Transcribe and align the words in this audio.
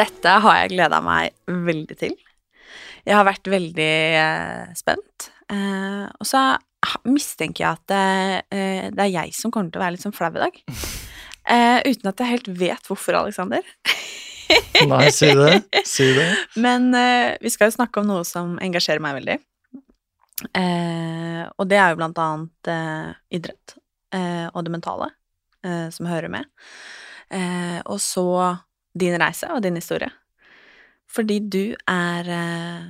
Dette 0.00 0.32
har 0.44 0.62
jeg 0.62 0.72
gleda 0.76 1.00
meg 1.04 1.34
veldig 1.50 1.96
til. 1.98 2.16
Jeg 3.04 3.16
har 3.16 3.26
vært 3.26 3.48
veldig 3.50 3.92
eh, 4.20 4.72
spent. 4.78 5.30
Eh, 5.52 6.06
og 6.08 6.28
så 6.28 6.44
mistenker 7.04 7.64
jeg 7.64 7.70
at 7.74 7.90
det, 7.90 8.04
eh, 8.56 8.86
det 8.94 9.04
er 9.04 9.12
jeg 9.12 9.34
som 9.36 9.52
kommer 9.52 9.72
til 9.72 9.80
å 9.80 9.84
være 9.84 9.96
litt 9.96 10.04
sånn 10.06 10.16
flau 10.16 10.32
i 10.32 10.44
dag. 10.46 10.60
Eh, 11.50 11.80
uten 11.88 12.06
at 12.06 12.20
jeg 12.20 12.30
helt 12.30 12.48
vet 12.60 12.84
hvorfor, 12.86 13.16
Aleksander. 13.16 13.64
Nei, 14.86 15.06
si 15.10 15.30
det. 15.34 15.54
Si 15.88 16.04
det. 16.14 16.26
Men 16.64 16.92
eh, 16.94 17.32
vi 17.42 17.50
skal 17.50 17.70
jo 17.70 17.74
snakke 17.74 18.02
om 18.02 18.06
noe 18.06 18.26
som 18.28 18.52
engasjerer 18.62 19.02
meg 19.02 19.16
veldig. 19.16 19.36
Eh, 20.60 21.40
og 21.48 21.66
det 21.72 21.80
er 21.80 21.90
jo 21.90 21.98
blant 21.98 22.20
annet 22.22 22.70
idrett 23.34 23.74
eh, 24.14 24.46
og 24.52 24.62
det 24.68 24.74
mentale 24.76 25.08
eh, 25.64 25.88
som 25.90 26.06
hører 26.12 26.30
med. 26.36 26.46
Eh, 27.34 27.80
og 27.88 27.98
så 28.04 28.28
din 28.98 29.16
reise 29.20 29.48
og 29.54 29.62
din 29.62 29.76
historie. 29.78 30.10
Fordi 31.10 31.40
du 31.50 31.74
er 31.90 32.28
eh, 32.30 32.84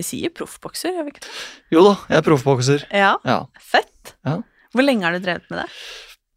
Vi 0.00 0.04
sier 0.06 0.30
proffbokser, 0.32 0.94
gjør 0.96 1.04
vi 1.04 1.10
ikke 1.14 1.24
det? 1.26 1.32
Jo 1.74 1.82
da, 1.84 1.96
jeg 2.08 2.16
er 2.22 2.22
proffbokser. 2.28 2.86
Ja, 2.90 3.16
Ja. 3.28 3.42
fett. 3.60 4.14
Ja. 4.24 4.38
Hvor 4.72 4.82
lenge 4.86 5.04
har 5.04 5.12
du 5.12 5.18
drevet 5.20 5.44
med 5.50 5.58
det? 5.64 5.68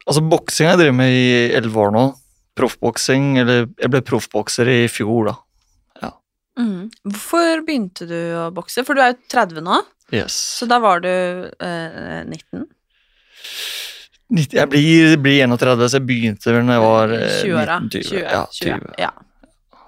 Altså, 0.06 0.20
boksing 0.28 0.66
har 0.68 0.74
jeg 0.76 0.82
drevet 0.84 0.98
med 0.98 1.10
i 1.16 1.54
elleve 1.56 1.80
år 1.86 1.92
nå. 1.94 2.02
Proffboksing 2.58 3.38
Eller 3.40 3.66
jeg 3.80 3.90
ble 3.90 4.02
proffbokser 4.02 4.68
i 4.68 4.86
fjor, 4.92 5.30
da. 5.32 5.34
Mhm. 6.56 6.90
Hvorfor 7.10 7.64
begynte 7.66 8.06
du 8.06 8.14
å 8.38 8.50
bokse? 8.54 8.84
For 8.86 8.94
du 8.94 9.00
er 9.02 9.14
jo 9.14 9.18
30 9.32 9.60
nå, 9.66 9.80
Yes. 10.12 10.36
så 10.60 10.68
da 10.70 10.78
var 10.78 11.00
du 11.02 11.08
eh, 11.08 12.22
19? 12.28 12.68
90 14.34 14.58
Jeg 14.58 14.68
blir, 14.72 15.14
blir 15.22 15.44
31, 15.46 15.84
så 15.88 15.98
jeg 16.00 16.06
begynte 16.08 16.54
vel 16.56 16.66
da 16.66 16.76
jeg 16.78 16.82
var 16.84 17.14
eh, 17.14 17.36
20-åra. 17.44 17.76
19-20. 17.84 18.08
20, 18.10 18.24
Ja, 18.24 18.42
20, 18.50 18.74
20. 18.80 18.98
ja. 19.04 19.12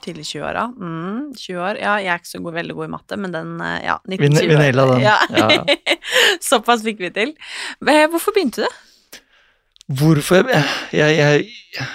Tidlig 0.07 0.25
20-åra. 0.29 0.65
Mm, 0.79 1.23
20 1.34 1.62
år. 1.67 1.79
Ja, 1.83 1.95
jeg 1.99 2.12
er 2.15 2.21
ikke 2.21 2.31
så 2.31 2.41
god, 2.45 2.55
veldig 2.61 2.75
god 2.79 2.87
i 2.87 2.91
matte, 2.93 3.17
men 3.19 3.33
den 3.35 3.55
eh, 3.61 3.79
Ja, 3.89 3.97
Vi, 4.06 4.19
1920. 4.21 4.51
vi 4.53 4.59
naila 4.61 4.85
den. 4.93 5.01
Ja. 5.03 5.17
Ja, 5.35 5.49
ja. 5.56 5.97
Såpass 6.51 6.85
fikk 6.87 7.01
vi 7.03 7.11
til. 7.17 7.33
Hvorfor 7.83 8.37
begynte 8.37 8.67
du? 8.69 9.23
Hvorfor 9.99 10.47
jeg, 10.51 10.62
jeg, 10.95 11.17
jeg, 11.19 11.89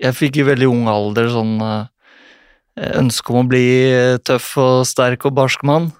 jeg 0.00 0.16
fikk 0.16 0.38
i 0.40 0.44
veldig 0.48 0.68
ung 0.70 0.86
alder 0.88 1.28
sånn 1.32 1.56
eh, 1.64 2.92
ønske 3.00 3.32
om 3.34 3.42
å 3.42 3.48
bli 3.50 3.64
eh, 3.92 4.16
tøff 4.24 4.54
og 4.60 4.84
sterk 4.88 5.26
og 5.28 5.34
barsk 5.36 5.64
mann. 5.68 5.90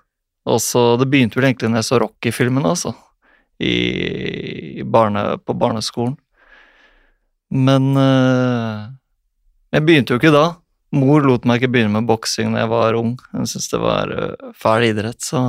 Og 0.48 0.58
så, 0.64 0.96
Det 1.00 1.06
begynte 1.12 1.38
vel 1.38 1.50
egentlig 1.50 1.68
når 1.70 1.82
jeg 1.82 1.88
så 1.90 2.00
Rocky-filmen, 2.02 2.64
altså. 2.66 2.92
I, 3.62 4.82
barne, 4.84 5.38
på 5.38 5.54
barneskolen. 5.58 6.16
Men 7.52 7.92
eh, 8.00 8.88
jeg 9.76 9.84
begynte 9.86 10.14
jo 10.14 10.20
ikke 10.20 10.34
da. 10.34 10.46
Mor 10.96 11.24
lot 11.24 11.46
meg 11.48 11.60
ikke 11.60 11.72
begynne 11.72 11.94
med 11.94 12.08
boksing 12.08 12.52
da 12.52 12.64
jeg 12.64 12.72
var 12.72 12.96
ung. 12.98 13.14
Hun 13.32 13.48
syntes 13.48 13.70
det 13.72 13.80
var 13.82 14.12
eh, 14.12 14.50
fæl 14.58 14.88
idrett, 14.90 15.20
så 15.24 15.44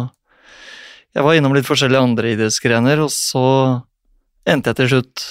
jeg 1.14 1.26
var 1.26 1.38
innom 1.38 1.54
litt 1.54 1.68
forskjellige 1.68 2.02
andre 2.02 2.32
idrettsgrener, 2.34 3.04
og 3.04 3.12
så 3.14 3.46
endte 4.50 4.72
jeg 4.72 4.80
til 4.80 4.90
slutt, 4.96 5.26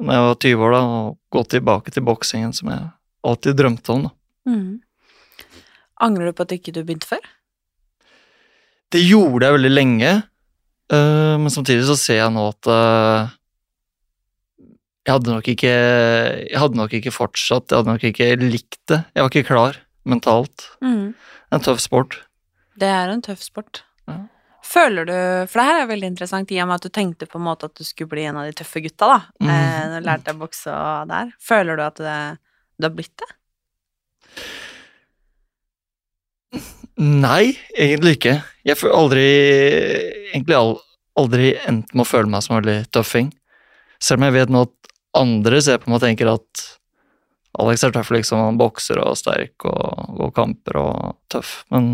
når 0.00 0.16
jeg 0.16 0.26
var 0.26 0.38
20 0.46 0.64
år, 0.64 0.76
da, 0.76 0.80
og 1.00 1.36
gått 1.36 1.50
tilbake 1.56 1.92
til 1.92 2.06
boksingen, 2.06 2.54
som 2.56 2.70
jeg 2.72 2.86
alltid 3.28 3.58
drømte 3.58 3.92
om. 3.92 4.06
da. 4.06 4.14
Mm. 4.48 5.58
Angrer 6.00 6.30
du 6.30 6.36
på 6.38 6.46
at 6.46 6.54
ikke 6.56 6.72
du 6.72 6.80
begynte 6.80 7.10
før? 7.10 7.26
Det 8.90 9.02
gjorde 9.04 9.46
jeg 9.46 9.58
veldig 9.58 9.72
lenge, 9.74 10.14
øh, 10.92 11.36
men 11.40 11.52
samtidig 11.52 11.86
så 11.88 11.96
ser 11.98 12.20
jeg 12.22 12.34
nå 12.34 12.46
at 12.52 12.70
uh, 12.70 13.36
jeg 15.06 15.16
hadde 15.16 15.32
nok 15.32 15.48
ikke 15.48 15.70
Jeg 15.70 16.58
hadde 16.60 16.78
nok 16.78 16.96
ikke 16.98 17.14
fortsatt, 17.14 17.70
jeg 17.70 17.80
hadde 17.80 17.94
nok 17.94 18.04
ikke 18.04 18.34
likt 18.42 18.80
det. 18.90 19.00
Jeg 19.14 19.24
var 19.24 19.32
ikke 19.32 19.48
klar 19.48 19.78
mentalt. 20.08 20.68
Mm. 20.84 21.14
En 21.50 21.64
tøff 21.64 21.80
sport. 21.82 22.20
Det 22.80 22.88
er 22.88 23.10
en 23.12 23.22
tøff 23.24 23.42
sport. 23.44 23.82
Ja. 24.08 24.20
Føler 24.70 25.08
du 25.08 25.16
For 25.50 25.60
det 25.60 25.66
her 25.66 25.82
er 25.82 25.90
veldig 25.90 26.12
interessant, 26.12 26.52
i 26.52 26.60
og 26.62 26.68
med 26.70 26.78
at 26.78 26.86
du 26.86 26.92
tenkte 26.94 27.28
på 27.28 27.40
en 27.40 27.46
måte 27.48 27.70
at 27.70 27.76
du 27.76 27.84
skulle 27.86 28.12
bli 28.12 28.26
en 28.28 28.38
av 28.38 28.46
de 28.46 28.54
tøffe 28.60 28.82
gutta, 28.84 29.08
da. 29.10 29.18
Mm. 29.42 29.50
Eh, 29.50 29.84
når 29.90 30.02
du 30.02 30.08
lærte 30.08 30.28
deg 30.28 30.36
å 30.36 30.42
bokse 30.44 30.74
og 30.74 31.10
der. 31.10 31.32
Føler 31.42 31.80
du 31.80 31.84
at 31.86 32.02
det, 32.04 32.18
du 32.78 32.86
har 32.86 32.94
blitt 32.94 33.16
det? 33.24 33.30
Nei, 37.00 37.54
egentlig 37.72 38.18
ikke. 38.18 38.34
Jeg 38.66 38.76
har 38.76 38.92
aldri 38.92 39.26
Egentlig 40.30 40.58
aldri 41.18 41.54
endt 41.66 41.94
med 41.94 42.04
å 42.04 42.08
føle 42.08 42.30
meg 42.30 42.44
som 42.44 42.54
en 42.54 42.60
veldig 42.60 42.90
tøffing. 42.94 43.32
Selv 44.00 44.20
om 44.20 44.28
jeg 44.28 44.36
vet 44.36 44.52
nå 44.52 44.62
at 44.66 44.92
andre 45.18 45.58
ser 45.64 45.80
på 45.80 45.90
meg 45.90 45.98
og 45.98 46.04
tenker 46.04 46.30
at 46.30 46.66
Alex 47.60 47.82
er 47.82 47.92
tøff, 47.94 48.12
liksom. 48.14 48.38
Han 48.44 48.60
bokser 48.60 49.00
og 49.02 49.10
er 49.10 49.18
sterk 49.18 49.66
og 49.66 50.14
går 50.20 50.30
kamper 50.36 50.78
og 50.78 51.16
tøff. 51.32 51.64
Men 51.74 51.90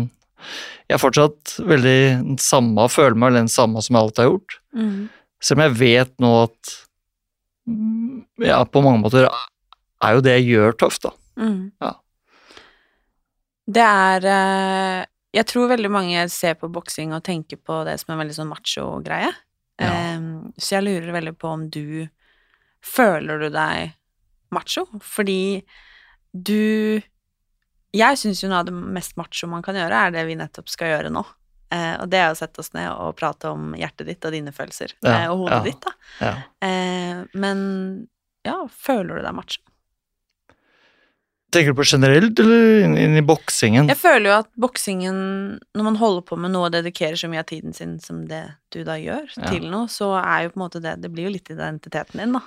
jeg 0.87 0.95
er 0.95 1.01
fortsatt 1.01 1.57
veldig 1.67 1.99
den 2.21 2.41
samme, 2.41 2.85
føler 2.93 3.17
meg 3.19 3.35
den 3.35 3.49
samme 3.51 3.81
som 3.83 3.97
jeg 3.97 4.05
alltid 4.05 4.23
har 4.23 4.29
gjort. 4.29 4.57
Mm. 4.77 4.99
Selv 5.41 5.59
om 5.59 5.65
jeg 5.65 5.77
vet 5.81 6.13
nå 6.23 6.33
at 6.43 6.73
mm, 7.69 8.11
ja, 8.45 8.61
på 8.69 8.83
mange 8.85 9.01
måter 9.01 9.27
er 9.27 10.13
jo 10.13 10.23
det 10.23 10.37
jeg 10.37 10.51
gjør, 10.53 10.77
tøft, 10.85 11.07
da. 11.09 11.15
Mm. 11.41 11.71
Ja. 11.83 11.95
Det 13.67 13.83
er 13.83 14.27
eh, 14.31 15.05
Jeg 15.35 15.47
tror 15.51 15.71
veldig 15.73 15.91
mange 15.91 16.27
ser 16.31 16.55
på 16.59 16.69
boksing 16.71 17.11
og 17.15 17.25
tenker 17.27 17.59
på 17.59 17.81
det 17.87 17.97
som 18.01 18.13
en 18.13 18.21
veldig 18.23 18.37
sånn 18.37 18.51
macho-greie. 18.51 19.33
Ja. 19.77 19.91
Så 20.57 20.79
jeg 20.79 20.87
lurer 20.87 21.13
veldig 21.13 21.35
på 21.37 21.51
om 21.53 21.67
du 21.69 22.07
Føler 22.81 23.41
du 23.41 23.49
deg 23.53 23.91
macho? 24.53 24.85
Fordi 25.03 25.65
du 26.31 27.01
Jeg 27.95 28.19
syns 28.19 28.43
jo 28.43 28.49
noe 28.51 28.61
av 28.63 28.69
det 28.69 28.75
mest 28.75 29.17
macho 29.19 29.49
man 29.49 29.65
kan 29.65 29.77
gjøre, 29.77 30.07
er 30.07 30.15
det 30.15 30.25
vi 30.27 30.37
nettopp 30.39 30.69
skal 30.69 30.91
gjøre 30.91 31.11
nå. 31.13 31.23
Eh, 31.73 31.95
og 31.99 32.07
det 32.11 32.19
er 32.21 32.31
å 32.31 32.37
sette 32.37 32.61
oss 32.61 32.71
ned 32.75 32.87
og 32.91 33.15
prate 33.19 33.49
om 33.51 33.73
hjertet 33.75 34.07
ditt 34.07 34.27
og 34.27 34.35
dine 34.35 34.53
følelser. 34.55 34.93
Ja, 35.01 35.15
eh, 35.23 35.31
og 35.31 35.41
hodet 35.43 35.57
ja. 35.57 35.63
ditt, 35.65 35.87
da. 35.87 35.93
Ja. 36.21 36.33
Eh, 36.67 37.23
men 37.39 37.63
ja, 38.47 38.59
føler 38.71 39.17
du 39.17 39.25
deg 39.25 39.35
macho? 39.35 39.63
Tenker 41.57 41.73
du 41.73 41.77
på 41.79 41.85
generelt, 41.89 42.37
eller 42.43 42.83
inn, 42.85 42.91
inn 43.01 43.15
i 43.17 43.23
boksingen? 43.25 43.87
Jeg 43.89 43.97
føler 43.97 44.29
jo 44.29 44.35
at 44.43 44.49
boksingen, 44.61 45.15
når 45.73 45.85
man 45.87 45.95
holder 45.97 46.25
på 46.27 46.37
med 46.37 46.53
noe 46.53 46.67
og 46.69 46.75
dedikerer 46.75 47.17
så 47.17 47.29
mye 47.31 47.41
av 47.41 47.47
tiden 47.49 47.73
sin 47.73 47.95
som 48.03 48.19
det 48.29 48.43
du 48.75 48.83
da 48.85 48.93
gjør, 49.01 49.25
Ja. 49.39 49.49
til 49.49 49.65
noe, 49.71 49.87
så 49.89 50.11
er 50.21 50.45
jo 50.45 50.51
på 50.53 50.59
en 50.61 50.63
måte 50.67 50.81
det 50.83 50.93
Det 51.01 51.09
blir 51.11 51.25
jo 51.27 51.33
litt 51.33 51.49
identiteten 51.49 52.21
din, 52.21 52.37
da. 52.37 52.43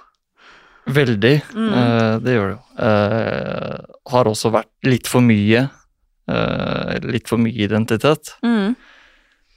Veldig. 0.90 1.34
Mm. 1.54 1.72
eh, 1.74 2.14
det 2.24 2.32
gjør 2.36 2.48
det 2.48 2.54
jo. 2.56 2.62
Eh, 2.86 3.76
har 4.14 4.30
også 4.30 4.50
vært 4.54 4.70
litt 4.88 5.06
for 5.10 5.20
mye. 5.26 5.66
eh, 6.30 6.98
litt 7.10 7.26
for 7.28 7.38
mye 7.42 7.66
identitet. 7.66 8.36
Mm. 8.46 8.76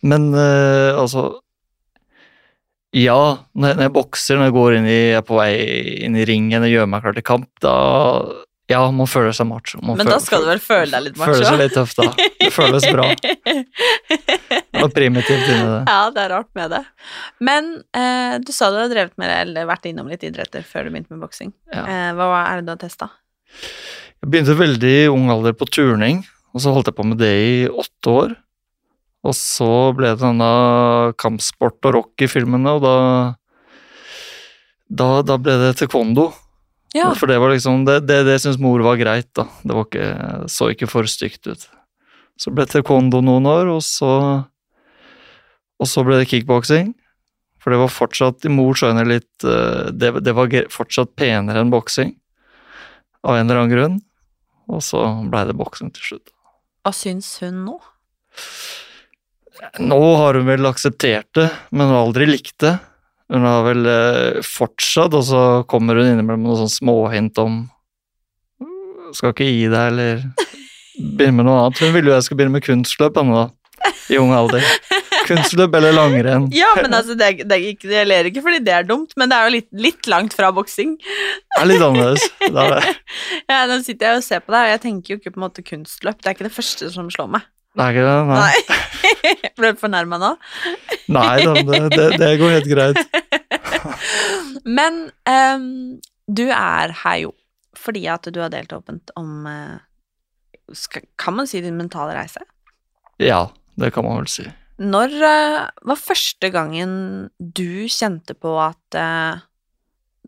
Men 0.03 0.33
eh, 0.33 0.97
altså 0.97 1.39
Ja, 2.93 3.37
når 3.57 3.67
jeg, 3.69 3.75
når 3.77 3.83
jeg 3.87 3.93
bokser, 3.93 4.37
når 4.37 4.49
jeg 4.49 4.53
går 4.57 4.75
inn 4.77 4.85
i, 4.89 4.97
jeg 5.13 5.17
er 5.21 5.25
på 5.25 5.37
vei 5.37 5.51
inn 6.05 6.17
i 6.17 6.25
ringen 6.29 6.65
og 6.65 6.69
gjør 6.73 6.89
meg 6.89 7.01
klar 7.05 7.15
til 7.17 7.25
kamp, 7.25 7.47
da, 7.63 7.73
Ja, 8.71 8.79
man 8.95 9.09
føler 9.11 9.33
seg 9.35 9.47
macho. 9.49 9.79
Man 9.81 9.97
Men 9.99 10.05
føler, 10.07 10.13
da 10.15 10.23
skal 10.23 10.43
du 10.43 10.47
vel 10.47 10.61
føle 10.63 10.87
deg 10.93 11.03
litt 11.09 11.17
macho? 11.19 11.33
Føler 11.33 11.49
seg 11.49 11.59
litt 11.59 11.73
tøff, 11.75 11.95
da. 11.97 12.05
Det 12.39 12.51
føles 12.55 12.85
bra. 12.87 13.07
Det 14.73 14.81
var 14.81 14.89
primitivt 14.95 15.45
inni 15.47 15.65
det. 15.69 15.81
Ja, 15.87 15.99
det 16.11 16.21
er 16.23 16.31
rart 16.33 16.49
med 16.57 16.71
det. 16.73 16.79
Men 17.45 17.67
eh, 17.95 18.39
du 18.43 18.49
sa 18.55 18.67
du 18.73 18.79
har 18.81 18.89
drevet 18.91 19.13
med 19.21 19.29
eller 19.31 19.67
vært 19.69 19.85
innom 19.87 20.09
litt 20.11 20.23
idretter 20.25 20.65
før 20.67 20.87
du 20.87 20.93
begynte 20.95 21.13
med 21.13 21.21
boksing. 21.23 21.53
Ja. 21.71 21.83
Eh, 21.85 22.09
hva 22.17 22.25
er 22.41 22.59
det 22.59 22.65
du 22.67 22.71
har 22.73 22.79
testa? 22.81 23.07
Jeg 24.23 24.31
begynte 24.33 24.55
veldig 24.59 24.93
i 25.03 25.11
ung 25.13 25.29
alder 25.31 25.55
på 25.55 25.67
turning, 25.69 26.23
og 26.55 26.63
så 26.65 26.73
holdt 26.75 26.89
jeg 26.89 26.97
på 26.97 27.05
med 27.07 27.21
det 27.21 27.31
i 27.45 27.53
åtte 27.69 28.15
år. 28.23 28.35
Og 29.23 29.37
så 29.39 29.69
ble 29.95 30.11
det 30.15 30.23
denne 30.25 30.49
kampsport 31.21 31.79
og 31.87 31.95
rock 31.99 32.25
i 32.25 32.31
filmene, 32.31 32.75
og 32.75 32.83
da 32.83 32.95
Da, 34.93 35.07
da 35.25 35.37
ble 35.41 35.55
det 35.61 35.75
taekwondo. 35.79 36.27
Ja. 36.93 37.09
For 37.17 37.29
det 37.29 37.39
var 37.41 37.49
liksom 37.49 37.85
Det, 37.87 38.03
det, 38.05 38.19
det 38.27 38.35
syntes 38.41 38.61
mor 38.61 38.83
var 38.85 38.99
greit, 39.01 39.29
da. 39.33 39.47
Det 39.63 39.73
var 39.73 39.87
ikke, 39.87 40.09
så 40.51 40.69
ikke 40.73 40.89
for 40.91 41.09
stygt 41.09 41.49
ut. 41.49 41.63
Så 42.37 42.53
ble 42.53 42.65
det 42.67 42.73
taekwondo 42.75 43.21
noen 43.25 43.47
år, 43.49 43.71
og 43.73 43.81
så 43.85 44.11
Og 45.81 45.89
så 45.89 46.03
ble 46.05 46.19
det 46.21 46.29
kickboksing. 46.29 46.93
For 47.63 47.73
det 47.73 47.79
var 47.79 47.91
fortsatt 47.91 48.45
i 48.45 48.51
mors 48.51 48.83
øyne 48.83 49.05
litt 49.07 49.45
eh, 49.47 49.89
det, 49.95 50.11
det 50.23 50.33
var 50.35 50.51
fortsatt 50.71 51.15
penere 51.19 51.63
enn 51.63 51.71
boksing. 51.73 52.13
Av 53.23 53.37
en 53.39 53.47
eller 53.47 53.61
annen 53.63 53.73
grunn. 53.73 53.97
Og 54.71 54.83
så 54.83 55.01
blei 55.31 55.45
det 55.47 55.55
boksing 55.59 55.91
til 55.95 56.07
slutt. 56.07 56.33
Hva 56.83 56.91
syns 56.95 57.29
hun 57.43 57.63
nå? 57.65 57.77
Nå 59.79 59.99
har 60.19 60.35
hun 60.35 60.47
vel 60.49 60.67
akseptert 60.67 61.29
det, 61.37 61.47
men 61.71 61.87
hun 61.87 61.95
har 61.95 62.05
aldri 62.07 62.27
likt 62.27 62.57
det. 62.63 62.73
Hun 63.33 63.45
har 63.49 63.63
vel 63.65 63.87
eh, 63.89 64.41
fortsatt, 64.45 65.15
og 65.17 65.23
så 65.25 65.43
kommer 65.69 65.97
hun 65.97 66.11
innimellom 66.11 66.43
med 66.43 66.51
noen 66.53 66.61
sånn 66.67 66.75
småhint 66.75 67.39
om 67.41 67.63
Skal 69.13 69.33
ikke 69.33 69.45
gi 69.49 69.65
deg, 69.69 69.87
eller 69.91 70.21
begynne 71.17 71.39
med 71.41 71.47
noe 71.49 71.63
annet. 71.65 71.81
Hun 71.81 71.93
ville 71.95 72.09
jo 72.11 72.15
jeg 72.17 72.25
skulle 72.27 72.39
begynne 72.43 72.55
med 72.59 72.65
kunstløp 72.65 73.17
ennå. 73.21 73.43
I 74.11 74.17
ung 74.21 74.31
alder. 74.35 74.63
Kunstløp 75.27 75.75
eller 75.77 75.93
langrenn. 75.95 76.45
Ja, 76.55 76.69
men 76.77 76.93
altså, 76.97 77.15
det, 77.19 77.27
er- 77.29 77.45
det 77.47 77.55
er 77.57 77.65
ikke, 77.73 77.89
jeg 77.93 78.07
ler 78.09 78.27
ikke 78.29 78.41
fordi 78.45 78.59
det 78.65 78.73
er 78.75 78.87
dumt, 78.87 79.13
men 79.19 79.31
det 79.31 79.37
er 79.37 79.47
jo 79.49 79.53
litt, 79.57 79.67
litt 79.85 80.09
langt 80.11 80.33
fra 80.35 80.49
boksing. 80.55 80.95
Det 80.99 81.61
er 81.61 81.69
litt 81.69 81.83
annerledes. 81.85 82.25
Det 82.43 82.51
er 82.65 82.75
det. 82.77 82.95
Ja, 83.53 83.61
nå 83.69 83.77
sitter 83.85 84.09
jeg 84.13 84.21
og 84.21 84.25
ser 84.25 84.41
på 84.43 84.53
deg, 84.55 84.65
og 84.67 84.73
jeg 84.73 84.81
tenker 84.87 85.13
jo 85.15 85.19
ikke 85.21 85.33
på 85.35 85.39
en 85.41 85.45
måte 85.45 85.63
kunstløp. 85.67 86.19
Det 86.21 86.29
er 86.31 86.35
ikke 86.37 86.47
det 86.49 86.55
første 86.57 86.89
som 86.93 87.09
slår 87.13 87.29
meg. 87.37 87.47
Det 87.73 87.83
er 87.83 87.95
ikke 87.95 88.07
det? 88.07 88.17
Nei. 88.29 88.39
Nei. 88.39 89.51
Ble 89.57 89.71
du 89.73 89.79
fornærma 89.81 90.19
nå? 90.21 90.31
Nei 91.13 91.37
det, 91.41 91.79
det, 91.93 92.07
det 92.21 92.31
går 92.41 92.57
helt 92.57 92.69
greit. 92.69 92.99
Men 94.77 95.07
um, 95.27 95.65
du 96.27 96.45
er 96.49 96.93
her 97.03 97.23
jo 97.25 97.33
fordi 97.83 98.05
at 98.07 98.29
du 98.31 98.39
har 98.39 98.51
delt 98.53 98.71
åpent 98.71 99.11
om 99.19 99.47
eh, 99.49 99.79
skal, 100.77 101.03
Kan 101.19 101.35
man 101.35 101.49
si 101.49 101.59
din 101.59 101.75
mentale 101.75 102.13
reise? 102.15 102.45
Ja, 103.19 103.49
det 103.75 103.89
kan 103.95 104.05
man 104.05 104.21
vel 104.21 104.29
si. 104.31 104.45
Når 104.79 105.15
uh, 105.19 105.57
var 105.89 105.99
første 105.99 106.49
gangen 106.53 106.93
du 107.37 107.89
kjente 107.91 108.37
på 108.37 108.53
at 108.61 108.97
uh, 108.97 109.41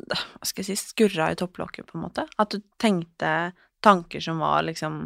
Hva 0.10 0.50
skal 0.50 0.66
jeg 0.66 0.74
si 0.74 0.82
Skurra 0.82 1.30
i 1.32 1.38
topplokket, 1.40 1.88
på 1.88 2.00
en 2.00 2.08
måte? 2.10 2.26
At 2.42 2.52
du 2.52 2.60
tenkte 2.82 3.54
tanker 3.86 4.24
som 4.24 4.42
var 4.42 4.66
liksom 4.68 5.06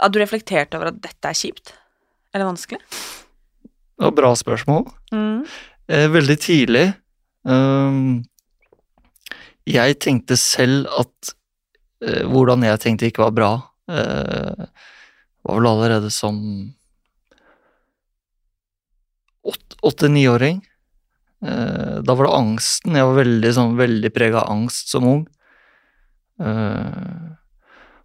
At 0.00 0.12
du 0.14 0.18
reflekterte 0.22 0.78
over 0.78 0.90
at 0.92 1.00
dette 1.04 1.28
er 1.28 1.36
kjipt? 1.36 1.74
Eller 2.34 2.48
vanskelig? 2.48 2.80
Det 4.00 4.06
var 4.06 4.14
bra 4.16 4.30
spørsmål. 4.38 4.86
Mm. 5.12 5.42
Eh, 5.90 6.06
veldig 6.14 6.36
tidlig. 6.40 6.86
Um, 7.44 8.22
jeg 9.68 9.98
tenkte 10.02 10.36
selv 10.40 10.88
at 11.00 11.32
eh, 12.04 12.22
hvordan 12.28 12.64
jeg 12.64 12.80
tenkte 12.84 13.08
ikke 13.10 13.26
var 13.26 13.34
bra, 13.36 13.50
Det 13.90 15.48
var 15.48 15.56
vel 15.56 15.66
allerede 15.66 16.10
som 16.14 16.36
åt- 19.42 19.76
åtte-niåring. 19.82 20.60
Eh, 21.42 22.00
da 22.04 22.14
var 22.14 22.26
det 22.26 22.34
angsten. 22.36 22.94
Jeg 22.94 23.04
var 23.08 23.16
veldig, 23.24 23.52
sånn, 23.56 23.76
veldig 23.78 24.10
prega 24.14 24.42
av 24.44 24.50
angst 24.52 24.92
som 24.92 25.04
ung. 25.08 25.26
Eh, 26.38 27.29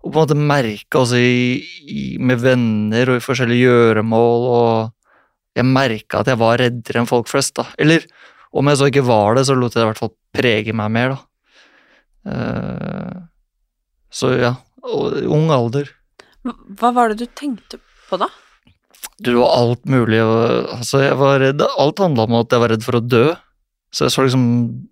og 0.05 0.11
på 0.13 0.19
en 0.19 0.21
måte 0.21 0.37
merka 0.37 1.01
også 1.01 1.17
i, 1.17 1.55
i, 1.89 2.03
med 2.21 2.37
venner 2.43 3.09
og 3.09 3.17
i 3.17 3.23
forskjellige 3.25 3.65
gjøremål 3.65 4.43
og 4.53 5.57
jeg 5.57 5.65
merka 5.65 6.21
at 6.21 6.29
jeg 6.29 6.37
var 6.37 6.59
reddere 6.61 7.01
enn 7.01 7.09
folk 7.09 7.29
flest, 7.31 7.55
da. 7.57 7.65
Eller 7.81 8.03
om 8.55 8.69
jeg 8.69 8.79
så 8.79 8.89
ikke 8.91 9.05
var 9.07 9.37
det, 9.37 9.45
så 9.47 9.55
lot 9.57 9.73
jeg 9.73 9.81
det 9.81 9.85
i 9.85 9.89
hvert 9.89 10.01
fall 10.03 10.13
prege 10.35 10.75
meg 10.75 10.91
mer, 10.93 11.15
da. 11.15 11.21
Uh, 12.25 13.23
så 14.13 14.31
ja, 14.35 14.53
og, 14.83 15.15
ung 15.31 15.51
alder. 15.53 15.89
Hva- 16.45 16.93
var 16.95 17.11
det 17.11 17.23
du 17.23 17.31
tenkte 17.37 17.79
på 18.09 18.19
da? 18.21 18.29
Du 19.17 19.31
det 19.31 19.37
var 19.39 19.53
alt 19.55 19.85
mulig, 19.87 20.19
altså 20.19 20.99
jeg 21.03 21.15
var 21.19 21.37
redd 21.39 21.61
Alt 21.63 22.01
handla 22.03 22.25
om 22.25 22.33
at 22.41 22.51
jeg 22.51 22.61
var 22.63 22.73
redd 22.73 22.83
for 22.83 22.99
å 22.99 23.03
dø. 23.03 23.25
Så 23.95 24.03
jeg 24.03 24.11
så 24.11 24.25
liksom 24.25 24.47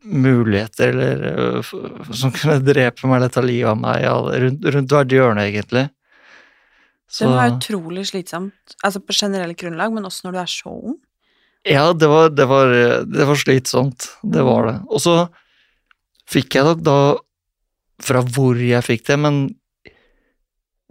muligheter 0.07 0.93
eller, 0.93 1.23
øh, 1.59 1.71
som 2.15 2.31
kunne 2.31 2.61
drepe 2.63 3.09
meg 3.09 3.17
eller 3.17 3.33
ta 3.33 3.43
livet 3.43 3.73
av 3.73 3.81
meg 3.81 4.05
rundt, 4.45 4.67
rundt 4.75 4.95
hvert 4.95 5.15
hjørne, 5.15 5.43
egentlig. 5.49 5.89
Det 7.13 7.27
var 7.29 7.51
utrolig 7.57 8.07
slitsomt, 8.09 8.77
altså 8.81 9.01
på 9.03 9.13
generelt 9.13 9.59
grunnlag, 9.59 9.91
men 9.93 10.07
også 10.07 10.25
når 10.25 10.33
du 10.33 10.39
er 10.41 10.53
så 10.53 10.71
ung. 10.71 10.95
Ja, 11.67 11.83
det 11.93 12.07
var, 12.09 12.31
det 12.33 12.47
var, 12.49 12.71
det 13.05 13.27
var 13.27 13.39
slitsomt. 13.39 14.07
Det 14.23 14.43
var 14.43 14.65
det. 14.67 14.77
Og 14.89 15.03
så 15.03 15.17
fikk 16.31 16.57
jeg 16.57 16.65
nok 16.67 16.81
da, 16.83 16.97
fra 18.03 18.23
hvor 18.23 18.57
jeg 18.59 18.83
fikk 18.87 19.05
det, 19.11 19.19
men 19.19 19.43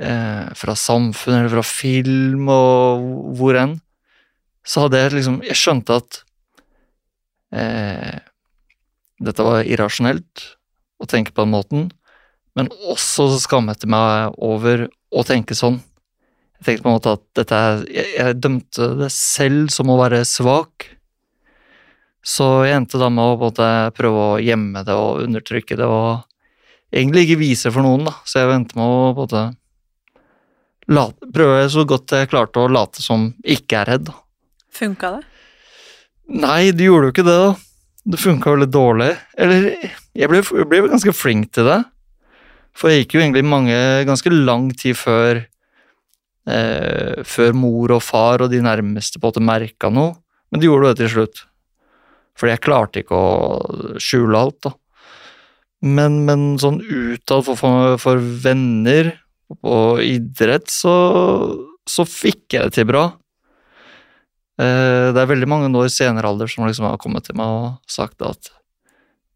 eh, 0.00 0.52
fra 0.56 0.76
samfunn 0.78 1.40
eller 1.40 1.52
fra 1.56 1.64
film 1.66 2.48
og 2.52 3.08
hvor 3.40 3.58
enn, 3.58 3.78
så 4.62 4.84
hadde 4.84 5.00
jeg 5.00 5.14
liksom 5.16 5.40
Jeg 5.42 5.58
skjønte 5.58 5.96
at 5.98 6.20
eh, 7.52 8.18
dette 9.22 9.46
var 9.46 9.68
irrasjonelt 9.68 10.46
å 11.02 11.08
tenke 11.10 11.34
på 11.34 11.44
den 11.44 11.54
måten, 11.54 11.86
men 12.58 12.68
også 12.90 13.30
skammet 13.40 13.84
jeg 13.84 13.92
meg 13.92 14.34
over 14.42 14.88
å 15.12 15.24
tenke 15.26 15.56
sånn. 15.56 15.80
Jeg 16.60 16.66
tenkte 16.66 16.84
på 16.84 16.90
en 16.90 16.98
måte 16.98 17.14
at 17.16 17.22
dette 17.38 17.60
jeg, 17.90 18.10
jeg 18.16 18.40
dømte 18.40 18.90
det 19.00 19.08
selv 19.14 19.72
som 19.74 19.90
å 19.90 19.98
være 19.98 20.22
svak. 20.28 20.86
Så 22.22 22.46
jeg 22.68 22.76
endte 22.78 23.00
da 23.02 23.08
med 23.10 23.32
å 23.32 23.40
måte 23.40 23.66
prøve 23.96 24.26
å 24.34 24.42
gjemme 24.42 24.84
det 24.86 24.94
og 24.94 25.24
undertrykke 25.24 25.78
det 25.80 25.88
og 25.90 26.22
egentlig 26.92 27.26
ikke 27.26 27.40
vise 27.40 27.72
for 27.74 27.82
noen, 27.82 28.06
da. 28.06 28.14
Så 28.28 28.38
jeg 28.38 28.54
endte 28.54 28.78
med 28.78 28.86
å 28.86 29.10
måte 29.16 29.48
late, 30.92 31.32
prøve 31.34 31.66
så 31.72 31.86
godt 31.88 32.14
jeg 32.14 32.30
klarte 32.30 32.62
å 32.62 32.70
late 32.70 33.02
som 33.02 33.30
ikke 33.42 33.82
er 33.82 33.94
redd. 33.96 34.12
Funka 34.72 35.16
det? 35.16 35.31
Nei, 36.30 36.70
det 36.70 36.86
gjorde 36.86 37.08
jo 37.08 37.14
ikke 37.14 37.26
det, 37.26 37.38
da. 37.38 37.52
Det 38.12 38.18
funka 38.18 38.54
veldig 38.54 38.70
dårlig. 38.72 39.10
Eller, 39.38 39.68
jeg 40.18 40.30
ble, 40.30 40.42
jeg 40.42 40.68
ble 40.70 40.82
ganske 40.90 41.14
flink 41.14 41.52
til 41.54 41.68
det. 41.68 41.80
For 42.76 42.90
jeg 42.90 43.04
gikk 43.04 43.16
jo 43.16 43.22
egentlig 43.22 43.44
mange, 43.46 43.78
ganske 44.08 44.32
lang 44.32 44.70
tid 44.80 44.96
før 44.96 45.42
eh, 46.48 47.22
Før 47.28 47.52
mor 47.52 47.92
og 47.98 48.00
far 48.02 48.42
og 48.42 48.52
de 48.52 48.62
nærmeste 48.64 49.20
på 49.20 49.28
en 49.28 49.34
måte 49.34 49.44
merka 49.44 49.90
noe. 49.92 50.16
Men 50.50 50.62
de 50.62 50.68
gjorde 50.68 50.92
det 50.92 51.02
til 51.02 51.12
slutt. 51.16 51.42
Fordi 52.38 52.54
jeg 52.54 52.64
klarte 52.64 53.02
ikke 53.02 53.18
å 53.18 53.98
skjule 54.00 54.38
alt, 54.38 54.58
da. 54.64 54.72
Men, 55.82 56.22
men 56.28 56.54
sånn 56.62 56.78
utad 56.80 57.44
for, 57.46 57.58
for, 57.58 57.96
for 58.00 58.20
venner 58.20 59.10
og 59.66 60.00
idrett, 60.04 60.70
så, 60.70 60.92
så 61.88 62.06
fikk 62.08 62.54
jeg 62.54 62.70
det 62.70 62.76
til 62.78 62.86
bra. 62.88 63.08
Eh, 64.62 65.10
Det 65.12 65.20
er 65.22 65.30
veldig 65.30 65.48
mange 65.50 65.70
år 65.78 65.90
senere 65.92 66.30
alder 66.30 66.50
som 66.50 66.66
liksom 66.68 66.86
har 66.88 67.00
kommet 67.02 67.26
til 67.26 67.38
meg 67.38 67.46
og 67.46 67.90
sagt 67.90 68.22
at 68.22 68.52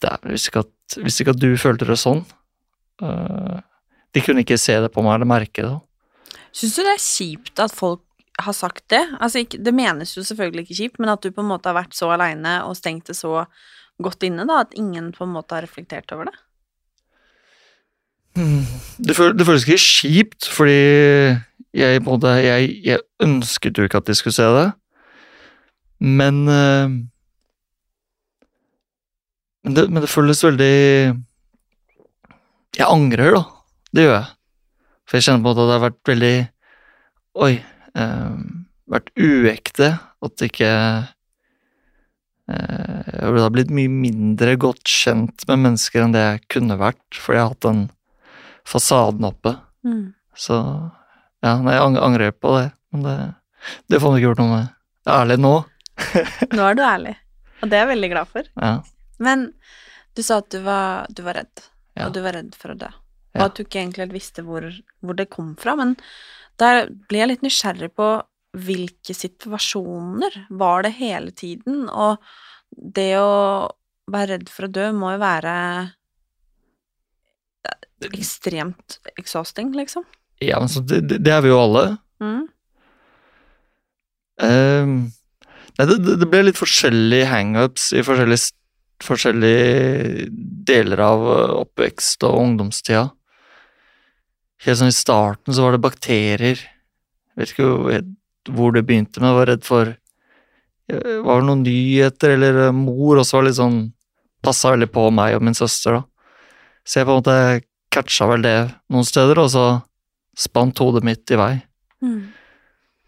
er, 0.06 0.20
visste 0.28 0.52
ikke 0.52 1.32
at, 1.34 1.40
du 1.40 1.56
følte 1.58 1.88
det 1.88 1.98
sånn. 1.98 2.22
Eh, 3.02 3.60
De 4.14 4.22
kunne 4.24 4.44
ikke 4.44 4.60
se 4.60 4.76
det 4.80 4.92
på 4.94 5.02
meg 5.04 5.18
eller 5.18 5.28
merke 5.28 5.64
det. 5.64 5.76
Syns 6.56 6.76
du 6.76 6.84
det 6.84 6.94
er 6.94 7.02
kjipt 7.02 7.60
at 7.60 7.74
folk 7.74 8.04
har 8.40 8.54
sagt 8.56 8.84
det? 8.92 9.02
Altså, 9.20 9.42
ikke, 9.44 9.58
det 9.64 9.72
menes 9.76 10.14
jo 10.16 10.24
selvfølgelig 10.24 10.66
ikke 10.66 10.78
kjipt, 10.78 11.00
men 11.00 11.12
at 11.12 11.24
du 11.24 11.32
på 11.32 11.42
en 11.42 11.50
måte 11.50 11.68
har 11.68 11.76
vært 11.76 11.96
så 11.96 12.10
aleine 12.12 12.58
og 12.68 12.76
stengt 12.76 13.08
det 13.10 13.16
så 13.16 13.46
godt 14.00 14.24
inne, 14.28 14.44
da, 14.48 14.62
at 14.64 14.76
ingen 14.76 15.10
på 15.16 15.24
en 15.24 15.32
måte 15.32 15.56
har 15.56 15.64
reflektert 15.64 16.12
over 16.12 16.28
det? 16.28 16.36
Det, 18.36 19.16
føl, 19.16 19.32
det 19.32 19.46
føles 19.48 19.64
ikke 19.64 19.80
kjipt, 19.80 20.48
fordi 20.52 20.80
jeg, 21.76 22.02
både, 22.04 22.34
jeg, 22.44 22.74
jeg 22.84 23.04
ønsket 23.24 23.78
jo 23.78 23.86
ikke 23.88 24.02
at 24.02 24.10
de 24.10 24.16
skulle 24.16 24.36
se 24.36 24.48
det. 24.58 24.66
Men 26.00 26.42
eh, 26.52 26.96
men 29.66 29.74
det, 29.74 29.88
men 29.90 30.04
det 30.04 30.10
føles 30.10 30.44
veldig 30.46 30.74
Jeg 32.78 32.86
angrer, 32.86 33.34
da. 33.34 33.42
Det 33.90 34.04
gjør 34.04 34.14
jeg. 34.14 34.28
For 35.06 35.18
jeg 35.18 35.26
kjenner 35.26 35.42
på 35.42 35.50
at 35.52 35.58
det 35.58 35.72
har 35.72 35.84
vært 35.88 36.10
veldig 36.12 36.36
Oi. 37.46 37.52
eh, 37.98 38.36
vært 38.94 39.10
uekte. 39.18 39.88
At 40.22 40.36
det 40.38 40.52
ikke 40.52 40.70
eh, 42.54 43.10
Jeg 43.10 43.42
ha 43.42 43.50
blitt 43.52 43.74
mye 43.74 43.90
mindre 43.90 44.54
godt 44.62 44.86
kjent 44.86 45.46
med 45.50 45.64
mennesker 45.64 46.04
enn 46.04 46.14
det 46.14 46.22
jeg 46.22 46.44
kunne 46.56 46.78
vært, 46.78 47.02
fordi 47.18 47.40
jeg 47.40 47.44
har 47.48 47.52
hatt 47.56 47.66
den 47.66 47.82
fasaden 48.66 49.26
oppe. 49.26 49.56
Mm. 49.86 50.14
Så 50.38 50.54
ja, 51.42 51.58
nei, 51.58 51.74
jeg 51.74 52.06
angrer 52.06 52.30
på 52.38 52.54
det. 52.54 52.68
Men 52.94 53.02
det, 53.02 53.16
det 53.90 53.98
får 53.98 54.14
man 54.14 54.20
ikke 54.20 54.30
gjort 54.30 54.44
noe 54.44 54.54
med. 54.54 54.74
Ærlig 55.10 55.42
nå. 55.42 55.56
Nå 56.56 56.62
er 56.68 56.76
du 56.78 56.82
ærlig, 56.84 57.14
og 57.62 57.70
det 57.70 57.78
er 57.78 57.84
jeg 57.86 57.92
veldig 57.94 58.10
glad 58.12 58.30
for. 58.32 58.48
Ja. 58.60 58.74
Men 59.22 59.46
du 60.16 60.22
sa 60.24 60.38
at 60.42 60.50
du 60.52 60.60
var, 60.64 61.06
du 61.12 61.22
var 61.26 61.38
redd, 61.40 61.64
Ja. 61.96 62.06
og 62.06 62.14
du 62.16 62.20
var 62.24 62.36
redd 62.36 62.54
for 62.58 62.74
å 62.74 62.78
dø. 62.78 62.88
Og 63.36 63.42
at 63.46 63.56
du 63.56 63.62
ikke 63.64 63.82
egentlig 63.82 64.06
visste 64.14 64.42
hvor, 64.44 64.64
hvor 65.04 65.16
det 65.16 65.28
kom 65.32 65.54
fra. 65.60 65.74
Men 65.76 65.94
der 66.60 66.86
blir 67.08 67.22
jeg 67.22 67.30
litt 67.34 67.42
nysgjerrig 67.44 67.90
på 67.96 68.06
hvilke 68.56 69.12
situasjoner 69.12 70.38
var 70.56 70.86
det 70.86 70.94
hele 70.96 71.32
tiden, 71.36 71.88
og 71.92 72.16
det 72.72 73.10
å 73.20 73.68
være 74.08 74.36
redd 74.38 74.48
for 74.52 74.64
å 74.68 74.72
dø 74.72 74.86
må 74.96 75.10
jo 75.16 75.20
være 75.20 75.52
ekstremt 78.16 78.98
exhausting, 79.16 79.72
liksom. 79.76 80.04
Ja, 80.40 80.58
men 80.60 80.68
så 80.68 80.80
det, 80.84 81.00
det 81.08 81.32
er 81.32 81.40
vi 81.44 81.48
jo 81.52 81.58
alle. 81.60 81.84
Mm. 82.20 82.42
Ehm, 84.44 84.96
nei, 85.78 85.86
det, 85.90 85.98
det- 86.20 86.28
ble 86.30 86.42
litt 86.48 86.58
forskjellige 86.60 87.26
hangups 87.30 87.90
i 87.96 88.02
forskjellige, 88.06 88.52
forskjellige 89.04 90.28
deler 90.68 91.02
av 91.04 91.26
eh, 91.34 91.54
oppvekst 91.62 92.24
og 92.28 92.38
ungdomstida. 92.42 93.10
Helt 94.64 94.78
sånn 94.80 94.88
i 94.92 94.96
starten 94.96 95.52
så 95.54 95.66
var 95.66 95.76
det 95.76 95.82
bakterier. 95.84 96.56
Jeg 97.36 97.36
vet 97.42 97.52
ikke 97.52 97.68
hvor- 98.56 98.72
det 98.76 98.86
begynte, 98.86 99.20
men 99.20 99.28
jeg 99.32 99.36
var 99.40 99.46
redd 99.50 99.64
for 99.66 99.88
eh, 100.88 101.16
Var 101.26 101.40
det 101.40 101.46
noen 101.48 101.64
nyheter, 101.66 102.30
eller 102.36 102.60
eh, 102.68 102.72
mor 102.72 103.16
også 103.20 103.40
var 103.40 103.46
litt 103.48 103.58
sånn 103.58 103.92
Passa 104.46 104.70
veldig 104.70 104.86
på 104.92 105.08
meg 105.10 105.34
og 105.34 105.42
min 105.42 105.56
søster, 105.58 105.96
da. 105.96 106.02
Så 106.86 107.00
jeg 107.00 107.06
på 107.08 107.14
en 107.16 107.18
måte 107.18 107.62
catcha 107.90 108.28
vel 108.30 108.42
det 108.44 108.52
noen 108.92 109.04
steder, 109.08 109.40
og 109.42 109.48
så 109.50 109.62
spant 110.38 110.78
hodet 110.78 111.02
mitt 111.02 111.32
i 111.34 111.38
vei. 111.40 111.54
Mm. 112.04 112.20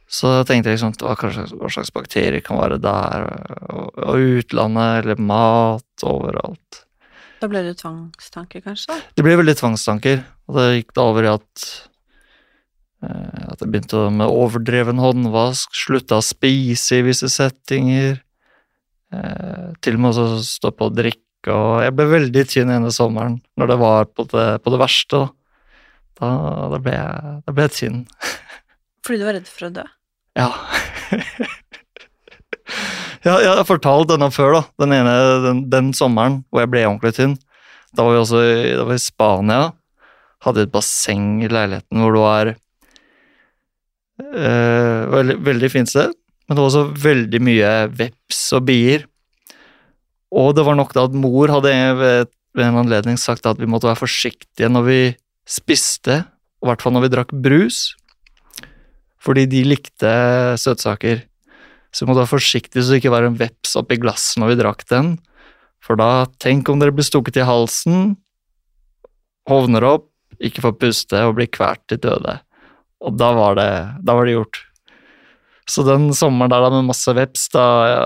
Så 0.08 0.30
jeg 0.38 0.46
tenkte 0.48 0.72
liksom 0.72 0.94
hva, 1.02 1.14
hva 1.20 1.68
slags 1.72 1.92
bakterier 1.92 2.40
kan 2.44 2.56
være 2.56 2.78
der, 2.80 3.26
og, 3.68 3.90
og 4.00 4.28
utlandet, 4.40 5.02
eller 5.02 5.20
mat 5.20 6.06
overalt. 6.08 6.84
Da 7.38 7.46
ble 7.50 7.60
det 7.66 7.76
tvangstanker, 7.78 8.64
kanskje? 8.64 8.96
Det 9.14 9.22
ble 9.22 9.36
veldig 9.38 9.54
tvangstanker, 9.60 10.24
og 10.48 10.56
det 10.58 10.66
gikk 10.78 10.94
da 10.96 11.04
over 11.10 11.26
i 11.26 11.30
at 11.30 11.66
eh, 13.04 13.44
at 13.52 13.60
jeg 13.62 13.68
begynte 13.68 14.06
med 14.14 14.32
overdreven 14.32 15.02
håndvask, 15.02 15.76
slutta 15.76 16.18
å 16.18 16.24
spise 16.24 16.98
i 16.98 17.04
visse 17.06 17.28
settinger, 17.30 18.18
eh, 19.12 19.68
til 19.84 20.00
og 20.00 20.04
med 20.06 20.22
å 20.24 20.26
stå 20.42 20.72
på 20.72 20.88
å 20.88 20.94
drikke, 20.94 21.52
og 21.52 21.84
jeg 21.84 21.94
ble 21.94 22.08
veldig 22.16 22.46
tynn 22.50 22.72
ene 22.74 22.90
sommeren, 22.94 23.38
når 23.60 23.74
det 23.74 23.78
var 23.84 24.08
på 24.10 24.26
det, 24.32 24.48
på 24.64 24.72
det 24.74 24.80
verste, 24.80 25.20
da. 25.20 25.34
Da, 26.18 26.28
da, 26.72 26.78
ble 26.82 26.96
jeg, 26.96 27.36
da 27.46 27.52
ble 27.54 27.68
jeg 27.68 27.76
tynn. 27.76 28.00
Fordi 29.06 29.20
du 29.20 29.28
var 29.28 29.36
redd 29.38 29.46
for 29.46 29.68
å 29.68 29.74
dø? 29.76 29.84
Ja. 30.38 30.52
ja, 33.26 33.35
jeg 33.42 33.50
har 33.50 33.66
fortalt 33.66 34.12
denne 34.12 34.30
før, 34.35 34.54
da. 34.54 34.62
Den 34.85 34.95
ene 34.95 35.14
den, 35.45 35.64
den 35.73 35.90
sommeren 35.97 36.42
hvor 36.49 36.62
jeg 36.62 36.73
ble 36.73 36.87
ordentlig 36.87 37.14
tynn. 37.16 37.35
Da 37.97 38.07
var 38.07 38.14
vi 38.14 38.23
også 38.23 38.40
i, 38.45 38.54
var 38.78 38.95
i 38.95 39.02
Spania. 39.02 39.61
Hadde 40.47 40.66
et 40.66 40.75
basseng 40.75 41.42
i 41.42 41.50
leiligheten 41.50 42.04
hvor 42.04 42.14
det 42.14 42.23
var 42.23 42.52
øh, 44.23 45.02
veldig, 45.16 45.37
veldig 45.49 45.71
fint 45.73 45.90
sted, 45.90 46.14
men 46.47 46.54
det 46.54 46.62
var 46.62 46.71
også 46.71 47.02
veldig 47.09 47.40
mye 47.42 47.71
veps 47.99 48.42
og 48.54 48.68
bier. 48.68 49.00
Og 50.30 50.52
det 50.54 50.62
var 50.68 50.78
nok 50.78 50.95
da 50.95 51.09
at 51.09 51.16
mor 51.16 51.50
hadde 51.50 51.73
ved, 51.99 52.30
ved 52.54 52.68
en 52.68 52.83
anledning 52.85 53.18
sagt 53.18 53.49
at 53.50 53.59
vi 53.59 53.66
måtte 53.66 53.90
være 53.90 54.04
forsiktige 54.04 54.71
når 54.71 54.87
vi 54.87 55.00
spiste, 55.49 56.23
i 56.62 56.68
hvert 56.68 56.83
fall 56.85 56.95
når 56.95 57.09
vi 57.09 57.14
drakk 57.16 57.35
brus 57.42 57.88
fordi 59.28 59.44
de 59.44 59.66
likte 59.68 60.11
søtsaker. 60.56 61.26
Så 61.92 62.04
vi 62.04 62.08
måtte 62.08 62.23
være 62.23 62.32
forsiktige 62.32 62.80
så 62.80 62.94
det 62.94 63.02
ikke 63.02 63.12
var 63.12 63.26
en 63.26 63.37
veps 63.37 63.76
oppi 63.76 63.99
glasset 64.00 64.40
når 64.40 64.54
vi 64.54 64.61
drakk 64.62 64.85
den. 64.88 65.16
For 65.85 66.00
da, 66.00 66.26
tenk 66.40 66.68
om 66.68 66.80
dere 66.80 66.94
blir 66.97 67.06
stukket 67.06 67.40
i 67.40 67.47
halsen, 67.49 68.14
hovner 69.49 69.85
opp, 69.85 70.08
ikke 70.40 70.64
får 70.64 70.76
puste 70.80 71.20
og 71.26 71.37
blir 71.37 71.50
kvalt 71.52 71.85
til 71.90 72.00
døde. 72.00 72.38
Og 73.04 73.16
da 73.20 73.30
var 73.37 73.58
det, 73.58 73.70
da 74.04 74.16
var 74.16 74.26
det 74.26 74.38
gjort. 74.38 74.61
Så 75.68 75.85
den 75.85 76.08
sommeren 76.16 76.52
der 76.52 76.64
da 76.64 76.70
med 76.73 76.88
masse 76.88 77.12
veps, 77.16 77.49
da 77.52 77.64
ja, 77.88 78.04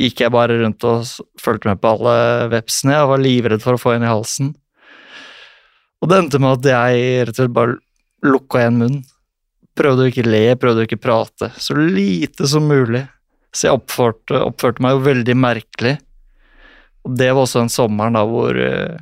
gikk 0.00 0.20
jeg 0.24 0.34
bare 0.34 0.58
rundt 0.60 0.84
og 0.88 1.08
fulgte 1.40 1.70
med 1.70 1.80
på 1.80 1.94
alle 1.94 2.16
vepsene. 2.52 2.98
Jeg 2.98 3.08
var 3.12 3.24
livredd 3.24 3.64
for 3.64 3.76
å 3.76 3.80
få 3.80 3.94
en 3.94 4.04
i 4.04 4.10
halsen. 4.10 4.52
Og 6.00 6.12
det 6.12 6.20
endte 6.20 6.40
med 6.40 6.60
at 6.60 6.68
jeg 6.74 7.24
rett 7.24 7.34
og 7.34 7.40
slett 7.40 7.56
bare 7.56 7.80
lukka 8.28 8.60
igjen 8.60 8.82
munnen 8.82 9.08
prøvde 9.78 10.04
å 10.04 10.10
ikke 10.10 10.26
le, 10.26 10.44
prøvde 10.60 10.84
å 10.84 10.88
ikke 10.88 11.00
prate. 11.00 11.50
Så 11.60 11.76
lite 11.78 12.48
som 12.50 12.66
mulig. 12.68 13.04
Så 13.54 13.66
jeg 13.68 13.78
oppførte, 13.78 14.42
oppførte 14.46 14.82
meg 14.84 14.96
jo 14.96 15.04
veldig 15.06 15.36
merkelig. 15.38 15.96
Og 17.06 17.14
det 17.18 17.30
var 17.32 17.44
også 17.44 17.62
den 17.62 17.72
sommeren 17.72 18.18
da 18.18 18.24
hvor 18.28 18.56
eh, 18.60 18.98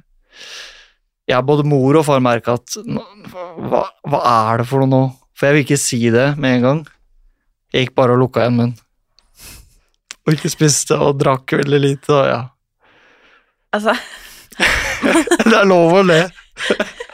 ja, 1.28 1.40
både 1.44 1.66
mor 1.68 1.98
og 1.98 2.06
far 2.06 2.22
merka 2.24 2.54
at 2.56 2.78
hva, 2.78 3.82
hva 4.08 4.20
er 4.30 4.62
det 4.62 4.68
for 4.70 4.84
noe 4.84 4.92
nå? 4.92 5.02
For 5.38 5.48
jeg 5.48 5.56
vil 5.56 5.66
ikke 5.66 5.80
si 5.80 5.98
det 6.14 6.28
med 6.40 6.58
en 6.58 6.64
gang. 6.66 6.84
Jeg 7.74 7.86
gikk 7.88 7.98
bare 7.98 8.14
og 8.14 8.22
lukka 8.22 8.44
igjen 8.44 8.56
munnen. 8.58 8.78
Og 10.26 10.34
ikke 10.34 10.50
spiste 10.52 10.96
og 11.00 11.18
drakk 11.20 11.56
veldig 11.60 11.80
lite 11.80 12.12
og 12.12 12.26
ja. 12.28 12.40
Altså 13.76 13.94
Det 15.48 15.54
er 15.54 15.68
lov 15.68 16.00
å 16.00 16.06
le. 16.06 16.22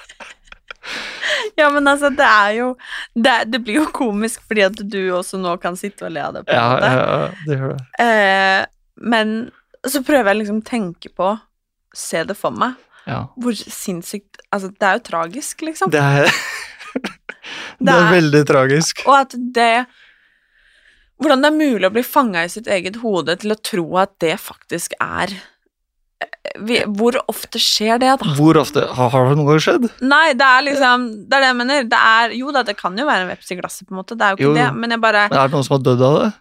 Ja, 1.60 1.68
men 1.70 1.86
altså, 1.86 2.08
det 2.10 2.26
er 2.26 2.52
jo 2.58 2.68
Det, 3.14 3.34
det 3.52 3.60
blir 3.62 3.76
jo 3.82 3.84
komisk 3.94 4.42
fordi 4.48 4.64
at 4.66 4.80
du 4.90 4.98
også 5.14 5.38
nå 5.38 5.52
kan 5.62 5.76
sitte 5.78 6.06
og 6.08 6.14
le 6.16 6.22
av 6.26 6.34
det, 6.38 6.44
på 6.48 6.54
en 6.54 6.58
Ja, 6.58 6.70
måte. 6.72 6.92
ja, 6.94 7.44
det 7.46 7.58
gjør 7.60 7.74
det. 7.76 7.84
Eh, 8.04 8.64
men 9.12 9.34
så 9.86 10.00
prøver 10.06 10.32
jeg 10.32 10.40
liksom 10.42 10.62
å 10.62 10.66
tenke 10.66 11.10
på 11.14 11.34
Se 11.94 12.24
det 12.26 12.34
for 12.34 12.50
meg. 12.58 12.74
Ja. 13.06 13.20
Hvor 13.38 13.54
sinnssykt 13.54 14.40
Altså, 14.50 14.70
det 14.74 14.86
er 14.88 14.96
jo 14.98 15.02
tragisk, 15.06 15.60
liksom. 15.66 15.90
Det 15.94 16.00
er, 16.02 16.30
det 17.84 17.94
er 17.94 18.10
veldig 18.14 18.42
tragisk. 18.48 19.04
Og 19.06 19.14
at 19.20 19.34
det 19.54 19.84
Hvordan 21.22 21.44
det 21.44 21.50
er 21.52 21.56
mulig 21.58 21.86
å 21.86 21.92
bli 21.94 22.02
fanga 22.02 22.42
i 22.44 22.50
sitt 22.50 22.66
eget 22.66 22.96
hode 23.04 23.36
til 23.40 23.54
å 23.54 23.58
tro 23.62 23.84
at 24.02 24.16
det 24.24 24.34
faktisk 24.42 24.96
er 24.98 25.30
vi, 26.58 26.80
Hvor 26.86 27.16
ofte 27.28 27.58
skjer 27.58 27.98
det, 27.98 28.12
da? 28.20 28.32
Hvor 28.38 28.56
ofte 28.60 28.84
Har, 28.94 29.10
har 29.10 29.28
det 29.30 29.36
noen 29.40 29.48
gang 29.50 29.62
skjedd? 29.64 29.88
Nei, 30.06 30.32
det 30.38 30.46
er 30.46 30.62
liksom 30.68 31.06
Det 31.26 31.34
er 31.38 31.42
det 31.42 31.48
jeg 31.50 31.58
mener. 31.60 31.86
Det 31.90 32.00
er, 32.00 32.34
jo 32.38 32.52
da, 32.54 32.62
det 32.66 32.76
kan 32.78 32.96
jo 32.98 33.06
være 33.08 33.26
en 33.26 33.30
veps 33.32 33.50
i 33.50 33.56
glasset, 33.58 33.86
på 33.88 33.94
en 33.94 34.00
måte. 34.02 34.14
Det 34.18 34.26
er 34.26 34.34
jo 34.34 34.40
ikke 34.40 34.46
Jo, 34.50 34.54
det. 34.60 34.68
Men 34.78 34.94
jeg 34.94 35.02
bare 35.02 35.24
Men 35.32 35.38
Er 35.40 35.48
det 35.50 35.56
noen 35.58 35.66
som 35.66 35.76
har 35.78 35.84
dødd 35.88 36.04
av 36.08 36.18
det? 36.22 36.32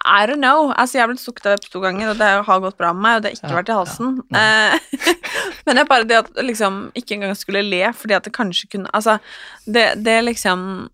I 0.00 0.24
don't 0.26 0.40
know. 0.40 0.70
Altså, 0.72 0.96
jeg 0.96 1.02
har 1.04 1.10
blitt 1.10 1.20
stukket 1.20 1.46
av 1.46 1.54
veps 1.58 1.68
to 1.70 1.80
ganger, 1.82 2.10
og 2.14 2.18
det 2.18 2.28
har 2.46 2.60
gått 2.64 2.78
bra 2.80 2.90
med 2.96 3.02
meg, 3.04 3.16
og 3.18 3.22
det 3.22 3.30
har 3.30 3.36
ikke 3.36 3.50
Ja, 3.50 3.56
vært 3.58 3.70
i 3.70 3.76
halsen. 3.76 4.14
Ja, 4.32 5.18
men 5.68 5.78
er 5.82 5.88
bare 5.90 6.06
det 6.08 6.16
at 6.22 6.40
liksom 6.40 6.78
ikke 6.96 7.18
engang 7.18 7.36
skulle 7.36 7.60
le, 7.66 7.82
fordi 7.94 8.16
at 8.16 8.24
det 8.24 8.32
kanskje 8.34 8.70
kunne 8.72 8.88
Altså, 8.96 9.18
det, 9.68 9.84
det 10.00 10.16
liksom 10.24 10.88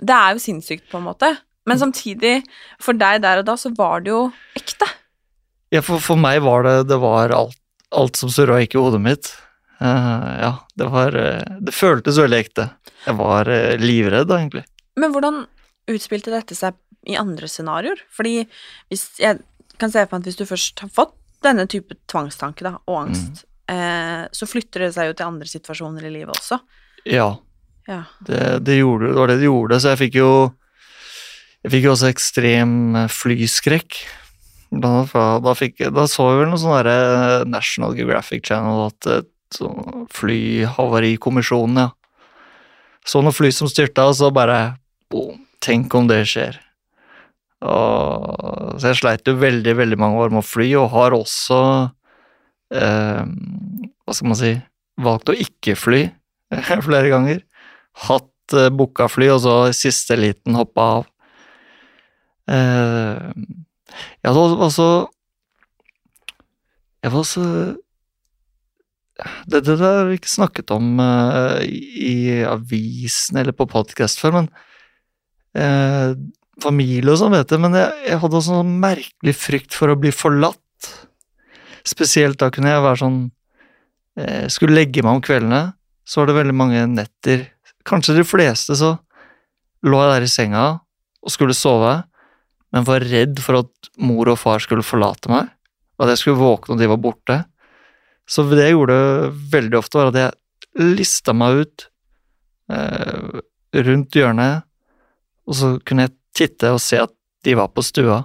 Det 0.00 0.16
er 0.16 0.34
jo 0.36 0.42
sinnssykt, 0.42 0.88
på 0.90 0.98
en 0.98 1.06
måte. 1.10 1.30
Men 1.68 1.78
samtidig, 1.80 2.38
for 2.80 2.96
deg 2.96 3.20
der 3.22 3.42
og 3.42 3.46
da, 3.50 3.54
så 3.60 3.70
var 3.76 4.00
det 4.00 4.14
jo 4.14 4.22
ekte. 4.56 4.88
Ja, 5.74 5.82
for, 5.84 6.00
for 6.00 6.16
meg 6.16 6.40
var 6.40 6.64
det 6.64 6.76
Det 6.88 6.96
var 7.02 7.34
alt, 7.36 7.58
alt 7.96 8.16
som 8.20 8.30
surra 8.32 8.58
gikk 8.62 8.74
i 8.76 8.82
hodet 8.82 9.00
mitt. 9.04 9.30
Eh, 9.80 10.30
ja, 10.42 10.52
det 10.74 10.88
var 10.90 11.14
eh, 11.16 11.58
Det 11.62 11.74
føltes 11.74 12.18
veldig 12.18 12.38
ekte. 12.42 12.68
Jeg 13.06 13.14
var 13.18 13.48
uh, 13.48 13.76
livredd, 13.80 14.30
egentlig. 14.34 14.64
Men 14.98 15.12
hvordan 15.14 15.44
utspilte 15.88 16.32
dette 16.34 16.56
seg 16.58 16.74
i 17.08 17.14
andre 17.16 17.48
scenarioer? 17.48 18.00
Fordi 18.12 18.42
hvis 18.90 19.04
jeg 19.22 19.38
kan 19.78 19.92
se 19.94 20.02
for 20.04 20.18
meg 20.18 20.24
at 20.24 20.28
hvis 20.32 20.40
du 20.40 20.48
først 20.50 20.82
har 20.82 20.90
fått 20.92 21.14
denne 21.46 21.68
type 21.70 21.94
tvangstanke 22.10 22.66
da, 22.66 22.74
og 22.90 23.04
angst, 23.04 23.44
eh, 23.70 24.24
så 24.34 24.48
flytter 24.50 24.82
det 24.88 24.92
seg 24.96 25.12
jo 25.12 25.14
til 25.20 25.28
andre 25.28 25.46
situasjoner 25.48 26.08
i 26.08 26.14
livet 26.16 26.34
også. 26.34 26.58
Ja, 27.06 27.36
Ja. 27.88 28.02
det, 28.26 28.64
det, 28.66 28.80
gjorde, 28.82 29.12
det 29.12 29.16
var 29.22 29.30
det 29.30 29.38
det 29.38 29.46
gjorde. 29.48 29.78
Så 29.80 29.94
jeg 29.94 30.00
fikk 30.02 30.18
jo 30.18 30.30
Jeg 31.64 31.72
fikk 31.72 31.86
jo 31.88 31.92
også 31.94 32.10
ekstrem 32.10 32.74
eh, 32.98 33.08
flyskrekk. 33.10 33.96
Da, 34.68 34.92
da, 35.40 35.54
fikk, 35.56 35.80
da 35.96 36.04
så 36.10 36.26
vi 36.28 36.42
vel 36.42 36.50
noe 36.50 36.60
sånn 36.60 37.48
National 37.48 37.94
Geographic 37.96 38.44
Channel 38.44 38.88
at 38.90 39.08
et 39.14 39.30
sånn 39.56 40.04
flyhavarikommisjon, 40.12 41.78
ja. 41.80 41.88
Så 43.08 43.22
noen 43.24 43.32
fly 43.32 43.48
som 43.54 43.70
styrta, 43.70 44.04
og 44.10 44.18
så 44.18 44.28
bare 44.34 44.76
boom, 45.08 45.44
Tenk 45.64 45.94
om 45.96 46.06
det 46.06 46.20
skjer. 46.30 46.58
Og, 47.66 48.76
så 48.78 48.92
jeg 48.92 48.98
sleit 49.00 49.26
jo 49.26 49.34
veldig, 49.40 49.72
veldig 49.80 49.98
mange 49.98 50.20
år 50.22 50.30
med 50.30 50.44
å 50.44 50.46
fly, 50.46 50.68
og 50.78 50.92
har 50.92 51.16
også 51.16 51.58
eh, 52.78 53.24
Hva 53.26 54.14
skal 54.14 54.30
man 54.30 54.38
si 54.38 54.52
Valgt 55.02 55.32
å 55.32 55.34
ikke 55.34 55.74
fly 55.78 56.04
flere 56.86 57.10
ganger. 57.10 57.42
Hatt 58.06 58.54
eh, 58.56 58.70
booka 58.74 59.08
fly, 59.10 59.32
og 59.34 59.42
så 59.44 59.56
i 59.68 59.76
siste 59.76 60.16
liten 60.18 60.56
hoppa 60.58 60.86
av. 60.98 61.08
Eh, 62.50 63.28
jeg 63.88 64.32
hadde 64.34 64.64
også 64.68 64.88
Jeg 67.04 67.12
var 67.14 67.24
så 67.28 67.44
det, 69.46 69.60
det, 69.66 69.76
det 69.80 69.82
har 69.82 70.06
vi 70.06 70.18
ikke 70.18 70.30
snakket 70.30 70.70
om 70.74 71.00
uh, 71.02 71.58
i, 71.66 72.42
avisen 72.46 73.40
eller 73.40 73.54
på 73.56 73.66
podkast 73.70 74.20
før, 74.22 74.36
men 74.36 74.48
uh, 75.58 76.14
familie 76.62 77.10
og 77.10 77.18
sånn 77.18 77.34
vet 77.34 77.50
jeg, 77.50 77.62
men 77.62 77.74
jeg, 77.74 77.96
jeg 78.06 78.20
hadde 78.22 78.38
også 78.38 78.60
en 78.62 78.76
merkelig 78.82 79.34
frykt 79.38 79.74
for 79.74 79.90
å 79.90 79.98
bli 79.98 80.12
forlatt. 80.14 80.92
Spesielt 81.88 82.38
da 82.38 82.50
kunne 82.54 82.70
jeg 82.70 82.84
være 82.84 83.00
sånn 83.00 83.18
uh, 84.20 84.46
Skulle 84.52 84.76
legge 84.76 85.02
meg 85.02 85.18
om 85.18 85.24
kveldene, 85.24 85.62
så 86.06 86.20
var 86.20 86.30
det 86.30 86.38
veldig 86.38 86.56
mange 86.56 86.86
netter 86.90 87.46
Kanskje 87.88 88.18
de 88.18 88.24
fleste 88.26 88.74
så 88.76 88.94
lå 89.86 90.00
jeg 90.02 90.12
der 90.12 90.26
i 90.26 90.30
senga 90.30 90.64
og 91.24 91.32
skulle 91.32 91.56
sove, 91.56 91.94
men 92.74 92.86
var 92.86 93.06
redd 93.08 93.40
for 93.42 93.62
at 93.62 93.90
mor 94.00 94.28
og 94.28 94.38
far 94.40 94.62
skulle 94.62 94.86
forlate 94.86 95.30
meg, 95.32 95.48
og 95.98 96.06
at 96.06 96.14
jeg 96.14 96.22
skulle 96.22 96.40
våkne 96.42 96.76
og 96.76 96.82
de 96.82 96.90
var 96.90 97.00
borte. 97.02 97.38
Så 98.28 98.44
det 98.50 98.66
jeg 98.66 98.76
gjorde 98.76 98.98
veldig 99.54 99.78
ofte, 99.80 100.00
var 100.00 100.10
at 100.12 100.20
jeg 100.20 100.88
lista 100.98 101.34
meg 101.36 101.62
ut 101.62 101.86
eh, 102.72 103.38
rundt 103.88 104.18
hjørnet, 104.18 104.66
og 105.48 105.56
så 105.56 105.70
kunne 105.88 106.06
jeg 106.06 106.16
titte 106.36 106.74
og 106.74 106.82
se 106.84 107.00
at 107.00 107.14
de 107.46 107.56
var 107.56 107.72
på 107.72 107.84
stua. 107.86 108.20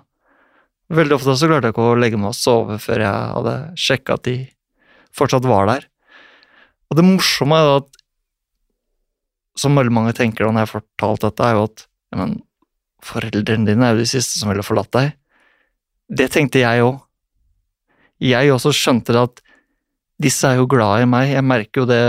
Veldig 0.93 1.15
ofte 1.15 1.35
så 1.39 1.47
klarte 1.49 1.69
jeg 1.69 1.75
ikke 1.75 1.87
å 1.93 1.97
legge 1.97 2.19
meg 2.19 2.33
og 2.33 2.37
sove 2.37 2.77
før 2.81 3.05
jeg 3.05 3.33
hadde 3.37 3.55
sjekka 3.79 4.17
at 4.19 4.27
de 4.27 4.37
fortsatt 5.15 5.47
var 5.47 5.69
der. 5.69 5.87
Og 6.91 6.99
det 6.99 7.05
morsomme 7.07 7.57
er 7.57 7.67
jo 7.67 7.77
at, 7.81 8.01
som 9.57 9.77
veldig 9.77 9.93
mange 9.93 10.13
tenker 10.17 10.45
når 10.45 10.65
jeg 10.65 10.67
har 10.67 10.73
fortalt 10.73 11.23
dette, 11.25 11.47
er 11.47 11.57
jo 11.57 11.67
at 11.69 11.85
ja, 11.85 12.19
men, 12.19 12.35
foreldrene 13.03 13.67
dine 13.67 13.87
er 13.87 13.95
jo 13.95 14.03
de 14.03 14.09
siste 14.09 14.39
som 14.39 14.51
ville 14.51 14.65
forlatt 14.65 14.91
deg. 14.95 15.13
Det 16.07 16.29
tenkte 16.33 16.63
jeg 16.63 16.83
òg. 16.85 16.99
Jeg 18.23 18.51
også 18.53 18.71
skjønte 18.75 19.15
det 19.15 19.23
at 19.23 19.41
disse 20.23 20.47
er 20.47 20.61
jo 20.61 20.69
glad 20.69 21.03
i 21.03 21.09
meg, 21.09 21.33
jeg 21.33 21.43
merker 21.43 21.83
jo 21.83 21.89
det 21.89 22.03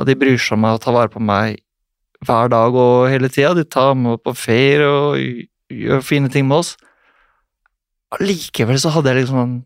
at 0.00 0.08
de 0.08 0.16
bryr 0.18 0.40
seg 0.40 0.56
om 0.56 0.64
meg 0.64 0.78
og 0.78 0.82
tar 0.82 0.96
vare 0.96 1.12
på 1.12 1.22
meg 1.22 1.60
hver 2.26 2.50
dag 2.50 2.78
og 2.78 3.10
hele 3.10 3.30
tida. 3.30 3.52
De 3.54 3.66
tar 3.68 3.92
med 3.98 4.22
på 4.24 4.34
ferie 4.38 4.88
og 4.88 5.18
gjør 5.72 6.02
fine 6.06 6.30
ting 6.32 6.48
med 6.48 6.62
oss. 6.62 6.74
Allikevel 8.16 8.80
så 8.80 8.92
hadde 8.94 9.12
jeg 9.12 9.22
liksom 9.22 9.60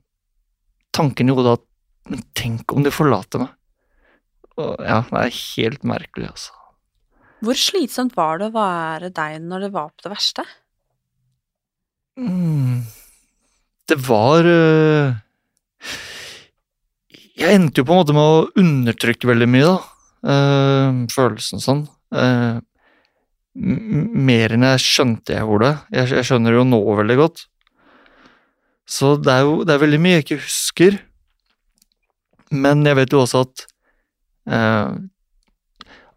tanken 0.96 1.30
i 1.30 1.36
hodet 1.36 1.56
at 1.58 1.64
men 2.10 2.22
tenk 2.38 2.70
om 2.74 2.84
de 2.86 2.92
forlater 2.94 3.42
meg. 3.42 3.54
Og 4.56 4.76
ja, 4.86 5.02
det 5.10 5.22
er 5.24 5.40
helt 5.40 5.82
merkelig, 5.86 6.30
altså. 6.30 6.54
Hvor 7.44 7.58
slitsomt 7.58 8.16
var 8.16 8.40
det 8.40 8.48
å 8.48 8.54
være 8.54 9.10
deg 9.14 9.42
når 9.44 9.66
det 9.66 9.72
var 9.74 9.90
på 9.92 10.06
det 10.06 10.12
verste? 10.14 10.44
Mm. 12.16 12.86
Det 13.86 13.98
var 14.06 14.48
øh... 14.48 15.16
Jeg 17.36 17.52
endte 17.52 17.82
jo 17.82 17.84
på 17.84 17.92
en 17.92 18.00
måte 18.00 18.14
med 18.16 18.24
å 18.24 18.46
undertrykke 18.62 19.28
veldig 19.28 19.48
mye, 19.52 19.66
da. 19.68 19.76
Uh, 20.26 21.02
følelsen 21.12 21.60
sånn. 21.60 21.82
Uh, 22.08 22.64
mer 23.56 24.54
enn 24.56 24.64
jeg 24.64 24.84
skjønte 24.84 25.36
jeg 25.36 25.44
gjorde. 25.44 25.74
Jeg, 25.92 26.14
jeg 26.16 26.28
skjønner 26.30 26.54
det 26.54 26.62
jo 26.62 26.70
nå 26.70 26.80
veldig 27.02 27.18
godt. 27.20 27.44
Så 28.88 29.16
det 29.20 29.34
er 29.34 29.44
jo 29.44 29.60
det 29.66 29.74
er 29.74 29.82
veldig 29.82 30.00
mye 30.00 30.16
jeg 30.16 30.24
ikke 30.24 30.40
husker. 30.46 30.98
Men 32.56 32.86
jeg 32.88 32.96
vet 33.02 33.12
jo 33.12 33.20
også 33.24 33.44
at 33.44 33.66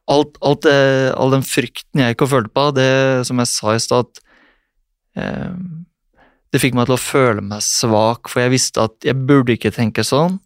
alt, 0.10 0.40
alt 0.42 0.66
det, 0.66 0.80
all 1.16 1.34
den 1.34 1.46
frykten 1.46 2.02
jeg 2.02 2.16
ikke 2.16 2.26
har 2.26 2.34
følt 2.34 2.54
på, 2.56 2.66
det 2.78 2.90
som 3.30 3.42
jeg 3.42 3.52
sa 3.52 3.76
i 3.76 3.84
stad, 3.84 4.22
eh, 5.20 5.54
det 6.50 6.62
fikk 6.64 6.78
meg 6.78 6.90
til 6.90 6.98
å 6.98 7.02
føle 7.02 7.44
meg 7.46 7.62
svak, 7.66 8.32
for 8.32 8.42
jeg 8.42 8.56
visste 8.56 8.88
at 8.90 8.98
jeg 9.06 9.18
burde 9.30 9.54
ikke 9.54 9.74
tenke 9.76 10.06
sånn. 10.06 10.40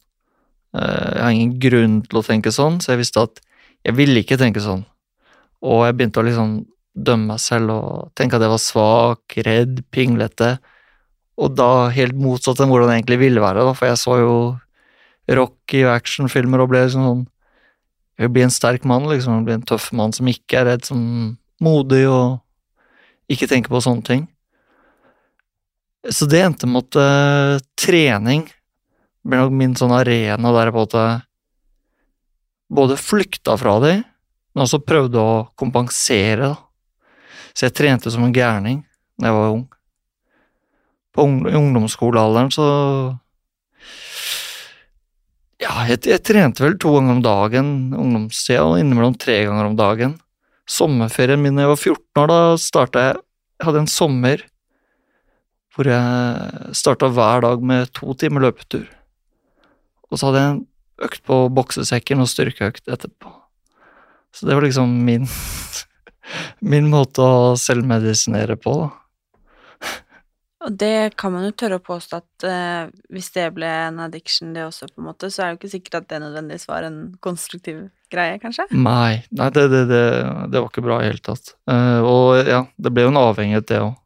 Eh, 0.75 1.09
jeg 1.15 1.23
har 1.23 1.31
ingen 1.31 1.55
grunn 1.63 2.01
til 2.09 2.19
å 2.19 2.25
tenke 2.27 2.51
sånn, 2.51 2.81
så 2.83 2.93
jeg 2.93 3.03
visste 3.05 3.23
at 3.23 3.39
jeg 3.87 3.95
ville 3.99 4.23
ikke 4.23 4.39
tenke 4.39 4.63
sånn. 4.63 4.83
Og 5.63 5.85
jeg 5.87 5.95
begynte 5.95 6.19
å 6.19 6.27
liksom 6.27 6.57
dømme 6.93 7.33
meg 7.33 7.41
selv 7.41 7.73
og 7.73 8.11
tenke 8.19 8.37
at 8.37 8.43
jeg 8.43 8.53
var 8.53 8.61
svak, 8.61 9.37
redd, 9.47 9.79
pinglete. 9.95 10.57
Og 11.39 11.55
da 11.57 11.87
helt 11.93 12.17
motsatt 12.19 12.59
enn 12.61 12.69
hvordan 12.69 12.91
jeg 12.91 13.01
egentlig 13.01 13.21
ville 13.23 13.43
være, 13.43 13.63
da, 13.65 13.73
for 13.77 13.89
jeg 13.89 14.01
så 14.01 14.19
jo 14.21 14.35
Rocky 15.31 15.85
og 15.85 15.95
actionfilmer 15.95 16.61
og 16.61 16.73
ble 16.73 16.83
liksom 16.83 17.07
sånn 17.07 17.23
Jeg 18.17 18.27
vil 18.27 18.33
bli 18.35 18.45
en 18.45 18.53
sterk 18.53 18.85
mann, 18.85 19.07
liksom. 19.09 19.39
Jeg 19.39 19.47
bli 19.47 19.55
en 19.57 19.65
tøff 19.67 19.89
mann 19.95 20.13
som 20.13 20.29
ikke 20.29 20.59
er 20.59 20.69
redd, 20.69 20.85
som 20.85 21.01
modig 21.63 22.03
og 22.09 22.39
ikke 23.31 23.49
tenker 23.49 23.73
på 23.73 23.81
sånne 23.83 24.05
ting. 24.05 24.23
Så 26.11 26.27
det 26.29 26.43
endte 26.43 26.67
med 26.67 26.83
at 26.83 26.99
uh, 26.99 27.63
trening 27.79 28.45
ble 29.23 29.39
nok 29.39 29.53
min 29.55 29.75
sånn 29.79 29.93
arena 29.95 30.51
der 30.51 30.67
jeg 30.67 30.75
på 30.75 30.81
en 30.81 30.87
måte 30.87 31.05
både 32.73 32.97
flykta 32.99 33.55
fra 33.59 33.77
de, 33.83 33.93
men 34.53 34.65
også 34.65 34.83
prøvde 34.83 35.21
å 35.21 35.35
kompensere, 35.59 36.53
da. 36.53 36.59
Så 37.53 37.67
jeg 37.67 37.75
trente 37.77 38.11
som 38.11 38.25
en 38.25 38.33
gærning 38.33 38.81
da 39.21 39.29
jeg 39.29 39.37
var 39.37 39.51
ung. 39.53 39.65
På 41.13 41.25
ung 41.27 41.43
ungdomsskolealderen 41.45 42.49
så 42.53 42.65
Ja, 45.63 45.85
jeg, 45.87 46.01
jeg, 46.09 46.19
trente 46.27 46.63
vel 46.65 46.75
to 46.81 46.91
ganger 46.97 47.15
om 47.15 47.21
dagen 47.23 47.67
ungdomstida, 47.95 48.65
og 48.67 48.79
innimellom 48.81 49.15
tre 49.19 49.43
ganger 49.47 49.69
om 49.69 49.77
dagen. 49.79 50.17
Sommerferien 50.69 51.39
min 51.43 51.55
da 51.55 51.65
jeg 51.65 51.71
var 51.71 51.79
14 51.79 52.23
år, 52.23 52.31
da 52.31 52.39
starta 52.59 53.03
jeg 53.05 53.21
hadde 53.63 53.83
en 53.83 53.91
sommer 53.91 54.43
hvor 55.73 55.87
jeg 55.89 56.73
starta 56.77 57.09
hver 57.09 57.41
dag 57.45 57.63
med 57.65 57.89
to 57.97 58.13
timer 58.19 58.43
løpetur. 58.45 58.85
Og 60.11 60.19
så 60.19 60.27
hadde 60.27 60.41
jeg 60.41 60.51
en 60.51 60.59
økt 61.07 61.23
på 61.25 61.37
boksesekken 61.57 62.21
og 62.21 62.29
styrkeøkt 62.29 62.91
etterpå. 62.91 63.31
Så 64.33 64.49
det 64.49 64.57
var 64.57 64.65
liksom 64.67 64.91
min 65.07 65.25
min 66.73 66.91
måte 66.91 67.23
å 67.23 67.55
selvmedisinere 67.59 68.59
på, 68.59 68.75
da. 68.83 68.91
Og 70.63 70.75
det 70.79 71.15
kan 71.19 71.33
man 71.33 71.43
jo 71.47 71.55
tørre 71.59 71.79
å 71.79 71.83
påstå 71.83 72.19
at 72.21 72.45
eh, 72.47 72.91
hvis 73.11 73.33
det 73.35 73.49
ble 73.55 73.67
en 73.67 73.99
addiction, 74.05 74.53
det 74.55 74.63
også, 74.63 74.87
på 74.93 75.01
en 75.01 75.09
måte, 75.09 75.27
så 75.33 75.43
er 75.43 75.49
det 75.49 75.55
jo 75.55 75.59
ikke 75.59 75.73
sikkert 75.73 75.97
at 75.99 76.07
det 76.13 76.21
nødvendigvis 76.23 76.69
var 76.69 76.87
en 76.87 76.99
konstruktiv 77.23 77.81
greie, 78.13 78.37
kanskje? 78.39 78.69
Nei, 78.71 79.23
nei 79.35 79.49
det, 79.55 79.65
det, 79.73 79.83
det, 79.91 80.05
det 80.53 80.61
var 80.61 80.69
ikke 80.69 80.85
bra 80.85 81.01
i 81.01 81.03
det 81.03 81.11
hele 81.11 81.25
tatt. 81.25 81.53
Uh, 81.67 81.99
og 82.07 82.47
ja, 82.47 82.61
det 82.79 82.93
ble 82.95 83.07
jo 83.07 83.11
en 83.11 83.21
avhengighet, 83.25 83.67
det 83.73 83.81
òg. 83.83 83.99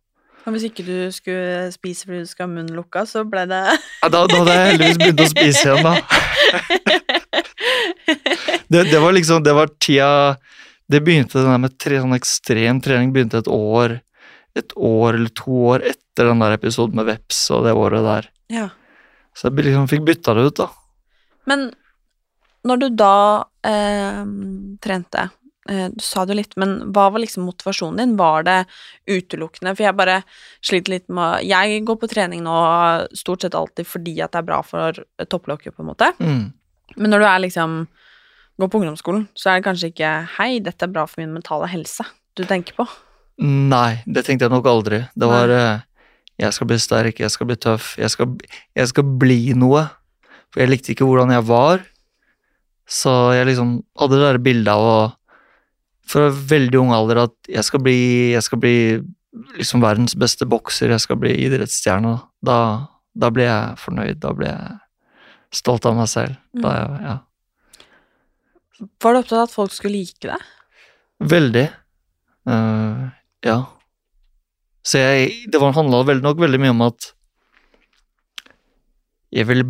Og 0.47 0.55
hvis 0.55 0.69
ikke 0.69 0.85
du 0.87 1.11
skulle 1.11 1.67
spise 1.73 2.07
fordi 2.07 2.23
du 2.23 2.29
skulle 2.29 2.47
ha 2.47 2.53
munnen 2.53 2.77
lukka, 2.77 3.03
så 3.05 3.25
ble 3.27 3.43
det 3.51 3.61
ja, 3.67 4.07
da, 4.07 4.21
da 4.23 4.37
hadde 4.39 4.53
jeg 4.55 4.69
heldigvis 4.71 4.99
begynt 5.01 5.23
å 5.25 5.31
spise 5.33 5.65
igjen, 5.67 5.83
da. 5.83 5.93
det, 8.71 8.85
det, 8.87 9.01
var 9.03 9.11
liksom 9.17 9.43
Det 9.43 9.55
var 9.57 9.73
tida 9.83 10.37
Det 10.87 11.01
begynte 11.03 11.41
den 11.41 11.51
der 11.51 11.59
med 11.65 11.75
tre, 11.75 11.99
sånn 11.99 12.15
ekstrem 12.15 12.79
trening 12.79 13.11
begynte 13.11 13.43
et 13.43 13.51
år 13.51 13.97
et 14.61 14.75
år 14.75 15.15
eller 15.15 15.33
to 15.37 15.63
år 15.73 15.85
etter 15.93 16.29
den 16.29 16.43
der 16.43 16.57
episoden 16.57 16.97
med 16.99 17.07
veps 17.09 17.47
og 17.55 17.65
det 17.67 17.75
året 17.77 18.05
der. 18.05 18.29
Ja. 18.53 18.67
Så 19.37 19.49
jeg 19.49 19.67
liksom 19.67 19.89
fikk 19.91 20.05
bytta 20.07 20.33
det 20.37 20.47
ut, 20.49 20.61
da. 20.63 20.69
Men 21.47 21.69
når 22.67 22.81
du 22.81 22.87
da 22.99 23.17
eh, 23.67 24.23
trente, 24.83 25.27
eh, 25.69 25.87
du 25.93 26.01
sa 26.03 26.25
det 26.25 26.33
jo 26.33 26.39
litt, 26.41 26.57
men 26.59 26.77
hva 26.95 27.07
var 27.13 27.23
liksom 27.23 27.45
motivasjonen 27.47 28.01
din? 28.01 28.15
Var 28.19 28.47
det 28.47 28.57
utelukkende 29.07 29.75
For 29.77 29.85
jeg 29.85 29.99
bare 29.99 30.17
sliter 30.65 30.95
litt 30.95 31.07
med 31.13 31.45
Jeg 31.47 31.83
går 31.87 31.99
på 32.01 32.09
trening 32.11 32.41
nå 32.43 32.57
stort 33.15 33.45
sett 33.45 33.55
alltid 33.55 33.87
fordi 33.87 34.17
at 34.25 34.33
det 34.33 34.41
er 34.41 34.49
bra 34.49 34.61
for 34.65 35.03
topplokket, 35.29 35.75
på 35.77 35.85
en 35.85 35.91
måte. 35.93 36.11
Mm. 36.19 36.49
Men 36.97 37.13
når 37.13 37.23
du 37.23 37.29
er 37.29 37.43
liksom 37.45 37.79
går 38.57 38.71
på 38.73 38.79
ungdomsskolen, 38.81 39.27
så 39.37 39.51
er 39.51 39.59
det 39.59 39.67
kanskje 39.67 39.91
ikke 39.91 40.13
'hei, 40.33 40.59
dette 40.59 40.83
er 40.83 40.93
bra 40.93 41.05
for 41.05 41.21
min 41.21 41.33
mentale 41.33 41.69
helse' 41.69 42.05
du 42.35 42.43
tenker 42.45 42.73
på. 42.73 42.87
Nei, 43.37 43.99
det 44.09 44.25
tenkte 44.25 44.47
jeg 44.47 44.53
nok 44.53 44.65
aldri. 44.69 45.03
Det 45.13 45.27
var 45.29 45.51
uh, 45.53 45.83
'jeg 46.37 46.53
skal 46.53 46.67
bli 46.69 46.77
sterk, 46.81 47.19
jeg 47.19 47.33
skal 47.33 47.47
bli 47.49 47.57
tøff, 47.57 47.97
jeg 47.97 48.09
skal, 48.09 48.33
jeg 48.75 48.87
skal 48.87 49.03
bli 49.03 49.53
noe'. 49.53 49.87
For 50.53 50.63
jeg 50.63 50.69
likte 50.71 50.93
ikke 50.93 51.05
hvordan 51.05 51.33
jeg 51.33 51.45
var. 51.45 51.83
Så 52.87 53.33
jeg 53.35 53.49
liksom 53.49 53.83
hadde 53.99 54.17
det 54.17 54.25
der 54.25 54.43
bildet 54.43 54.73
av 54.73 54.81
å 54.81 54.97
Fra 56.07 56.29
veldig 56.31 56.79
ung 56.79 56.93
alder 56.95 57.17
at 57.25 57.49
jeg 57.51 57.65
skal 57.67 57.81
bli, 57.83 58.31
jeg 58.31 58.39
skal 58.45 58.59
bli 58.63 58.77
liksom 59.59 59.81
verdens 59.83 60.13
beste 60.15 60.45
bokser, 60.47 60.93
jeg 60.93 61.03
skal 61.03 61.17
bli 61.19 61.33
idrettsstjerne. 61.43 62.13
Da, 62.39 62.87
da 63.11 63.27
blir 63.27 63.43
jeg 63.49 63.75
fornøyd. 63.81 64.21
Da 64.23 64.31
blir 64.31 64.53
jeg 64.53 64.77
stolt 65.51 65.83
av 65.83 65.97
meg 65.97 66.07
selv. 66.07 66.37
Mm. 66.55 66.61
Da, 66.63 66.71
ja. 67.03 67.17
Var 69.03 69.17
du 69.17 69.19
opptatt 69.19 69.35
av 69.35 69.43
at 69.49 69.55
folk 69.57 69.75
skulle 69.75 69.97
like 69.97 70.31
deg? 70.31 70.47
Veldig. 71.35 71.65
Uh, 72.47 73.11
ja. 73.45 73.59
Så 74.87 75.01
jeg 75.01 75.51
Det 75.51 75.59
handla 75.59 76.03
vel 76.07 76.23
nok 76.23 76.39
veldig 76.39 76.59
mye 76.63 76.73
om 76.75 76.85
at 76.87 77.11
jeg 79.35 79.47
ville 79.49 79.67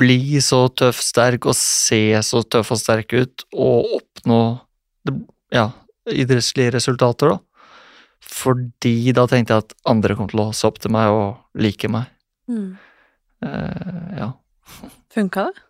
bli 0.00 0.40
så 0.40 0.68
tøff, 0.72 1.00
sterk 1.02 1.48
og 1.50 1.56
se 1.58 2.14
så 2.24 2.40
tøff 2.46 2.70
og 2.72 2.78
sterk 2.80 3.12
ut 3.12 3.44
og 3.52 3.96
oppnå 3.98 4.40
ja, 5.52 5.66
idrettslige 6.08 6.76
resultater, 6.78 7.34
da. 7.34 7.40
Fordi 8.20 9.12
da 9.16 9.26
tenkte 9.28 9.56
jeg 9.56 9.64
at 9.66 9.74
andre 9.90 10.16
kom 10.16 10.28
til 10.30 10.44
å 10.44 10.50
se 10.56 10.68
opp 10.68 10.78
til 10.80 10.94
meg 10.94 11.10
og 11.12 11.60
like 11.60 11.90
meg. 11.90 12.06
Mm. 12.48 12.78
Uh, 13.44 14.06
ja. 14.16 14.30
Funka 15.12 15.48
det? 15.50 15.66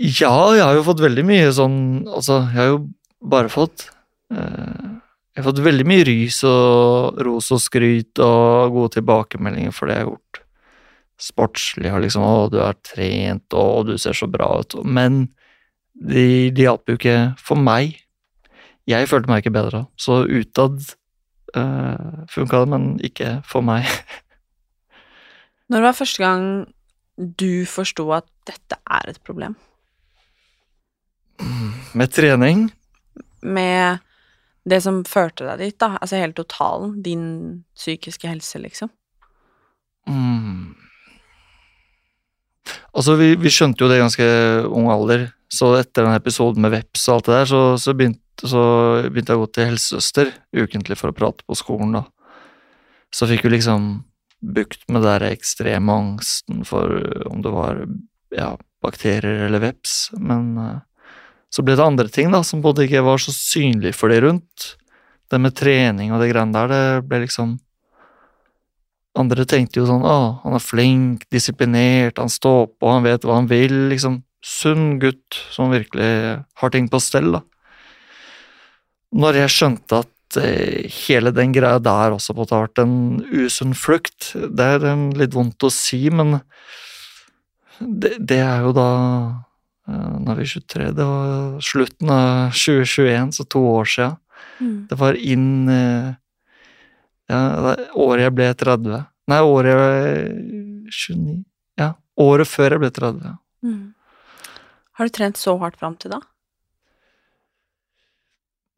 Ja, 0.00 0.32
jeg 0.56 0.64
har 0.64 0.78
jo 0.78 0.84
fått 0.86 1.02
veldig 1.04 1.22
mye 1.28 1.48
sånn 1.52 1.74
Altså, 2.08 2.38
jeg 2.48 2.56
har 2.56 2.68
jo 2.70 2.78
bare 3.20 3.52
fått 3.52 3.88
eh, 4.32 4.90
Jeg 5.30 5.42
har 5.42 5.46
fått 5.46 5.62
veldig 5.64 5.86
mye 5.88 6.04
rys 6.08 6.42
og 6.48 7.20
ros 7.24 7.50
og 7.54 7.62
skryt 7.62 8.20
og 8.24 8.74
gode 8.74 8.96
tilbakemeldinger 8.98 9.74
for 9.74 9.88
det 9.88 9.98
jeg 9.98 10.06
har 10.06 10.10
gjort. 10.10 10.40
Sportslig 11.20 11.92
og 11.92 12.00
liksom 12.04 12.24
'Å, 12.24 12.48
du 12.50 12.58
er 12.64 12.78
trent, 12.82 13.54
og 13.54 13.86
du 13.90 13.98
ser 13.98 14.16
så 14.16 14.26
bra 14.30 14.48
ut', 14.60 14.78
men 14.84 15.28
de, 15.94 16.50
de 16.50 16.64
hjalp 16.64 16.88
jo 16.88 16.96
ikke 16.96 17.18
for 17.38 17.60
meg. 17.60 18.00
Jeg 18.88 19.08
følte 19.08 19.30
meg 19.30 19.44
ikke 19.44 19.54
bedre, 19.54 19.84
så 20.00 20.24
utad 20.24 20.80
eh, 21.54 22.26
funka 22.32 22.64
det, 22.64 22.68
men 22.72 22.86
ikke 23.04 23.40
for 23.46 23.62
meg. 23.62 23.86
Når 25.70 25.86
var 25.86 25.98
første 25.98 26.24
gang 26.24 26.46
du 27.20 27.66
forsto 27.68 28.08
at 28.16 28.26
dette 28.48 28.80
er 28.90 29.12
et 29.12 29.20
problem? 29.22 29.54
Med 31.94 32.10
trening 32.12 32.70
Med 33.42 34.00
det 34.68 34.80
som 34.84 35.02
førte 35.08 35.46
deg 35.46 35.62
dit, 35.62 35.76
da? 35.80 35.94
Altså 35.98 36.20
hele 36.20 36.36
totalen? 36.36 36.98
Din 37.04 37.24
psykiske 37.78 38.28
helse, 38.28 38.60
liksom? 38.62 38.92
mm. 40.10 40.76
Altså, 42.90 43.14
vi, 43.18 43.34
vi, 43.38 43.50
skjønte 43.52 43.84
jo 43.84 43.88
det 43.90 44.00
ganske 44.00 44.26
ung 44.68 44.90
alder, 44.92 45.28
så 45.50 45.72
etter 45.78 46.06
den 46.06 46.18
episoden 46.18 46.62
med 46.62 46.74
veps 46.74 47.06
og 47.08 47.16
alt 47.16 47.28
det 47.28 47.36
der, 47.36 47.48
så, 47.50 47.62
så, 47.82 47.94
begynte, 47.96 48.50
så 48.50 48.62
begynte, 49.06 49.32
jeg 49.32 49.40
å 49.40 49.44
gå 49.44 49.50
til 49.54 49.68
helsesøster 49.70 50.32
ukentlig 50.58 50.98
for 50.98 51.10
å 51.10 51.16
prate 51.16 51.46
på 51.46 51.58
skolen, 51.58 51.96
da. 52.00 52.04
Så 53.14 53.26
fikk 53.30 53.46
vi 53.46 53.56
liksom 53.56 53.88
bukt 54.40 54.86
med 54.90 55.04
den 55.04 55.26
ekstreme 55.32 55.96
angsten 56.02 56.62
for 56.66 56.94
om 57.28 57.42
det 57.44 57.52
var 57.54 57.82
ja, 58.34 58.52
bakterier 58.82 59.46
eller 59.48 59.62
veps, 59.62 59.96
men 60.18 60.54
uh, 60.58 60.78
så 61.50 61.64
ble 61.66 61.74
det 61.76 61.84
andre 61.84 62.10
ting 62.12 62.30
da, 62.30 62.44
som 62.46 62.62
både 62.62 62.86
ikke 62.86 63.02
var 63.04 63.18
så 63.22 63.34
synlig 63.34 63.92
for 63.98 64.12
de 64.12 64.20
rundt. 64.22 64.74
Det 65.30 65.38
med 65.38 65.54
trening 65.58 66.14
og 66.14 66.22
det 66.22 66.30
greiene 66.32 66.54
der, 66.54 66.70
det 66.70 67.08
ble 67.10 67.24
liksom 67.26 67.58
Andre 69.18 69.42
tenkte 69.42 69.80
jo 69.80 69.88
sånn 69.88 70.04
å, 70.06 70.38
han 70.44 70.54
er 70.54 70.62
flink, 70.62 71.24
disiplinert, 71.34 72.20
han 72.22 72.30
står 72.30 72.68
på, 72.78 72.92
han 72.92 73.02
vet 73.02 73.24
hva 73.26 73.40
han 73.40 73.48
vil, 73.50 73.74
liksom. 73.90 74.20
Sunn 74.40 75.00
gutt 75.02 75.34
som 75.50 75.72
virkelig 75.74 76.38
har 76.62 76.72
ting 76.72 76.86
på 76.88 77.00
stell, 77.02 77.32
da. 77.34 77.40
Når 79.10 79.40
jeg 79.42 79.52
skjønte 79.56 79.98
at 80.04 80.38
eh, 80.38 80.86
hele 81.08 81.34
den 81.34 81.50
greia 81.52 81.82
der 81.82 82.14
også 82.14 82.36
måtte 82.38 82.54
ha 82.54 82.62
vært 82.68 82.84
en 82.84 82.94
usunn 83.34 83.74
flukt, 83.74 84.30
det 84.38 84.70
er 84.78 84.86
litt 85.18 85.34
vondt 85.34 85.66
å 85.66 85.72
si, 85.74 86.04
men 86.14 86.38
det, 87.80 88.14
det 88.22 88.38
er 88.46 88.62
jo 88.68 88.72
da 88.78 88.88
Nå 89.90 90.32
er 90.32 90.38
vi 90.38 90.46
23, 90.46 90.90
det 90.94 91.06
var 91.06 91.60
slutten 91.64 92.10
av 92.14 92.56
2021, 92.56 93.32
så 93.36 93.46
to 93.50 93.62
år 93.72 93.88
sia. 93.90 94.10
Mm. 94.60 94.74
Det 94.90 94.98
var 95.00 95.18
inn 95.18 95.68
eh, 95.72 96.10
ja, 97.30 97.40
året 97.94 98.26
jeg 98.26 98.34
ble 98.36 98.50
30. 98.62 99.06
Nei, 99.30 99.40
året 99.46 99.72
jeg 99.74 100.34
29 100.90 101.38
Ja, 101.80 101.92
året 102.20 102.50
før 102.50 102.76
jeg 102.76 102.82
ble 102.82 102.90
30. 102.96 103.38
Mm. 103.66 103.84
Har 104.98 105.08
du 105.08 105.14
trent 105.16 105.40
så 105.40 105.54
hardt 105.60 105.78
fram 105.80 105.96
til 106.00 106.12
da? 106.12 106.20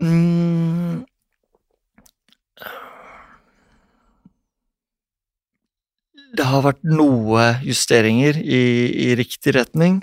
Mm. 0.02 1.02
Det 6.32 6.46
har 6.48 6.64
vært 6.64 6.80
noe 6.86 7.48
justeringer 7.66 8.38
i, 8.40 8.62
i 9.06 9.08
riktig 9.18 9.52
retning, 9.58 10.00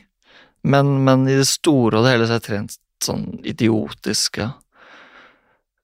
men, 0.63 0.91
men, 1.05 1.27
i 1.29 1.37
det 1.39 1.47
store 1.47 1.99
og 1.99 2.05
det 2.05 2.15
hele 2.15 2.27
så 2.27 2.35
har 2.35 2.41
jeg 2.41 2.47
trent 2.49 2.77
sånn 3.03 3.25
idiotisk, 3.47 4.41
ja. 4.41 4.51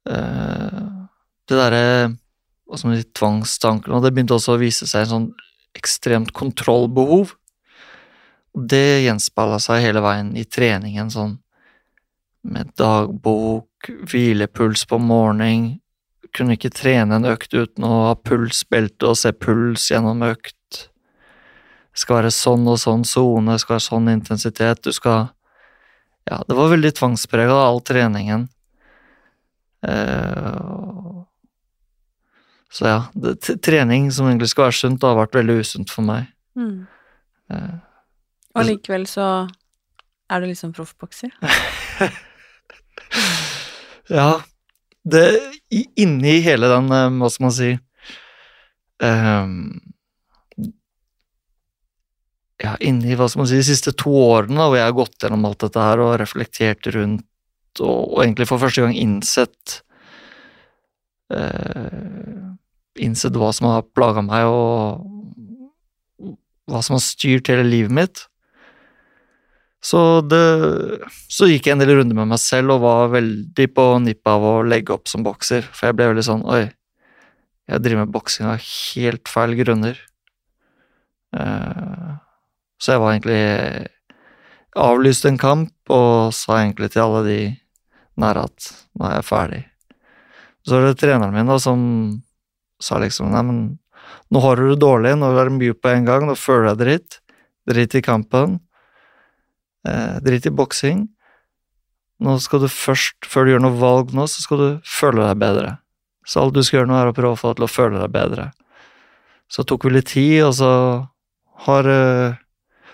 Uh, 0.05 1.07
det 1.49 1.57
derre 1.57 1.85
hva 2.65 2.77
som 2.81 2.91
er 2.93 3.05
tvangstankene, 3.15 3.97
og 3.97 4.05
det 4.05 4.11
begynte 4.13 4.35
også 4.35 4.55
å 4.55 4.61
vise 4.61 4.87
seg 4.89 5.05
en 5.05 5.11
sånn 5.11 5.27
ekstremt 5.77 6.31
kontrollbehov. 6.35 7.35
Det 8.55 9.03
gjenspeila 9.05 9.59
seg 9.61 9.83
hele 9.83 10.01
veien 10.05 10.31
i 10.39 10.45
treningen, 10.47 11.11
sånn 11.13 11.37
med 12.45 12.71
dagbok, 12.77 13.89
hvilepuls 14.09 14.85
på 14.89 14.99
morgenen, 15.01 15.79
kunne 16.35 16.57
ikke 16.57 16.73
trene 16.73 17.15
en 17.15 17.27
økt 17.29 17.53
uten 17.55 17.85
å 17.87 17.93
ha 18.09 18.15
pulsbelte 18.19 19.07
og 19.07 19.17
se 19.19 19.31
puls 19.31 19.87
gjennom 19.91 20.25
økt. 20.27 20.57
Det 21.95 22.03
skal 22.03 22.19
være 22.19 22.31
sånn 22.35 22.65
og 22.67 22.75
sånn 22.81 23.05
sone, 23.07 23.55
skal 23.61 23.77
være 23.77 23.85
sånn 23.85 24.11
intensitet, 24.11 24.83
du 24.83 24.91
skal 24.91 25.29
Ja, 26.25 26.41
det 26.43 26.55
var 26.57 26.71
veldig 26.71 26.89
tvangsprega, 26.97 27.53
all 27.53 27.83
treningen. 27.85 28.47
Eh, 29.85 31.15
så 32.73 32.87
ja, 32.89 32.97
det, 33.13 33.35
trening 33.63 34.09
som 34.11 34.27
egentlig 34.27 34.49
skal 34.51 34.67
være 34.67 34.77
sunt, 34.79 35.05
har 35.05 35.19
vært 35.19 35.37
veldig 35.37 35.59
usunt 35.61 35.93
for 35.93 36.07
meg. 36.07 36.31
Mm. 36.57 36.87
Eh, 37.53 37.75
og 38.55 38.67
likevel 38.67 39.05
så 39.07 39.27
er 40.31 40.41
du 40.41 40.49
liksom 40.49 40.73
proffbokser? 40.75 41.31
ja. 44.17 44.29
Det 45.05 45.25
Inni 45.69 46.39
hele 46.41 46.67
den, 46.71 46.89
eh, 46.89 47.11
hva 47.21 47.29
skal 47.29 47.45
man 47.45 47.53
si 47.53 47.71
um, 49.03 49.59
Ja, 52.65 52.73
inni 52.81 53.13
hva 53.17 53.27
skal 53.29 53.43
man 53.43 53.49
si, 53.51 53.59
de 53.59 53.67
siste 53.67 53.93
to 53.93 54.13
årene 54.25 54.65
hvor 54.65 54.77
jeg 54.79 54.87
har 54.87 54.97
gått 54.97 55.21
gjennom 55.21 55.45
alt 55.45 55.61
dette 55.61 55.81
her 55.81 56.01
og 56.01 56.15
reflektert 56.21 56.87
rundt, 56.95 57.27
og, 57.79 58.15
og 58.15 58.23
egentlig 58.23 58.47
for 58.49 58.61
første 58.61 58.85
gang 58.85 58.95
innsett 58.97 59.81
eh, 61.33 62.45
innsett 63.05 63.35
hva 63.37 63.51
som 63.53 63.69
har 63.69 63.85
plaga 63.95 64.23
meg, 64.25 64.47
og 64.47 65.03
hva 66.65 66.81
som 66.85 66.97
har 66.97 67.03
styrt 67.03 67.51
hele 67.51 67.65
livet 67.67 67.93
mitt. 67.93 68.23
Så 69.85 69.99
det 70.25 70.41
Så 71.29 71.45
gikk 71.45 71.67
jeg 71.67 71.75
en 71.75 71.83
del 71.83 71.93
runder 71.99 72.17
med 72.17 72.31
meg 72.31 72.41
selv 72.41 72.73
og 72.73 72.85
var 72.87 73.11
veldig 73.13 73.67
på 73.75 73.85
nippet 74.01 74.31
av 74.31 74.41
å 74.41 74.63
legge 74.65 74.95
opp 74.95 75.11
som 75.11 75.25
bokser, 75.25 75.61
for 75.61 75.89
jeg 75.89 75.97
ble 75.97 76.09
veldig 76.09 76.25
sånn 76.25 76.45
Oi, 76.49 76.63
jeg 77.69 77.83
driver 77.83 78.05
med 78.05 78.13
boksing 78.15 78.49
av 78.49 78.61
helt 78.61 79.29
feil 79.29 79.53
grunner. 79.59 79.99
Eh, 81.35 82.11
så 82.81 82.95
jeg 82.95 83.03
var 83.03 83.15
egentlig 83.15 83.91
Avlyste 84.75 85.29
en 85.31 85.37
kamp 85.39 85.91
og 85.95 86.33
sa 86.35 86.57
egentlig 86.59 86.89
til 86.91 87.05
alle 87.05 87.21
de 87.23 87.39
nære 88.19 88.41
at 88.49 88.65
nå 88.99 89.05
er 89.07 89.13
jeg 89.13 89.27
ferdig. 89.29 89.61
Så 90.67 90.75
var 90.75 90.89
det 90.89 90.97
treneren 90.99 91.31
min 91.31 91.47
da 91.47 91.55
som 91.63 91.79
sa 92.83 92.99
liksom 92.99 93.31
nei, 93.31 93.43
men 93.47 93.61
nå 94.35 94.41
har 94.43 94.59
du 94.59 94.67
det 94.73 94.81
dårlig, 94.83 95.13
nå 95.15 95.29
er 95.31 95.47
det 95.47 95.55
mye 95.55 95.77
på 95.79 95.93
en 95.93 96.07
gang, 96.09 96.27
nå 96.27 96.35
føler 96.35 96.73
jeg 96.73 96.81
dritt. 96.81 97.19
Drit 97.71 97.95
i 97.95 98.03
kampen. 98.03 98.59
Eh, 99.87 100.19
drit 100.25 100.45
i 100.49 100.53
boksing. 100.53 101.05
Nå 102.25 102.37
skal 102.43 102.65
du 102.65 102.69
først, 102.71 103.27
før 103.27 103.45
du 103.45 103.53
gjør 103.53 103.65
noe 103.65 103.79
valg 103.79 104.13
nå, 104.15 104.27
så 104.27 104.43
skal 104.43 104.61
du 104.61 104.69
føle 104.87 105.23
deg 105.23 105.39
bedre. 105.41 105.75
Så 106.25 106.41
alt 106.41 106.55
du 106.55 106.63
skal 106.65 106.81
gjøre 106.81 106.91
nå, 106.91 106.99
er 106.99 107.11
å 107.11 107.15
prøve 107.15 107.35
å 107.35 107.39
få 107.39 107.53
deg 107.53 107.61
til 107.61 107.67
å 107.67 107.73
føle 107.73 108.01
deg 108.01 108.13
bedre. 108.13 108.49
Så 109.51 109.65
tok 109.67 109.85
vi 109.85 109.95
litt 109.95 110.09
tid, 110.11 110.39
og 110.47 110.55
så 110.57 110.71
har 111.67 111.89
uh, 111.89 112.37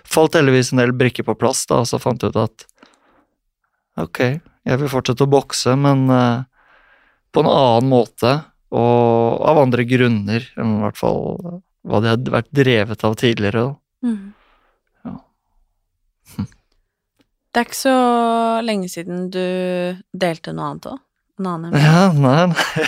falt 0.07 0.37
heldigvis 0.37 0.71
en 0.73 0.81
del 0.83 0.93
brikker 0.97 1.27
på 1.27 1.37
plass, 1.39 1.65
da, 1.69 1.81
og 1.83 1.89
så 1.89 1.99
fant 2.01 2.23
jeg 2.23 2.33
ut 2.33 2.41
at 2.41 2.65
ok, 4.01 4.21
jeg 4.67 4.81
vil 4.81 4.91
fortsette 4.91 5.25
å 5.25 5.31
bokse, 5.31 5.75
men 5.79 6.05
uh, 6.11 6.43
på 7.31 7.43
en 7.43 7.51
annen 7.51 7.91
måte 7.91 8.37
og 8.71 9.41
av 9.51 9.59
andre 9.65 9.83
grunner 9.87 10.45
enn 10.59 10.77
i 10.77 10.83
hvert 10.85 10.99
fall 10.99 11.21
hva 11.81 11.99
de 11.99 12.11
hadde 12.13 12.33
vært 12.33 12.51
drevet 12.55 13.03
av 13.07 13.17
tidligere. 13.19 13.65
Mm. 14.05 14.31
Ja. 15.07 15.15
Hm. 16.35 16.49
Det 17.51 17.59
er 17.59 17.67
ikke 17.67 17.81
så 17.81 17.95
lenge 18.63 18.87
siden 18.91 19.25
du 19.33 19.43
delte 20.15 20.53
noe 20.55 20.69
annet 20.71 20.91
òg? 20.93 21.01
En 21.41 21.49
annen 21.51 21.75
Ja, 21.81 22.05
nei, 22.13 22.45
nei. 22.53 22.85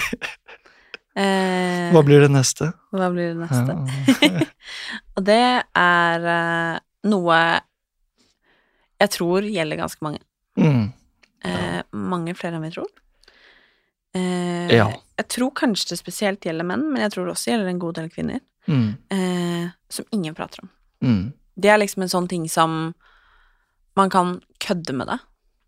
eh, 1.23 1.89
hva 1.91 2.03
blir 2.05 2.23
det 2.23 2.31
neste? 2.31 2.69
Hva 2.93 3.09
blir 3.11 3.33
det 3.33 3.41
neste? 3.41 3.75
Ja. 4.21 4.47
og 5.17 5.27
det 5.27 5.43
er 5.81 6.29
eh, 6.37 6.77
noe 7.03 7.37
jeg 9.03 9.11
tror 9.17 9.43
gjelder 9.47 9.79
ganske 9.79 10.05
mange. 10.05 10.21
Mm. 10.59 10.91
Eh, 11.43 11.79
mange 11.91 12.35
flere 12.39 12.55
enn 12.55 12.63
vi 12.63 12.71
tror. 12.71 12.89
Eh, 14.15 14.69
ja. 14.71 14.87
Jeg 15.17 15.27
tror 15.35 15.51
kanskje 15.59 15.93
det 15.93 15.99
spesielt 15.99 16.45
gjelder 16.45 16.67
menn, 16.67 16.85
men 16.93 17.03
jeg 17.03 17.15
tror 17.15 17.27
det 17.27 17.35
også 17.35 17.51
gjelder 17.51 17.71
en 17.71 17.81
god 17.81 17.97
del 17.99 18.11
kvinner. 18.13 18.39
Mm. 18.69 18.93
Eh, 19.11 19.65
som 19.91 20.05
ingen 20.15 20.35
prater 20.37 20.63
om. 20.63 20.69
Mm. 21.03 21.23
Det 21.55 21.69
er 21.69 21.81
liksom 21.81 22.05
en 22.05 22.13
sånn 22.13 22.29
ting 22.31 22.45
som 22.49 22.93
Man 23.93 24.09
kan 24.09 24.39
kødde 24.57 24.93
med 24.97 25.05
det, 25.05 25.19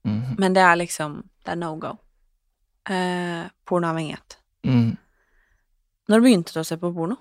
mm. 0.08 0.38
men 0.42 0.54
det 0.56 0.62
er 0.66 0.80
liksom 0.80 1.20
Det 1.46 1.52
er 1.52 1.60
no 1.62 1.76
go. 1.78 1.92
Eh, 2.90 3.44
pornoavhengighet. 3.70 4.38
Mm. 4.66 4.96
Når 6.10 6.24
begynte 6.24 6.56
du 6.56 6.64
å 6.64 6.66
se 6.66 6.78
på 6.82 6.90
porno? 6.94 7.20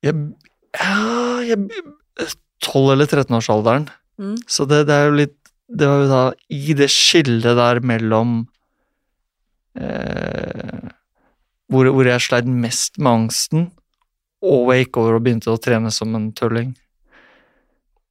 Jeg 0.00 0.14
Ja, 0.78 1.42
jeg 1.44 1.68
12- 2.64 2.92
eller 2.92 3.06
13-årsalderen. 3.08 3.88
Mm. 4.20 4.36
Så 4.46 4.66
det, 4.68 4.82
det 4.88 4.94
er 4.96 5.06
jo 5.08 5.18
litt 5.22 5.36
Det 5.70 5.86
var 5.86 6.00
jo 6.02 6.08
da 6.10 6.22
i 6.50 6.74
det 6.74 6.88
skillet 6.90 7.54
der 7.56 7.78
mellom 7.86 8.40
eh, 9.78 10.88
hvor, 11.70 11.86
hvor 11.94 12.08
jeg 12.08 12.20
sleit 12.24 12.48
mest 12.50 12.98
med 12.98 13.12
angsten, 13.12 13.68
og 14.42 14.72
jeg 14.74 14.86
gikk 14.86 14.98
over 14.98 15.18
og 15.18 15.22
begynte 15.26 15.52
å 15.52 15.60
trene 15.62 15.92
som 15.94 16.14
en 16.18 16.30
tulling. 16.34 16.72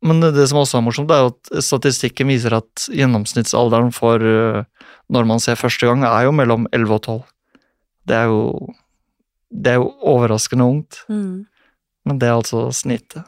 Men 0.05 0.21
det, 0.23 0.29
det 0.38 0.45
som 0.47 0.62
også 0.62 0.77
er 0.79 0.85
morsomt, 0.85 1.12
er 1.12 1.25
jo 1.25 1.33
at 1.33 1.51
statistikken 1.65 2.29
viser 2.31 2.55
at 2.55 2.85
gjennomsnittsalderen 2.95 3.91
for 3.91 4.23
eh, 4.23 4.62
når 5.12 5.27
man 5.27 5.43
ser 5.43 5.59
første 5.59 5.89
gang, 5.89 6.05
er 6.07 6.29
jo 6.29 6.35
mellom 6.38 6.69
11 6.71 6.95
og 6.95 7.03
12. 7.03 7.19
Det 8.07 8.15
er 8.23 8.29
jo 8.31 8.43
Det 9.49 9.71
er 9.71 9.79
jo 9.81 9.88
overraskende 10.05 10.63
ungt, 10.69 11.03
Mm. 11.09 11.45
men 12.05 12.19
det 12.21 12.27
er 12.29 12.35
altså 12.38 12.69
snittet. 12.71 13.25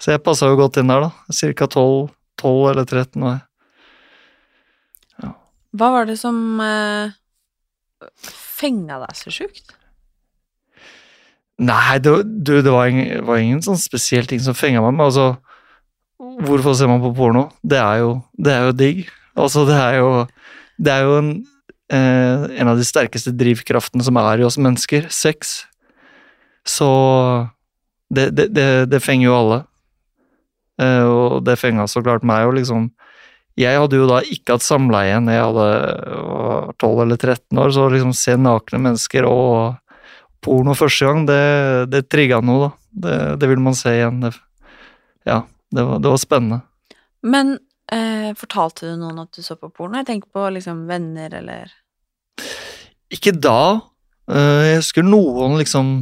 Så 0.00 0.14
jeg 0.14 0.22
passa 0.24 0.48
jo 0.48 0.56
godt 0.56 0.78
inn 0.80 0.88
der, 0.88 1.06
da. 1.08 1.10
Cirka 1.36 1.66
12, 1.68 2.08
12 2.40 2.70
eller 2.72 2.86
13 2.88 3.26
år. 3.30 3.40
Hva 5.70 5.86
var 5.94 6.08
det 6.08 6.16
som 6.18 6.34
eh, 6.64 7.12
fenga 8.26 8.96
deg 9.04 9.12
så 9.14 9.30
sjukt? 9.30 9.76
Nei, 11.60 11.98
det, 12.02 12.10
var- 12.10 12.24
du, 12.26 12.52
det 12.64 12.72
var 12.72 12.88
ingen, 12.90 13.20
var 13.28 13.38
ingen 13.38 13.60
sånn 13.62 13.78
spesiell 13.78 14.26
ting 14.26 14.40
som 14.42 14.56
fenga 14.56 14.80
meg. 14.82 14.96
Men 14.96 15.04
altså, 15.06 15.28
hvorfor 16.18 16.74
ser 16.74 16.90
man 16.90 17.02
på 17.04 17.12
porno? 17.14 17.44
Det 17.62 17.78
er 17.78 18.00
jo, 18.02 18.10
det 18.40 18.54
er 18.56 18.66
jo 18.70 18.74
digg. 18.80 19.04
Altså, 19.38 19.62
det 19.68 19.76
er 19.78 20.00
jo, 20.00 20.10
det 20.80 20.94
er 20.96 21.06
jo 21.06 21.14
en, 21.20 21.30
eh, 21.92 22.48
en 22.64 22.72
av 22.72 22.80
de 22.80 22.88
sterkeste 22.88 23.34
drivkraftene 23.38 24.02
som 24.08 24.18
er 24.24 24.40
i 24.42 24.48
oss 24.48 24.58
mennesker. 24.58 25.06
Sex. 25.12 25.60
Så 26.66 26.88
det, 28.10 28.30
det, 28.34 28.50
det, 28.56 28.68
det 28.90 29.04
fenger 29.04 29.28
jo 29.30 29.36
alle. 29.38 29.60
Eh, 30.80 31.04
og 31.04 31.40
det 31.44 31.58
fenga 31.60 31.86
så 31.90 32.02
klart 32.04 32.26
meg 32.26 32.48
og 32.48 32.56
liksom. 32.58 32.88
Jeg 33.60 33.76
hadde 33.76 33.98
jo 33.98 34.06
da 34.08 34.20
ikke 34.24 34.56
hatt 34.56 34.64
samleie 34.64 35.18
når 35.20 35.34
jeg 35.34 35.46
hadde 35.48 35.68
var 36.30 36.70
12 36.80 37.00
eller 37.04 37.18
13 37.18 37.60
år, 37.60 37.72
så 37.74 37.88
liksom 37.92 38.12
se 38.16 38.36
nakne 38.40 38.80
mennesker 38.86 39.26
og 39.28 39.74
porno 40.40 40.72
første 40.78 41.08
gang, 41.08 41.26
det, 41.28 41.40
det 41.92 42.06
trigga 42.08 42.38
noe, 42.40 42.70
da. 42.70 42.70
Det, 42.90 43.16
det 43.42 43.50
vil 43.50 43.60
man 43.62 43.76
se 43.76 43.92
igjen. 43.92 44.22
Det, 44.24 44.32
ja, 45.28 45.42
det 45.74 45.84
var, 45.84 46.00
det 46.00 46.14
var 46.14 46.22
spennende. 46.22 46.60
Men 47.20 47.52
eh, 47.92 48.30
fortalte 48.38 48.88
du 48.88 48.96
noen 49.02 49.20
at 49.26 49.36
du 49.36 49.44
så 49.44 49.58
på 49.60 49.68
porno? 49.68 50.00
Jeg 50.00 50.08
tenker 50.08 50.32
på 50.32 50.46
liksom 50.56 50.86
venner 50.88 51.34
eller 51.42 51.74
Ikke 53.12 53.34
da. 53.36 53.60
Eh, 54.30 54.62
Jeg 54.70 54.80
husker 54.80 55.04
noen 55.04 55.58
liksom 55.60 55.92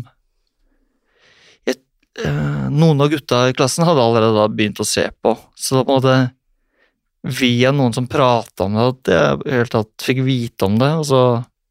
Noen 2.72 3.00
av 3.00 3.08
gutta 3.12 3.44
i 3.48 3.54
klassen 3.56 3.86
hadde 3.86 4.02
allerede 4.02 4.34
da 4.36 4.48
begynt 4.50 4.80
å 4.82 4.86
se 4.86 5.06
på, 5.22 5.36
så 5.56 5.84
på 5.84 5.94
en 5.94 6.00
måte 6.00 6.16
via 7.38 7.70
noen 7.74 7.92
som 7.94 8.06
prata 8.10 8.64
om 8.66 8.74
det, 8.74 8.86
at 8.92 9.10
jeg 9.12 9.52
hele 9.52 9.70
tatt 9.72 10.04
fikk 10.06 10.20
vite 10.26 10.66
om 10.68 10.76
det, 10.80 10.90
og 11.00 11.06
så 11.08 11.20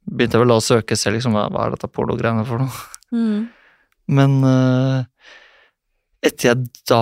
begynte 0.07 0.37
jeg 0.37 0.43
vel 0.43 0.51
da 0.53 0.57
å 0.59 0.63
søke 0.63 0.95
selv, 0.99 1.17
liksom, 1.17 1.35
hva 1.35 1.65
er 1.65 1.73
dette 1.75 1.89
pornogreiene 1.91 2.45
for 2.47 2.63
noe? 2.63 2.81
mm. 3.15 3.45
Men 4.07 4.37
uh, 4.47 5.03
etter 6.23 6.49
jeg 6.53 6.69
da 6.87 7.01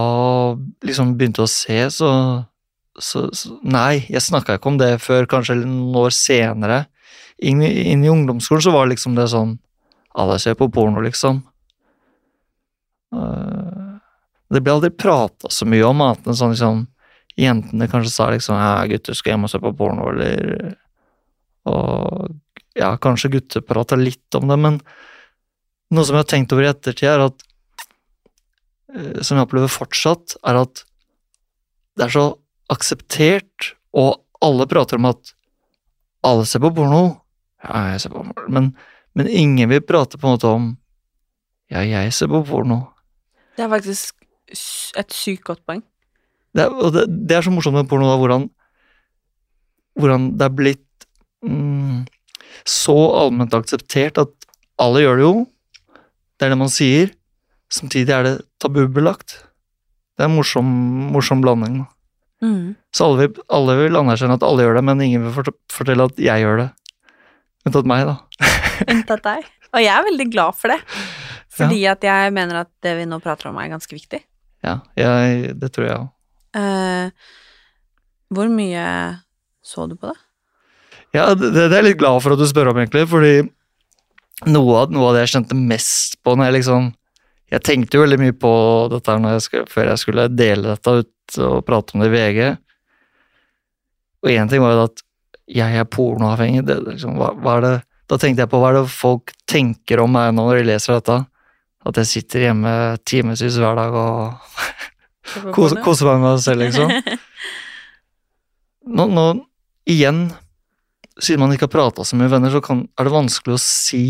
liksom 0.85 1.11
begynte 1.19 1.43
å 1.45 1.49
se, 1.49 1.77
så, 1.93 2.09
så, 2.97 3.27
så 3.29 3.57
Nei, 3.61 4.05
jeg 4.09 4.23
snakka 4.25 4.55
ikke 4.57 4.71
om 4.71 4.79
det 4.81 4.95
før 5.03 5.27
kanskje 5.29 5.59
noen 5.61 5.93
år 6.01 6.15
senere. 6.17 6.79
Inn, 7.45 7.61
i- 7.61 7.91
inn 7.91 8.01
i 8.05 8.09
ungdomsskolen 8.09 8.63
så 8.65 8.73
var 8.73 8.85
det 8.87 8.95
liksom 8.95 9.13
det 9.17 9.27
sånn 9.29 9.57
Alle 10.15 10.37
ser 10.39 10.55
på 10.57 10.69
porno, 10.71 11.01
liksom. 11.03 11.41
Eh, 13.15 13.93
det 14.55 14.61
ble 14.61 14.75
aldri 14.75 14.91
prata 14.93 15.49
så 15.51 15.67
mye 15.67 15.85
om, 15.87 16.03
annet 16.05 16.27
enn 16.27 16.37
sånn 16.37 16.53
liksom 16.55 16.83
Jentene 17.35 17.89
kanskje 17.91 18.13
sa 18.13 18.29
liksom 18.31 18.55
ja, 18.55 18.85
gutter 18.87 19.15
skal 19.17 19.33
hjem 19.33 19.43
og 19.43 19.49
se 19.51 19.59
på 19.59 19.73
porno, 19.75 20.05
eller 20.13 20.77
Og 21.67 22.29
ja, 22.79 22.93
kanskje 23.01 23.33
gutter 23.33 23.63
prata 23.65 23.97
litt 23.99 24.37
om 24.39 24.47
det, 24.47 24.55
men 24.61 24.79
noe 25.91 26.07
som 26.07 26.15
jeg 26.15 26.23
har 26.23 26.29
tenkt 26.31 26.55
over 26.55 26.65
i 26.65 26.69
ettertid, 26.71 27.09
er 27.11 27.25
at 27.27 27.43
eh, 28.95 29.19
Som 29.19 29.39
jeg 29.39 29.49
opplever 29.49 29.71
fortsatt, 29.71 30.37
er 30.47 30.61
at 30.63 30.85
det 31.95 32.07
er 32.07 32.11
så 32.11 32.25
akseptert, 32.71 33.73
og 33.95 34.17
alle 34.43 34.65
prater 34.67 34.99
om 34.99 35.07
at 35.07 35.31
alle 36.27 36.47
ser 36.49 36.59
på 36.63 36.73
porno. 36.75 37.03
Ja, 37.63 37.93
jeg 37.93 38.01
ser 38.03 38.11
på 38.11 38.23
porno. 38.25 38.47
Men, 38.51 38.73
men 39.15 39.29
ingen 39.31 39.71
vil 39.71 39.83
prate 39.85 40.19
på 40.19 40.27
en 40.27 40.35
måte 40.35 40.51
om 40.51 40.73
Ja, 41.71 41.83
jeg 41.85 42.11
ser 42.13 42.31
på 42.31 42.43
porno. 42.47 42.81
Det 43.55 43.65
er 43.65 43.71
faktisk 43.71 44.15
et 44.99 45.15
sykt 45.15 45.45
godt 45.47 45.63
poeng. 45.67 45.81
Det 46.55 46.63
er, 46.63 46.71
og 46.71 46.93
det, 46.95 47.05
det 47.27 47.37
er 47.37 47.45
så 47.45 47.51
morsomt 47.51 47.75
med 47.75 47.89
porno, 47.89 48.07
da, 48.07 48.19
hvordan, 48.19 48.45
hvordan 49.99 50.29
det 50.39 50.45
er 50.45 50.53
blitt 50.55 51.07
mm, 51.43 52.05
så 52.67 52.95
allment 53.19 53.55
akseptert 53.57 54.21
at 54.21 54.31
alle 54.81 55.03
gjør 55.03 55.19
det 55.19 55.25
jo. 55.25 55.33
Det 56.35 56.47
er 56.47 56.53
det 56.53 56.61
man 56.61 56.71
sier. 56.71 57.11
Samtidig 57.71 58.13
er 58.13 58.27
det 58.27 58.35
tabubelagt. 58.61 59.41
Det 60.15 60.23
er 60.23 60.29
en 60.29 60.37
morsom, 60.37 60.71
morsom 61.11 61.43
blanding. 61.43 61.83
da. 61.83 61.91
Mm. 62.45 62.75
Så 62.95 63.07
alle 63.07 63.25
vil, 63.25 63.43
alle 63.51 63.75
vil 63.79 63.99
anerkjenne 63.99 64.37
at 64.37 64.45
alle 64.47 64.63
gjør 64.65 64.79
det, 64.79 64.85
men 64.87 65.03
ingen 65.03 65.27
vil 65.27 65.51
fortelle 65.73 66.07
at 66.07 66.19
jeg 66.21 66.43
gjør 66.43 66.63
det. 66.63 66.69
Unntatt 67.65 67.89
meg, 67.89 68.07
da. 68.07 68.47
Unntatt 68.93 69.25
deg. 69.25 69.47
Og 69.73 69.83
jeg 69.83 69.91
er 69.91 70.07
veldig 70.07 70.27
glad 70.31 70.59
for 70.59 70.71
det. 70.71 70.79
Fordi 71.55 71.85
at 71.87 72.03
jeg 72.03 72.33
mener 72.35 72.63
at 72.65 72.71
det 72.83 72.95
vi 72.99 73.07
nå 73.07 73.19
prater 73.23 73.49
om, 73.49 73.59
er 73.61 73.71
ganske 73.71 73.95
viktig. 73.95 74.19
Ja, 74.65 74.79
jeg, 74.97 75.55
det 75.61 75.71
tror 75.75 75.87
jeg 75.87 75.97
òg. 76.01 76.11
Uh, 76.55 77.11
hvor 78.35 78.49
mye 78.51 78.85
så 79.65 79.87
du 79.89 79.95
på 79.99 80.11
det? 80.11 80.19
Ja, 81.15 81.29
det, 81.37 81.51
det 81.55 81.67
er 81.69 81.77
jeg 81.79 81.87
litt 81.89 82.01
glad 82.01 82.21
for 82.23 82.35
at 82.35 82.41
du 82.41 82.47
spør 82.49 82.73
om, 82.73 82.79
egentlig, 82.81 83.05
fordi 83.11 83.35
noe 84.51 84.81
av, 84.81 84.91
noe 84.91 85.09
av 85.09 85.15
det 85.15 85.25
jeg 85.25 85.35
kjente 85.37 85.57
mest 85.57 86.17
på 86.25 86.33
når 86.35 86.49
jeg 86.49 86.55
liksom 86.57 86.93
Jeg 87.53 87.61
tenkte 87.63 87.95
jo 87.95 88.01
veldig 88.01 88.17
mye 88.19 88.33
på 88.41 88.51
dette 88.91 89.13
her 89.13 89.19
når 89.21 89.35
jeg 89.35 89.43
skulle, 89.45 89.69
før 89.69 89.89
jeg 89.91 90.01
skulle 90.01 90.23
dele 90.33 90.71
dette 90.73 90.93
ut 90.97 91.35
og 91.45 91.59
prate 91.67 91.93
om 91.93 92.01
det 92.01 92.07
i 92.09 92.13
VG. 92.15 92.39
Og 94.25 94.31
én 94.33 94.49
ting 94.49 94.63
var 94.63 94.73
jo 94.73 94.87
at 94.87 95.03
jeg 95.53 95.77
er 95.77 95.85
pornoavhengig. 95.85 96.63
Det, 96.65 96.79
liksom, 96.87 97.19
hva, 97.21 97.29
hva 97.37 97.53
er 97.59 97.63
det, 97.67 97.73
da 98.09 98.17
tenkte 98.19 98.43
jeg 98.43 98.51
på 98.51 98.59
hva 98.63 98.71
er 98.71 98.79
det 98.79 98.89
folk 98.89 99.35
tenker 99.45 100.01
om 100.01 100.17
meg 100.17 100.33
når 100.33 100.57
de 100.57 100.65
leser 100.71 100.97
dette. 100.97 101.19
At 101.85 101.99
jeg 102.01 102.09
sitter 102.09 102.47
hjemme 102.47 102.71
timevis 103.05 103.59
hver 103.61 103.75
dag 103.77 103.93
og 103.99 104.15
koser, 105.53 105.77
koser 105.85 106.09
meg 106.09 106.23
med 106.23 106.31
meg 106.31 106.41
selv, 106.45 106.59
liksom. 106.65 106.89
Nå, 108.95 109.03
nå 109.09 109.25
igjen, 109.89 110.27
siden 111.17 111.41
man 111.41 111.53
ikke 111.55 111.65
har 111.65 111.73
prata 111.73 112.03
så 112.05 112.17
mye 112.17 112.29
venner, 112.29 112.51
så 112.53 112.61
kan, 112.63 112.83
er 112.97 113.07
det 113.07 113.13
vanskelig 113.13 113.55
å 113.57 113.61
si 113.61 114.05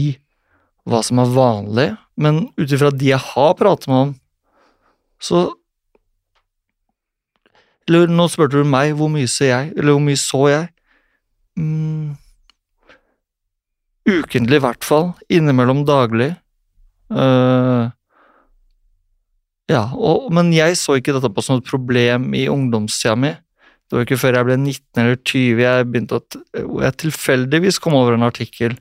hva 0.86 1.00
som 1.04 1.22
er 1.22 1.32
vanlig, 1.34 1.88
men 2.22 2.46
ut 2.60 2.74
ifra 2.76 2.92
de 2.94 3.14
jeg 3.14 3.22
har 3.34 3.56
pratet 3.60 3.90
med 3.92 4.08
om, 4.08 4.16
så 5.24 5.48
Eller 7.86 8.10
nå 8.10 8.24
spurte 8.34 8.58
du 8.58 8.66
meg 8.66 8.96
hvor 8.98 9.12
mye 9.14 9.30
ser 9.30 9.52
jeg, 9.52 9.68
eller 9.78 9.94
hvor 9.94 10.02
mye 10.02 10.18
så 10.18 10.40
jeg? 10.50 10.70
Mm, 11.54 12.16
ukentlig, 14.10 14.58
i 14.58 14.64
hvert 14.64 14.88
fall. 14.88 15.12
Innimellom 15.30 15.84
daglig. 15.86 16.32
Eh, 17.12 17.84
ja, 19.72 19.84
og, 19.94 20.30
men 20.34 20.54
jeg 20.54 20.78
så 20.80 20.98
ikke 21.00 21.16
dette 21.16 21.32
på 21.34 21.44
som 21.46 21.60
et 21.60 21.68
problem 21.70 22.32
i 22.38 22.46
ungdomstida 22.52 23.16
mi. 23.18 23.34
Det 23.86 23.98
var 23.98 24.08
ikke 24.08 24.18
før 24.18 24.40
jeg 24.40 24.48
ble 24.48 24.58
19 24.58 25.02
eller 25.02 25.20
20 25.22 25.62
jeg 25.62 25.88
begynte 25.92 26.18
at 26.18 26.38
jeg 26.58 26.98
tilfeldigvis 27.04 27.78
kom 27.82 27.94
over 27.98 28.16
en 28.16 28.26
artikkel 28.26 28.74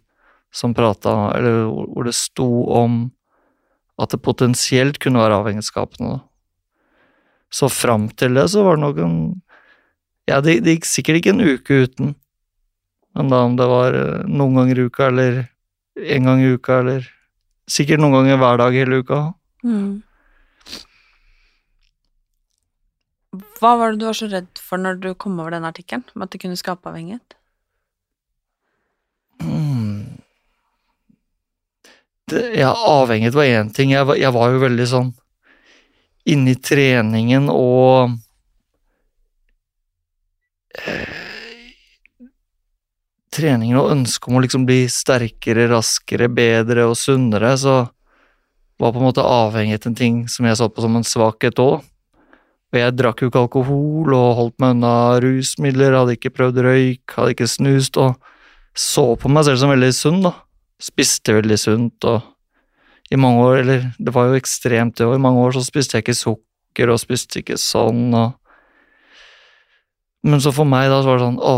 som 0.54 0.72
prata, 0.76 1.12
eller 1.36 1.66
hvor 1.66 2.06
det 2.06 2.14
sto 2.16 2.46
om 2.72 3.02
at 4.00 4.14
det 4.14 4.22
potensielt 4.24 5.00
kunne 5.02 5.20
være 5.20 5.36
avhengighetsskapende. 5.40 6.20
Så 7.52 7.68
fram 7.70 8.08
til 8.16 8.38
det 8.38 8.48
så 8.50 8.64
var 8.66 8.78
det 8.78 8.86
nok 8.86 9.00
en 9.04 9.18
Ja, 10.24 10.38
det, 10.40 10.62
det 10.64 10.78
gikk 10.78 10.86
sikkert 10.88 11.18
ikke 11.18 11.32
en 11.34 11.44
uke 11.44 11.82
uten. 11.84 12.14
Men 13.12 13.28
da 13.28 13.42
om 13.44 13.58
det 13.58 13.66
var 13.68 13.92
eh, 13.92 14.22
noen 14.24 14.56
ganger 14.56 14.78
i 14.80 14.86
uka, 14.88 15.08
eller 15.10 15.42
en 16.00 16.30
gang 16.30 16.40
i 16.40 16.54
uka, 16.56 16.78
eller 16.80 17.04
sikkert 17.70 18.02
noen 18.02 18.18
ganger 18.18 18.40
hver 18.40 18.60
dag 18.60 18.76
hele 18.76 19.00
uka. 19.02 19.20
Mm. 19.64 20.02
Hva 23.58 23.72
var 23.80 23.92
det 23.92 24.02
du 24.02 24.06
var 24.08 24.18
så 24.18 24.28
redd 24.30 24.60
for 24.60 24.80
når 24.80 25.00
du 25.02 25.08
kom 25.18 25.38
over 25.40 25.56
den 25.56 25.66
artikkelen? 25.66 26.04
med 26.14 26.26
at 26.26 26.34
det 26.34 26.42
kunne 26.42 26.60
skape 26.60 26.88
avhengighet? 26.90 27.36
Mm. 29.42 30.20
Det, 32.30 32.42
ja, 32.58 32.72
avhengighet 32.72 33.34
var 33.34 33.44
én 33.44 33.72
ting. 33.74 33.90
Jeg 33.92 34.06
var, 34.06 34.16
jeg 34.20 34.32
var 34.32 34.52
jo 34.52 34.62
veldig 34.62 34.88
sånn 34.90 35.10
inne 36.24 36.54
i 36.54 36.60
treningen 36.60 37.50
og 37.52 38.14
eh, 40.80 41.13
Treningen 43.34 43.80
og 43.80 43.90
ønsket 43.90 44.30
om 44.30 44.38
å 44.38 44.44
liksom 44.44 44.66
bli 44.68 44.84
sterkere, 44.92 45.66
raskere, 45.72 46.28
bedre 46.30 46.86
og 46.86 46.94
sunnere, 46.98 47.54
så 47.58 47.80
var 48.78 48.92
på 48.94 49.00
en 49.00 49.08
måte 49.08 49.24
avhengighet 49.24 49.88
en 49.88 49.98
ting 49.98 50.22
som 50.30 50.46
jeg 50.46 50.58
så 50.58 50.68
på 50.70 50.84
som 50.84 50.94
en 50.98 51.06
svakhet 51.06 51.58
òg. 51.62 51.82
Og 52.74 52.78
jeg 52.80 52.94
drakk 52.98 53.22
jo 53.22 53.30
ikke 53.30 53.42
alkohol 53.44 54.14
og 54.16 54.36
holdt 54.38 54.56
meg 54.62 54.74
unna 54.74 54.94
rusmidler, 55.22 55.94
hadde 55.94 56.16
ikke 56.16 56.32
prøvd 56.34 56.62
røyk, 56.66 57.14
hadde 57.14 57.34
ikke 57.36 57.50
snust, 57.50 57.98
og 58.02 58.16
så 58.74 59.12
på 59.18 59.30
meg 59.30 59.46
selv 59.46 59.60
som 59.62 59.70
veldig 59.70 59.90
sunn, 59.94 60.24
da. 60.26 60.34
Spiste 60.82 61.36
veldig 61.36 61.58
sunt, 61.60 62.06
og 62.10 63.14
i 63.14 63.20
mange 63.20 63.44
år, 63.44 63.60
eller 63.62 63.84
det 64.02 64.14
var 64.14 64.26
jo 64.26 64.40
ekstremt 64.40 64.98
det, 64.98 65.06
og 65.06 65.14
i 65.14 65.22
mange 65.22 65.42
år 65.44 65.54
så 65.54 65.62
spiste 65.62 65.98
jeg 65.98 66.06
ikke 66.06 66.18
sukker 66.18 66.90
og 66.90 66.98
spiste 67.02 67.44
ikke 67.44 67.60
sånn, 67.60 68.08
og 68.14 68.40
Men 70.24 70.40
så 70.40 70.54
for 70.56 70.64
meg 70.64 70.86
da 70.88 71.02
så 71.02 71.10
var 71.10 71.18
det 71.18 71.24
sånn, 71.26 71.34
å, 71.36 71.56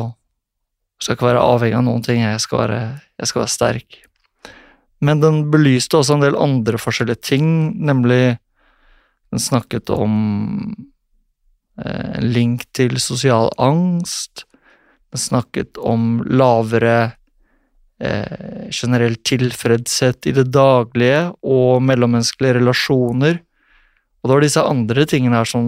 jeg 0.96 1.04
skal 1.04 1.16
ikke 1.18 1.28
være 1.28 1.44
avhengig 1.44 1.76
av 1.76 1.84
noen 1.84 2.04
ting, 2.04 2.22
jeg 2.24 2.40
skal 2.40 2.62
være, 2.62 2.80
jeg 3.20 3.30
skal 3.30 3.42
være 3.42 3.52
sterk. 3.52 3.98
Men 5.04 5.20
den 5.20 5.42
belyste 5.52 5.98
også 5.98 6.16
en 6.16 6.24
del 6.24 6.38
andre 6.40 6.80
forskjellige 6.80 7.20
ting, 7.28 7.48
nemlig 7.84 8.38
den 9.34 9.42
snakket 9.42 9.92
om 9.92 10.14
eh, 11.82 12.16
en 12.16 12.28
link 12.32 12.64
til 12.76 12.96
sosial 13.02 13.52
angst. 13.60 14.46
Den 15.12 15.20
snakket 15.20 15.76
om 15.76 16.22
lavere 16.24 17.12
eh, 18.00 18.70
generell 18.72 19.18
tilfredshet 19.20 20.30
i 20.30 20.34
det 20.38 20.48
daglige 20.54 21.26
og 21.44 21.84
mellommenneskelige 21.84 22.62
relasjoner. 22.62 23.42
Og 24.22 24.30
det 24.30 24.34
var 24.34 24.46
disse 24.48 24.64
andre 24.64 25.04
tingene 25.06 25.42
her 25.42 25.48
som 25.48 25.66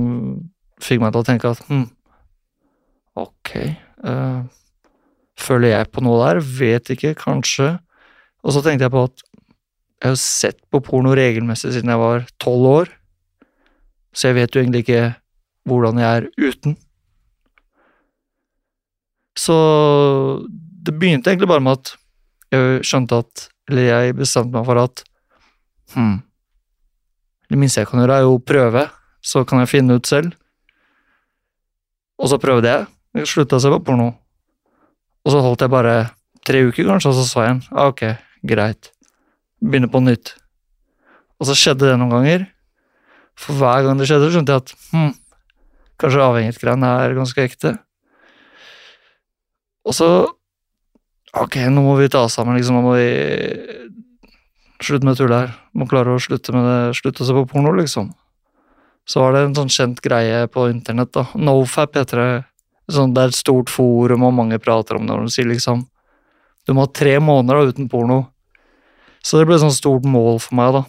fikk 0.82 1.02
meg 1.02 1.12
til 1.12 1.20
å 1.20 1.26
tenke 1.26 1.52
at 1.52 1.60
hm, 1.68 1.84
ok 3.18 3.52
eh, 3.58 4.40
Føler 5.38 5.72
jeg 5.72 5.90
på 5.94 6.02
noe 6.04 6.18
der? 6.24 6.40
Vet 6.42 6.90
ikke, 6.94 7.14
kanskje. 7.18 7.76
Og 8.42 8.54
så 8.54 8.62
tenkte 8.64 8.86
jeg 8.86 8.94
på 8.94 9.06
at 9.08 9.24
jeg 9.98 10.12
har 10.12 10.20
sett 10.22 10.60
på 10.70 10.80
porno 10.84 11.14
regelmessig 11.18 11.72
siden 11.74 11.90
jeg 11.90 12.00
var 12.00 12.26
tolv 12.38 12.66
år, 12.70 12.92
så 14.14 14.30
jeg 14.30 14.36
vet 14.38 14.54
jo 14.54 14.62
egentlig 14.62 14.84
ikke 14.84 15.02
hvordan 15.68 15.98
jeg 15.98 16.20
er 16.20 16.28
uten. 16.38 16.76
Så 19.38 19.56
det 20.86 20.94
begynte 20.98 21.30
egentlig 21.30 21.50
bare 21.50 21.62
med 21.62 21.78
at 21.78 21.94
jeg 22.54 22.86
skjønte 22.86 23.22
at 23.22 23.48
Eller 23.68 23.84
jeg 23.84 24.14
bestemte 24.16 24.56
meg 24.56 24.64
for 24.64 24.80
at 24.80 25.02
hm, 25.92 26.22
det 27.52 27.58
minste 27.60 27.82
jeg 27.82 27.88
kan 27.90 28.00
gjøre, 28.00 28.14
er 28.16 28.24
jo 28.24 28.38
å 28.38 28.40
prøve, 28.40 28.86
så 29.20 29.42
kan 29.44 29.60
jeg 29.60 29.68
finne 29.68 29.98
ut 29.98 30.08
selv. 30.08 30.32
Og 32.16 32.30
så 32.32 32.38
prøvde 32.40 32.70
jeg. 32.70 32.86
Jeg 33.18 33.28
slutta 33.28 33.58
å 33.58 33.62
se 33.62 33.72
på 33.74 33.82
porno. 33.84 34.08
Og 35.28 35.34
så 35.34 35.42
holdt 35.44 35.60
jeg 35.60 35.72
bare 35.74 35.96
tre 36.48 36.62
uker, 36.64 36.86
kanskje, 36.88 37.10
og 37.10 37.16
så 37.18 37.24
sa 37.28 37.42
jeg 37.44 37.50
igjen. 37.50 37.64
Ah, 37.76 37.90
ok, 37.92 38.00
greit. 38.48 38.88
Begynne 39.60 39.90
på 39.92 40.00
nytt. 40.00 40.32
Og 41.36 41.50
så 41.50 41.56
skjedde 41.58 41.90
det 41.90 41.98
noen 42.00 42.14
ganger. 42.14 42.46
For 43.38 43.58
hver 43.60 43.84
gang 43.84 44.00
det 44.00 44.08
skjedde, 44.08 44.30
skjønte 44.32 44.56
jeg 44.56 44.64
at 44.64 44.72
hm, 44.94 45.12
kanskje 46.00 46.24
avhengighetsgreiene 46.24 46.94
er 47.04 47.16
ganske 47.18 47.44
ekte. 47.44 47.76
Og 49.84 49.96
så 49.96 50.10
Ok, 51.38 51.58
nå 51.68 51.82
må 51.84 51.92
vi 51.98 52.06
ta 52.08 52.22
oss 52.24 52.38
sammen, 52.38 52.56
liksom. 52.56 52.78
Nå 52.78 52.86
må 52.86 52.94
vi 52.96 53.08
slutte 54.80 55.04
med 55.04 55.18
tullet 55.20 55.42
her. 55.44 55.50
Må 55.76 55.84
klare 55.86 56.14
å 56.16 56.22
slutte 56.24 56.54
med 56.56 56.64
det, 56.64 56.96
slutte 56.96 57.20
å 57.20 57.26
se 57.28 57.36
på 57.36 57.44
porno, 57.50 57.74
liksom. 57.76 58.08
Så 59.04 59.20
var 59.20 59.36
det 59.36 59.42
en 59.44 59.56
sånn 59.58 59.70
kjent 59.70 60.00
greie 60.02 60.46
på 60.50 60.64
internett, 60.72 61.12
da. 61.12 61.26
Nofap 61.36 62.00
heter 62.00 62.22
det. 62.22 62.30
Sånn, 62.88 63.12
det 63.12 63.22
er 63.22 63.32
et 63.32 63.36
stort 63.36 63.68
forum, 63.68 64.24
og 64.24 64.36
mange 64.36 64.58
prater 64.62 64.96
om 64.96 65.06
det, 65.08 65.14
og 65.16 65.28
de 65.28 65.34
sier 65.34 65.48
liksom 65.48 65.84
Du 66.66 66.74
må 66.76 66.84
ha 66.84 66.92
tre 66.92 67.14
måneder 67.20 67.60
da, 67.60 67.72
uten 67.72 67.88
porno. 67.88 68.22
Så 69.24 69.38
det 69.38 69.46
ble 69.48 69.56
et 69.56 69.62
sånt 69.62 69.76
stort 69.76 70.04
mål 70.04 70.36
for 70.44 70.56
meg, 70.58 70.74
da. 70.76 70.82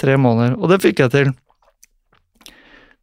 Tre 0.00 0.16
måneder. 0.20 0.56
Og 0.56 0.72
det 0.72 0.80
fikk 0.84 1.02
jeg 1.04 1.12
til. 1.12 1.34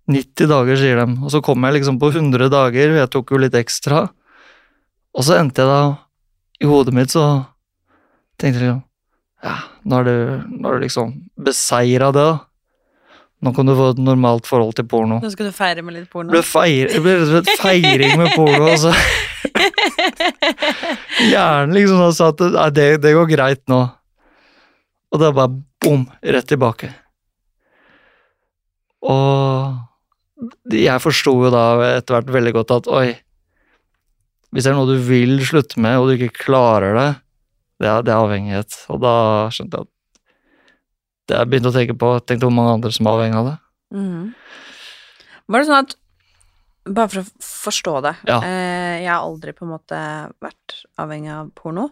90 0.10 0.50
dager, 0.50 0.80
sier 0.80 1.00
de. 1.00 1.06
Og 1.24 1.32
så 1.32 1.42
kom 1.46 1.64
jeg 1.64 1.78
liksom 1.78 2.00
på 2.02 2.10
100 2.12 2.50
dager, 2.52 2.96
jeg 2.98 3.12
tok 3.14 3.34
jo 3.34 3.42
litt 3.42 3.56
ekstra. 3.58 4.08
Og 5.14 5.26
så 5.26 5.38
endte 5.40 5.62
jeg 5.62 5.70
da 5.70 5.82
I 6.64 6.70
hodet 6.70 6.96
mitt 6.98 7.14
så 7.14 7.28
tenkte 8.42 8.58
jeg 8.58 8.64
liksom 8.64 8.82
Ja, 9.44 9.58
nå 9.86 10.00
er 10.00 10.08
du, 10.08 10.16
nå 10.50 10.70
er 10.70 10.80
det 10.80 10.88
liksom 10.88 11.14
beseira 11.46 12.10
det, 12.16 12.24
da. 12.24 12.36
Nå 13.44 13.52
kan 13.56 13.68
du 13.68 13.74
få 13.76 13.90
et 13.92 14.00
normalt 14.00 14.48
forhold 14.48 14.76
til 14.78 14.86
porno. 14.88 15.18
Nå 15.20 15.30
skal 15.34 15.50
du 15.50 15.56
feire 15.56 15.84
med 15.84 15.98
litt 15.98 16.10
porno. 16.12 16.32
Det 16.32 17.02
ble 17.04 17.16
rett 17.18 17.26
og 17.26 17.32
slett 17.34 17.50
feiring 17.60 18.14
med 18.22 18.32
porno, 18.38 18.70
altså. 18.72 18.94
Hjernen 21.32 21.76
liksom 21.76 22.00
da 22.00 22.12
sa 22.16 22.30
at 22.32 22.44
det, 22.76 22.88
det 23.04 23.12
går 23.18 23.28
greit 23.34 23.64
nå. 23.72 23.82
Og 25.12 25.20
det 25.20 25.28
er 25.28 25.36
bare 25.36 25.52
bom, 25.84 26.06
rett 26.24 26.48
tilbake. 26.50 26.94
Og 29.04 30.72
jeg 30.72 31.04
forsto 31.04 31.34
jo 31.44 31.52
da 31.52 31.66
etter 31.98 32.18
hvert 32.18 32.32
veldig 32.34 32.54
godt 32.56 32.72
at 32.78 32.88
oi, 32.92 33.08
hvis 34.54 34.66
det 34.66 34.72
er 34.72 34.78
noe 34.78 34.88
du 34.88 34.96
vil 35.04 35.36
slutte 35.44 35.82
med, 35.84 35.98
og 36.00 36.08
du 36.08 36.16
ikke 36.16 36.46
klarer 36.46 36.96
det, 36.96 37.10
det 37.82 37.90
er, 37.90 38.06
det 38.06 38.14
er 38.14 38.22
avhengighet. 38.22 38.78
Og 38.94 39.02
da 39.04 39.16
skjønte 39.52 39.82
jeg 39.82 39.88
at 39.88 39.93
jeg 41.32 41.48
begynte 41.50 41.72
å 41.72 41.76
tenke 41.76 41.96
på, 41.98 42.10
tenkte 42.28 42.48
hvor 42.50 42.56
mange 42.56 42.74
andre 42.78 42.92
som 42.92 43.08
er 43.08 43.18
avhengig 43.18 43.40
av 43.40 43.46
det. 43.52 43.58
Mm. 43.94 44.34
Var 45.48 45.60
det 45.64 45.68
sånn 45.70 45.84
at 45.86 45.96
Bare 46.84 47.08
for 47.08 47.22
å 47.22 47.30
forstå 47.40 47.92
det 48.04 48.12
Ja. 48.28 48.42
eh, 48.44 48.98
Jeg 49.04 49.08
har 49.08 49.22
aldri 49.24 49.54
på 49.56 49.64
en 49.64 49.72
måte 49.72 50.00
vært 50.44 50.74
avhengig 51.00 51.32
av 51.32 51.52
porno. 51.56 51.86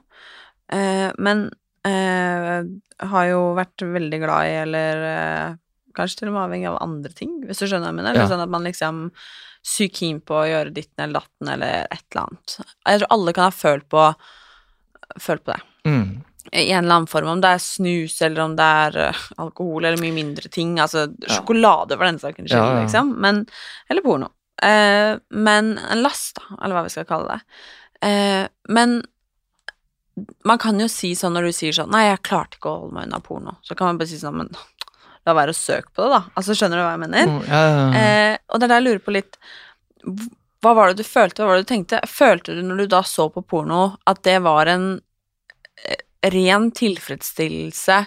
Eh, 0.67 1.12
men 1.17 1.46
eh, 1.88 2.63
har 3.00 3.26
jo 3.30 3.54
vært 3.56 3.80
veldig 3.88 4.20
glad 4.20 4.50
i, 4.50 4.58
eller 4.65 5.06
eh, 5.08 5.56
kanskje 5.96 6.20
til 6.20 6.28
og 6.32 6.36
med 6.36 6.44
avhengig 6.44 6.67
av 6.74 6.82
andre 6.84 7.12
ting, 7.15 7.38
hvis 7.48 7.60
du 7.63 7.67
skjønner 7.67 7.88
hva 7.88 7.94
jeg 7.94 8.00
mener. 8.02 8.20
Ja. 8.20 8.28
Sånn 8.28 8.44
at 8.44 8.52
man 8.52 8.67
liksom 8.67 9.12
sykt 9.63 9.96
keen 10.02 10.20
på 10.20 10.36
å 10.41 10.48
gjøre 10.50 10.74
ditten 10.76 11.04
eller 11.06 11.22
datten 11.22 11.54
eller 11.56 11.88
et 11.88 12.04
eller 12.12 12.26
annet. 12.28 12.58
Jeg 12.88 13.00
tror 13.00 13.12
alle 13.15 13.34
kan 13.38 13.48
ha 13.48 13.56
følt 13.56 13.88
på 13.89 14.06
følt 15.20 15.44
på 15.46 15.54
det. 15.56 15.62
Mm. 15.88 16.24
I 16.51 16.71
en 16.71 16.84
eller 16.86 16.95
annen 16.95 17.08
form, 17.12 17.27
om 17.36 17.41
det 17.43 17.51
er 17.56 17.62
snus 17.63 18.15
eller 18.25 18.41
om 18.43 18.56
det 18.58 18.65
er 18.86 18.97
eh, 19.08 19.19
alkohol 19.43 19.86
eller 19.86 20.01
mye 20.01 20.15
mindre 20.15 20.49
ting. 20.51 20.75
Altså 20.82 21.08
sjokolade 21.30 21.97
for 21.97 22.08
den 22.08 22.19
saken 22.21 22.47
skyld, 22.47 22.58
Ja, 22.58 22.73
ja. 22.75 22.82
liksom. 22.86 23.13
Men, 23.21 23.43
eller 23.89 24.01
porno. 24.06 24.32
Eh, 24.62 25.15
men 25.30 25.71
en 25.77 26.01
last, 26.04 26.36
da, 26.39 26.58
eller 26.63 26.77
hva 26.80 26.84
vi 26.88 26.93
skal 26.93 27.08
kalle 27.10 27.38
det. 27.38 27.63
Eh, 28.08 28.43
men 28.73 28.99
man 30.45 30.60
kan 30.62 30.80
jo 30.82 30.89
si 30.91 31.13
sånn 31.15 31.34
når 31.38 31.47
du 31.47 31.54
sier 31.56 31.73
sånn 31.77 31.89
Nei, 31.93 32.04
jeg 32.10 32.19
klarte 32.27 32.58
ikke 32.60 32.69
å 32.71 32.80
holde 32.84 32.97
meg 32.97 33.08
unna 33.08 33.21
porno. 33.23 33.56
Så 33.65 33.77
kan 33.77 33.88
man 33.91 33.97
bare 34.01 34.10
si 34.12 34.19
sånn 34.21 34.36
Men 34.41 34.49
la 35.25 35.34
være 35.38 35.54
å 35.54 35.58
søke 35.58 35.93
på 35.93 36.04
det, 36.04 36.10
da. 36.17 36.19
Altså, 36.36 36.56
skjønner 36.58 36.82
du 36.82 36.84
hva 36.84 36.91
jeg 36.95 37.01
mener? 37.06 37.30
Mm, 37.30 37.41
ja. 37.47 37.62
Eh, 38.01 38.38
og 38.49 38.60
det 38.60 38.65
er 38.67 38.71
der 38.73 38.82
jeg 38.82 38.88
lurer 38.89 39.04
på 39.06 39.13
litt 39.15 39.38
Hva 40.65 40.73
var 40.77 40.91
det 40.91 40.99
du 41.01 41.08
følte, 41.08 41.41
hva 41.43 41.51
var 41.54 41.60
det 41.62 41.65
du 41.67 41.71
tenkte? 41.71 42.01
Følte 42.10 42.58
du 42.58 42.62
når 42.65 42.84
du 42.84 42.88
da 42.91 43.01
så 43.08 43.30
på 43.34 43.41
porno, 43.45 43.84
at 44.10 44.21
det 44.27 44.39
var 44.45 44.69
en 44.73 44.88
eh, 45.86 46.01
ren 46.22 46.70
tilfredsstillelse 46.76 48.04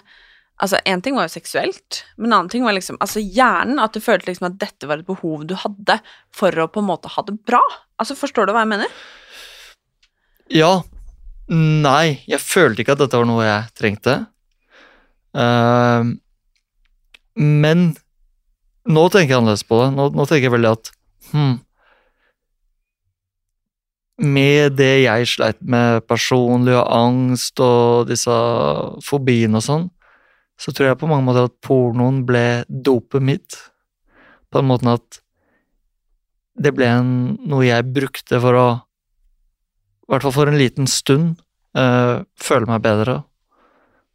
Altså, 0.63 0.79
én 0.87 1.01
ting 1.03 1.17
var 1.17 1.27
jo 1.27 1.33
seksuelt, 1.33 2.05
men 2.15 2.29
en 2.29 2.37
annen 2.37 2.49
ting 2.51 2.63
var 2.63 2.75
liksom 2.77 2.95
Altså 3.03 3.19
hjernen, 3.19 3.79
at 3.83 3.95
du 3.95 3.99
følte 4.03 4.29
liksom 4.29 4.47
at 4.47 4.59
dette 4.61 4.87
var 4.87 5.01
et 5.01 5.07
behov 5.07 5.43
du 5.47 5.51
hadde 5.59 5.97
for 6.35 6.55
å 6.55 6.69
på 6.71 6.79
en 6.79 6.87
måte 6.87 7.11
ha 7.11 7.23
det 7.27 7.35
bra. 7.43 7.59
Altså, 7.99 8.15
forstår 8.15 8.47
du 8.47 8.53
hva 8.55 8.63
jeg 8.63 8.71
mener? 8.71 8.93
Ja. 10.53 10.71
Nei, 11.51 12.23
jeg 12.25 12.39
følte 12.41 12.81
ikke 12.81 12.95
at 12.95 13.03
dette 13.03 13.19
var 13.19 13.27
noe 13.27 13.43
jeg 13.43 13.75
trengte. 13.77 14.15
Uh, 15.35 16.15
men 17.35 17.85
nå 18.87 19.03
tenker 19.11 19.35
jeg 19.35 19.41
annerledes 19.41 19.67
på 19.67 19.81
det. 19.83 19.91
Nå, 19.97 20.07
nå 20.15 20.25
tenker 20.29 20.47
jeg 20.47 20.55
veldig 20.55 20.71
at 20.71 20.91
hm, 21.33 21.55
Med 24.23 24.77
det 24.79 25.03
jeg 25.03 25.27
sleit 25.27 25.59
med 25.59 26.05
personlig 26.07 26.75
og 26.77 26.87
angst 26.87 27.59
og 27.63 28.07
disse 28.07 28.35
fobiene 29.03 29.59
og 29.59 29.65
sånn, 29.65 29.85
så 30.55 30.71
tror 30.71 30.87
jeg 30.87 30.99
på 31.01 31.09
mange 31.11 31.27
måter 31.27 31.49
at 31.49 31.57
pornoen 31.65 32.21
ble 32.27 32.63
dopet 32.69 33.23
mitt. 33.23 33.57
På 34.47 34.61
den 34.61 34.69
måten 34.71 34.93
at 34.93 35.19
det 36.55 36.71
ble 36.77 36.87
en, 36.87 37.13
noe 37.43 37.65
jeg 37.67 37.91
brukte 37.91 38.39
for 38.39 38.55
å 38.55 38.67
i 40.05 40.13
hvert 40.13 40.21
fall 40.21 40.35
for 40.35 40.51
en 40.51 40.59
liten 40.59 40.85
stund, 40.85 41.39
øh, 41.77 42.21
føle 42.37 42.69
meg 42.69 42.83
bedre. 42.85 43.23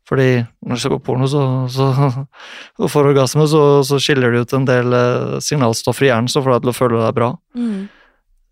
Fordi 0.06 0.42
når 0.66 0.78
du 0.78 0.82
ser 0.82 0.92
på 0.94 1.00
porno, 1.06 1.26
så, 1.30 1.42
så 1.70 1.90
og 2.82 2.90
får 2.90 3.10
orgasme, 3.12 3.46
så, 3.50 3.62
så 3.86 3.98
skiller 4.02 4.32
det 4.32 4.44
ut 4.44 4.54
en 4.56 4.68
del 4.68 4.94
eh, 4.96 5.38
signalstoffer 5.42 6.06
i 6.06 6.12
hjernen 6.12 6.30
som 6.30 6.46
får 6.46 6.56
deg 6.56 6.64
til 6.64 6.72
å 6.72 6.78
føle 6.78 7.02
deg 7.02 7.16
bra. 7.18 7.32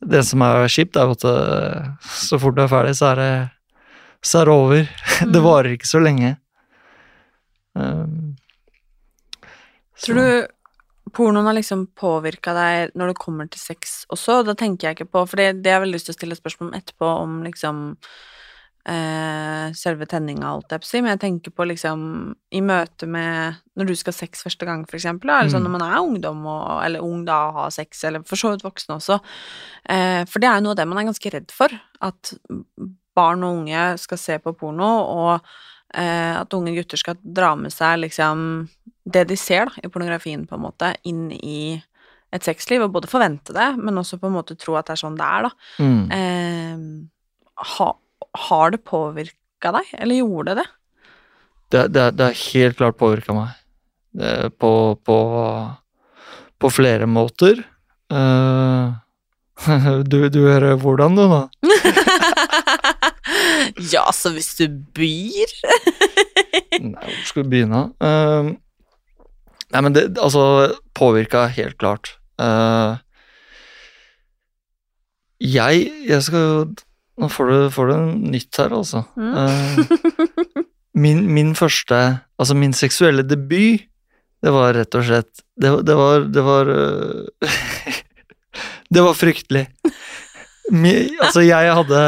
Det 0.00 0.20
som 0.26 0.42
er 0.46 0.68
kjipt, 0.70 0.96
er 0.96 1.10
at 1.10 1.24
eh, 1.26 1.88
så 2.14 2.38
fort 2.38 2.54
du 2.56 2.62
er 2.62 2.70
ferdig, 2.70 2.94
så 2.98 3.08
er 3.12 3.16
det, 3.18 3.32
så 4.22 4.42
er 4.42 4.50
det 4.50 4.54
over. 4.54 4.92
Det 5.34 5.42
varer 5.42 5.74
ikke 5.74 5.90
så 5.90 6.02
lenge. 6.02 6.36
Um, 7.74 8.36
så- 9.98 10.12
Tror 10.12 10.20
du 10.22 11.10
pornoen 11.14 11.46
har 11.48 11.56
liksom 11.56 11.86
påvirka 11.98 12.52
deg 12.54 12.94
når 12.98 13.12
det 13.12 13.18
kommer 13.18 13.48
til 13.50 13.60
sex 13.60 14.04
også? 14.12 14.42
Da 14.46 14.54
tenker 14.54 14.88
jeg 14.88 14.98
ikke 14.98 15.10
på 15.10 15.22
For 15.26 15.40
det, 15.40 15.62
det 15.64 15.72
har 15.72 15.78
jeg 15.80 15.86
veldig 15.88 15.96
lyst 15.98 16.10
til 16.10 16.14
å 16.14 16.18
stille 16.18 16.38
spørsmål 16.38 16.68
om 16.70 16.78
etterpå, 16.78 17.10
om 17.24 17.38
liksom 17.46 17.80
eh, 18.88 19.68
selve 19.76 20.06
tenninga, 20.08 20.48
alt 20.48 20.72
jeg 20.72 20.82
på 20.82 20.88
si, 20.88 21.00
men 21.04 21.12
jeg 21.12 21.20
tenker 21.22 21.54
på 21.54 21.66
liksom 21.68 22.00
i 22.56 22.62
møte 22.64 23.06
med 23.06 23.58
Når 23.78 23.86
du 23.86 23.94
skal 23.94 24.14
ha 24.14 24.18
sex 24.18 24.42
første 24.42 24.66
gang, 24.66 24.80
for 24.88 24.98
eksempel, 24.98 25.30
da, 25.30 25.40
eller 25.40 25.52
sånn 25.52 25.62
Mm. 25.62 25.68
når 25.68 25.74
man 25.76 25.84
er 25.86 25.98
ungdom, 26.02 26.40
og, 26.50 26.84
eller 26.84 27.04
ung 27.04 27.24
da, 27.28 27.36
og 27.48 27.54
har 27.54 27.70
sex, 27.70 28.02
eller 28.04 28.24
for 28.26 28.40
så 28.40 28.50
vidt 28.50 28.64
voksen 28.66 28.96
også. 28.96 29.20
Eh, 29.88 30.24
for 30.26 30.40
det 30.42 30.48
er 30.48 30.58
jo 30.58 30.64
noe 30.66 30.74
av 30.74 30.80
det 30.80 30.88
man 30.88 30.98
er 30.98 31.10
ganske 31.12 31.30
redd 31.30 31.52
for, 31.54 31.68
at 32.02 32.32
barn 33.14 33.44
og 33.46 33.60
unge 33.60 33.84
skal 34.02 34.18
se 34.18 34.38
på 34.42 34.54
porno, 34.58 34.88
og 34.88 35.46
eh, 35.94 36.34
at 36.40 36.54
unge 36.58 36.74
gutter 36.74 36.98
skal 36.98 37.20
dra 37.22 37.52
med 37.54 37.70
seg 37.74 38.00
liksom 38.02 38.68
det 39.08 39.28
de 39.28 39.36
ser 39.36 39.70
da, 39.70 39.72
i 39.84 39.88
pornografien, 39.88 40.42
på 40.46 40.58
en 40.58 40.64
måte, 40.66 40.90
inn 41.08 41.30
i 41.32 41.78
et 42.34 42.44
sexliv, 42.44 42.82
og 42.84 42.92
både 42.92 43.08
forvente 43.08 43.54
det, 43.56 43.70
men 43.78 43.96
også 43.96 44.18
på 44.20 44.26
en 44.28 44.36
måte 44.36 44.58
tro 44.58 44.74
at 44.76 44.90
det 44.90 44.98
er 44.98 45.00
sånn 45.00 45.16
det 45.16 45.24
er, 45.24 45.46
da. 45.46 45.50
Mm. 45.80 46.02
Eh, 46.18 47.64
ha, 47.78 47.88
har 48.36 48.74
det 48.74 48.84
påvirka 48.84 49.72
deg, 49.74 49.94
eller 49.98 50.20
gjorde 50.20 50.54
det 50.54 50.66
det? 51.68 51.88
Det, 51.88 52.24
har 52.24 52.52
helt 52.52 52.78
klart 52.78 52.98
påvirka 53.00 53.34
meg. 53.36 53.56
Det, 54.18 54.50
på, 54.58 54.70
på, 55.04 55.18
på 56.58 56.70
flere 56.72 57.06
måter. 57.10 57.60
Uh, 58.12 58.96
du, 60.10 60.28
du 60.32 60.40
hører 60.46 60.78
hvordan, 60.80 61.18
du, 61.18 61.26
nå? 61.28 61.42
ja, 63.92 64.06
så 64.14 64.32
hvis 64.32 64.54
du 64.56 64.68
byr 64.96 65.50
Nei, 66.78 66.94
hvor 66.94 67.26
skal 67.26 67.44
vi 67.44 67.50
begynne? 67.52 67.82
Uh, 68.00 68.54
nei, 69.74 69.82
men 69.82 69.96
det 69.96 70.04
altså 70.22 70.42
påvirka 70.96 71.48
helt 71.52 71.76
klart. 71.80 72.14
Uh, 72.40 72.96
jeg 75.42 75.90
Jeg 76.06 76.22
skal 76.22 76.70
Nå 77.18 77.28
får 77.32 77.50
du, 77.50 77.58
får 77.74 77.90
du 77.90 77.94
nytt 78.34 78.60
her, 78.60 78.74
altså. 78.78 79.02
Mm. 79.18 79.34
Eh, 79.42 80.64
min, 81.04 81.24
min 81.34 81.54
første 81.58 81.98
Altså, 82.38 82.54
min 82.54 82.74
seksuelle 82.76 83.24
debut, 83.26 83.82
det 84.38 84.52
var 84.54 84.76
rett 84.76 84.94
og 84.94 85.02
slett 85.02 85.40
Det, 85.58 85.72
det 85.82 85.96
var 85.98 86.28
Det 86.30 86.44
var 86.46 86.68
øh, 86.70 87.24
Det 88.94 89.02
var 89.04 89.16
fryktelig. 89.18 89.66
Min, 90.72 91.10
altså, 91.20 91.42
jeg 91.44 91.74
hadde 91.74 92.02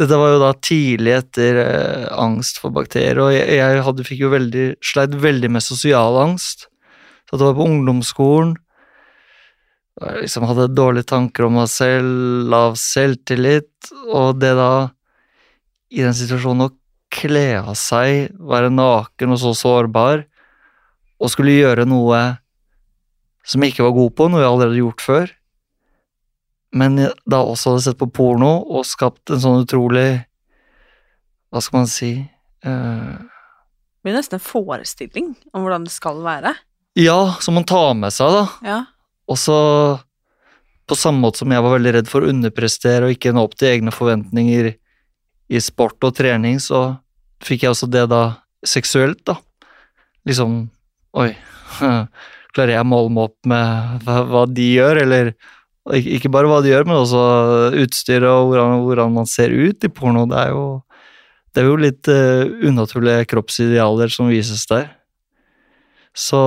Dette 0.00 0.18
var 0.18 0.32
jo 0.32 0.38
da 0.40 0.52
tidlig 0.64 1.12
etter 1.18 1.58
eh, 1.62 2.06
angst 2.16 2.62
for 2.62 2.72
bakterier, 2.74 3.20
og 3.20 3.34
jeg, 3.34 3.58
jeg 3.58 3.82
hadde, 3.84 4.06
fikk 4.08 4.22
jo 4.24 4.30
veldig 4.32 4.64
Sleit 4.82 5.18
veldig 5.20 5.50
med 5.52 5.62
sosial 5.62 6.16
angst. 6.22 6.66
Så 7.28 7.36
det 7.36 7.44
var 7.44 7.58
på 7.58 7.66
ungdomsskolen. 7.68 8.54
Jeg 10.00 10.24
liksom 10.24 10.46
hadde 10.48 10.70
dårlige 10.72 11.10
tanker 11.10 11.46
om 11.46 11.58
meg 11.60 11.68
selv, 11.68 12.46
lav 12.48 12.78
selvtillit, 12.80 13.92
og 14.08 14.38
det 14.40 14.54
da 14.56 14.72
I 15.92 16.06
den 16.06 16.16
situasjonen 16.16 16.70
å 16.70 16.72
kle 17.12 17.48
av 17.60 17.74
seg, 17.76 18.32
være 18.40 18.72
naken 18.72 19.34
og 19.34 19.40
så 19.42 19.52
sårbar, 19.56 20.24
og 21.20 21.30
skulle 21.30 21.58
gjøre 21.58 21.84
noe 21.86 22.22
som 23.44 23.62
jeg 23.62 23.74
ikke 23.74 23.84
var 23.84 23.96
god 23.98 24.14
på, 24.16 24.28
noe 24.30 24.40
jeg 24.40 24.48
allerede 24.48 24.70
hadde 24.70 24.80
gjort 24.80 25.04
før, 25.04 25.32
men 26.72 26.96
jeg 27.02 27.12
da 27.28 27.42
også 27.44 27.74
hadde 27.74 27.84
sett 27.84 28.00
på 28.00 28.08
porno 28.14 28.52
og 28.64 28.86
skapt 28.88 29.32
en 29.34 29.42
sånn 29.42 29.66
utrolig 29.66 30.22
Hva 31.52 31.60
skal 31.60 31.82
man 31.82 31.90
si 31.90 32.12
uh, 32.64 33.18
Det 33.20 34.06
blir 34.06 34.16
nesten 34.16 34.38
en 34.38 34.44
forestilling 34.46 35.34
om 35.52 35.66
hvordan 35.66 35.84
det 35.84 35.92
skal 35.92 36.22
være. 36.24 36.54
Ja, 36.96 37.34
som 37.44 37.58
man 37.60 37.68
tar 37.68 37.92
med 37.98 38.14
seg, 38.16 38.32
da. 38.32 38.46
Ja. 38.64 38.78
Og 39.30 39.38
så 39.38 39.58
På 40.88 40.96
samme 40.98 41.22
måte 41.22 41.38
som 41.40 41.52
jeg 41.54 41.62
var 41.62 41.76
veldig 41.76 41.92
redd 41.94 42.08
for 42.10 42.24
å 42.24 42.28
underprestere 42.28 43.06
og 43.06 43.14
ikke 43.14 43.30
nå 43.32 43.44
opp 43.46 43.54
til 43.56 43.70
egne 43.70 43.92
forventninger 43.94 44.72
i 45.52 45.60
sport 45.62 46.02
og 46.04 46.16
trening, 46.18 46.58
så 46.60 46.98
fikk 47.44 47.64
jeg 47.64 47.72
også 47.72 47.88
det 47.88 48.02
da 48.10 48.22
seksuelt, 48.66 49.22
da. 49.28 49.36
Liksom 50.28 50.56
Oi, 51.22 51.30
klarer 52.56 52.74
jeg 52.74 52.84
å 52.84 52.88
måle 52.88 53.12
meg 53.12 53.26
opp 53.28 53.48
med 53.48 54.06
hva, 54.06 54.44
de 54.48 54.68
gjør, 54.78 55.02
eller 55.02 55.32
ikke 55.92 56.30
bare 56.32 56.48
hva 56.48 56.62
de 56.64 56.72
gjør, 56.72 56.86
men 56.88 57.00
også 57.02 57.22
utstyret 57.82 58.28
og 58.30 58.50
hvordan, 58.50 58.82
hvordan 58.86 59.14
man 59.18 59.28
ser 59.28 59.52
ut 59.52 59.84
i 59.84 59.92
porno. 59.92 60.24
Det 60.30 60.38
er 60.40 60.54
jo, 60.54 60.66
det 61.52 61.62
er 61.62 61.68
jo 61.68 61.78
litt 61.80 62.10
uh, 62.12 62.48
unaturlige 62.64 63.28
kroppsidealer 63.32 64.12
som 64.14 64.30
vises 64.32 64.64
der. 64.70 64.88
Så 66.16 66.40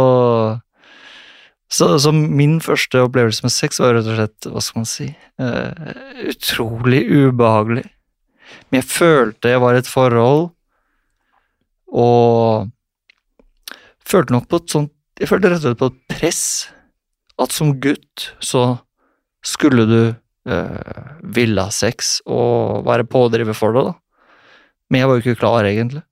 så, 1.72 1.88
så 2.00 2.12
min 2.14 2.60
første 2.64 3.02
opplevelse 3.08 3.46
med 3.46 3.54
sex 3.54 3.80
var 3.82 3.96
rett 3.98 4.10
og 4.10 4.20
slett, 4.20 4.48
hva 4.54 4.62
skal 4.62 4.84
man 4.84 4.90
si, 4.90 5.08
uh, 5.42 5.96
utrolig 6.30 7.02
ubehagelig. 7.10 7.86
Men 8.70 8.82
jeg 8.82 8.90
følte 8.92 9.52
jeg 9.52 9.64
var 9.64 9.76
i 9.76 9.82
et 9.82 9.90
forhold, 9.90 10.50
og 11.96 12.70
følte 14.06 14.36
nok 14.36 14.50
på 14.52 14.60
et 14.60 14.74
sånt 14.74 14.92
Jeg 15.16 15.30
følte 15.30 15.48
rett 15.48 15.62
og 15.62 15.64
slett 15.64 15.80
på 15.80 15.88
et 15.88 16.00
press. 16.12 16.42
At 17.40 17.54
som 17.56 17.70
gutt 17.80 18.26
så 18.44 18.64
skulle 19.48 19.86
du 19.88 20.00
uh, 20.12 21.06
ville 21.24 21.64
ha 21.64 21.72
sex 21.72 22.18
og 22.28 22.84
være 22.84 23.08
pådriver 23.08 23.56
for 23.56 23.72
det, 23.76 23.86
da. 23.88 23.94
Men 24.92 25.00
jeg 25.00 25.08
var 25.08 25.16
jo 25.16 25.24
ikke 25.24 25.40
klar, 25.40 25.68
egentlig. 25.70 26.04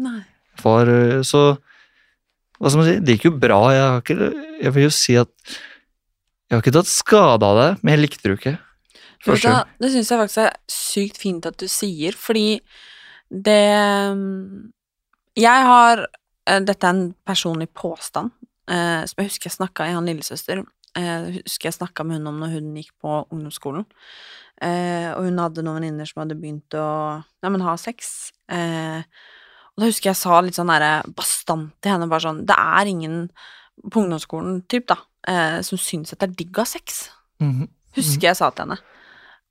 Nei. 0.00 0.22
For 0.56 0.88
uh, 0.88 1.20
så 1.28 1.42
Hva 2.58 2.70
skal 2.70 2.80
man 2.80 2.88
si? 2.88 2.96
Det 3.02 3.16
gikk 3.16 3.28
jo 3.28 3.34
bra. 3.38 3.58
Jeg, 3.74 3.84
har 3.84 4.00
ikke, 4.02 4.30
jeg 4.64 4.74
vil 4.74 4.88
jo 4.88 4.94
si 4.94 5.18
at 5.18 5.30
Jeg 6.48 6.56
har 6.56 6.64
ikke 6.64 6.74
tatt 6.78 6.90
skade 6.90 7.44
av 7.46 7.58
det, 7.60 7.68
men 7.82 7.94
jeg 7.94 8.02
likte 8.02 8.24
det 8.24 8.32
jo 8.32 8.38
ikke. 8.40 8.56
Første. 9.18 9.52
det 9.82 9.90
syns 9.92 10.10
jeg 10.12 10.20
faktisk 10.20 10.40
er 10.44 10.52
sykt 10.70 11.16
fint 11.18 11.46
at 11.48 11.58
du 11.58 11.66
sier, 11.70 12.14
fordi 12.14 12.60
det 13.28 13.62
mm, 14.14 14.70
Jeg 15.36 15.64
har 15.68 16.04
eh, 16.06 16.60
Dette 16.64 16.86
er 16.86 16.94
en 16.94 17.08
personlig 17.26 17.66
påstand 17.74 18.30
eh, 18.70 19.02
som 19.04 19.20
jeg 19.20 19.30
husker 19.32 19.50
jeg 19.50 19.58
snakka 19.58 19.88
i 19.88 19.94
han 19.96 20.08
lillesøster. 20.08 20.62
Eh, 20.96 21.08
jeg 21.08 21.42
husker 21.42 21.70
jeg 21.70 21.78
snakka 21.78 22.06
med 22.06 22.20
hun 22.20 22.30
om 22.32 22.42
når 22.42 22.56
hun 22.56 22.76
gikk 22.78 22.94
på 23.02 23.20
ungdomsskolen. 23.26 23.86
Eh, 24.62 25.10
og 25.14 25.28
hun 25.28 25.38
hadde 25.38 25.62
noen 25.62 25.78
venninner 25.78 26.08
som 26.08 26.24
hadde 26.24 26.38
begynt 26.38 26.74
å 26.78 26.88
ja, 27.22 27.50
men 27.50 27.62
ha 27.66 27.76
sex. 27.78 28.30
Eh, 28.50 29.04
og 29.78 29.84
da 29.84 29.86
husker 29.86 30.10
jeg 30.10 30.18
sa 30.18 30.40
litt 30.42 30.56
sånn 30.58 30.66
derre 30.72 31.04
bastant 31.14 31.70
til 31.80 31.92
henne, 31.94 32.08
bare 32.10 32.24
sånn 32.26 32.40
Det 32.48 32.56
er 32.58 32.90
ingen 32.90 33.28
på 33.86 34.02
ungdomsskolen, 34.02 34.64
typ, 34.66 34.88
da, 34.90 34.96
eh, 35.30 35.60
som 35.62 35.78
syns 35.78 36.12
at 36.12 36.18
det 36.18 36.30
er 36.32 36.34
digg 36.40 36.58
å 36.58 36.64
ha 36.64 36.66
sex. 36.66 37.10
Mhm. 37.40 37.68
Husker 37.94 38.28
jeg 38.32 38.36
sa 38.36 38.50
til 38.50 38.64
henne. 38.66 38.78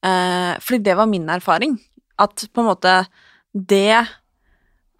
Eh, 0.04 0.60
fordi 0.60 0.84
det 0.84 0.98
var 1.00 1.08
min 1.08 1.26
erfaring. 1.32 1.80
At 2.20 2.44
på 2.54 2.60
en 2.60 2.68
måte 2.68 3.08
det 3.56 4.06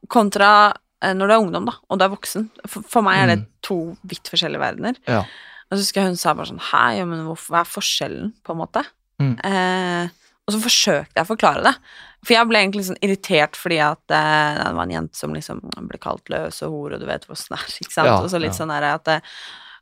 kontra 0.10 0.74
eh, 1.04 1.14
når 1.14 1.28
du 1.28 1.34
er 1.36 1.44
ungdom, 1.44 1.66
da, 1.70 1.76
og 1.90 2.00
du 2.00 2.06
er 2.06 2.14
voksen 2.14 2.48
For, 2.68 2.82
for 2.88 3.06
meg 3.06 3.20
er 3.22 3.28
det 3.36 3.38
Mm. 3.42 3.48
to 3.62 3.98
vidt 4.08 4.30
forskjellige 4.32 4.60
verdener. 4.64 4.96
Ja. 5.08 5.20
Og 5.68 5.76
så 5.78 5.82
husker 5.84 6.02
jeg 6.02 6.08
hun 6.14 6.16
sa 6.16 6.34
bare 6.34 6.48
sånn 6.48 6.62
Hæ, 6.72 6.98
ja, 6.98 7.06
men 7.06 7.26
hvorfor, 7.28 7.52
hva 7.52 7.60
er 7.66 7.72
forskjellen, 7.74 8.34
på 8.46 8.54
en 8.56 8.62
måte? 8.62 8.86
Mm. 9.20 9.34
Eh, 9.44 10.10
og 10.48 10.56
så 10.56 10.60
forsøkte 10.64 11.20
jeg 11.20 11.26
å 11.26 11.28
forklare 11.28 11.64
det. 11.66 11.74
For 12.24 12.34
jeg 12.34 12.48
ble 12.48 12.62
egentlig 12.64 12.86
sånn 12.88 13.00
irritert 13.04 13.60
fordi 13.60 13.78
at 13.84 14.16
eh, 14.16 14.58
det 14.62 14.74
var 14.78 14.88
en 14.88 14.94
jente 14.96 15.20
som 15.20 15.36
liksom 15.36 15.60
ble 15.90 16.00
kalt 16.02 16.32
løs 16.32 16.62
og 16.64 16.74
hore, 16.74 16.96
og 16.96 17.04
du 17.04 17.08
vet 17.10 17.28
hvordan 17.28 17.52
det 17.52 17.60
er, 17.60 17.74
ikke 17.84 17.96
sant? 17.96 18.10
Ja, 18.10 18.18
og 18.22 18.30
så 18.32 18.40
litt 18.42 18.54
ja. 18.54 18.60
sånn 18.62 18.72
der 18.72 18.88
at 18.94 19.06
det, 19.10 19.18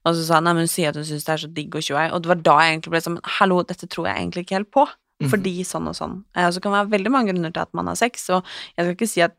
Og 0.05 0.17
så 0.17 0.25
sa 0.25 0.39
hun 0.39 0.49
nei, 0.49 0.55
men 0.57 0.65
hun 0.65 0.73
sier 0.73 0.89
at 0.89 0.97
hun 0.97 1.05
syns 1.05 1.27
det 1.27 1.35
er 1.35 1.43
så 1.45 1.51
digg 1.53 1.77
og 1.77 1.85
tjoei, 1.85 2.07
og 2.09 2.25
det 2.25 2.31
var 2.33 2.41
da 2.49 2.57
jeg 2.63 2.75
egentlig 2.75 2.95
ble 2.95 3.03
sånn 3.05 3.19
Hallo, 3.37 3.61
dette 3.69 3.89
tror 3.89 4.09
jeg 4.09 4.23
egentlig 4.23 4.45
ikke 4.47 4.57
helt 4.57 4.73
på. 4.73 4.87
Mhm. 5.21 5.31
Fordi 5.31 5.55
sånn 5.69 5.87
og 5.87 5.95
sånn. 5.95 6.17
Eh, 6.33 6.49
og 6.49 6.57
så 6.57 6.63
kan 6.63 6.73
det 6.73 6.81
være 6.81 6.93
veldig 6.97 7.13
mange 7.13 7.31
grunner 7.31 7.53
til 7.53 7.63
at 7.63 7.77
man 7.77 7.91
har 7.91 8.01
sex, 8.01 8.25
og 8.33 8.41
jeg 8.73 8.81
skal 8.81 8.97
ikke 8.97 9.11
si 9.13 9.23
at 9.25 9.37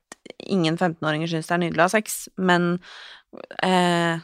ingen 0.50 0.78
15-åringer 0.78 1.30
syns 1.30 1.50
det 1.50 1.54
er 1.54 1.62
nydelig 1.62 1.82
å 1.82 1.86
ha 1.86 1.92
sex, 1.92 2.16
men 2.38 2.70
eh, 3.66 4.22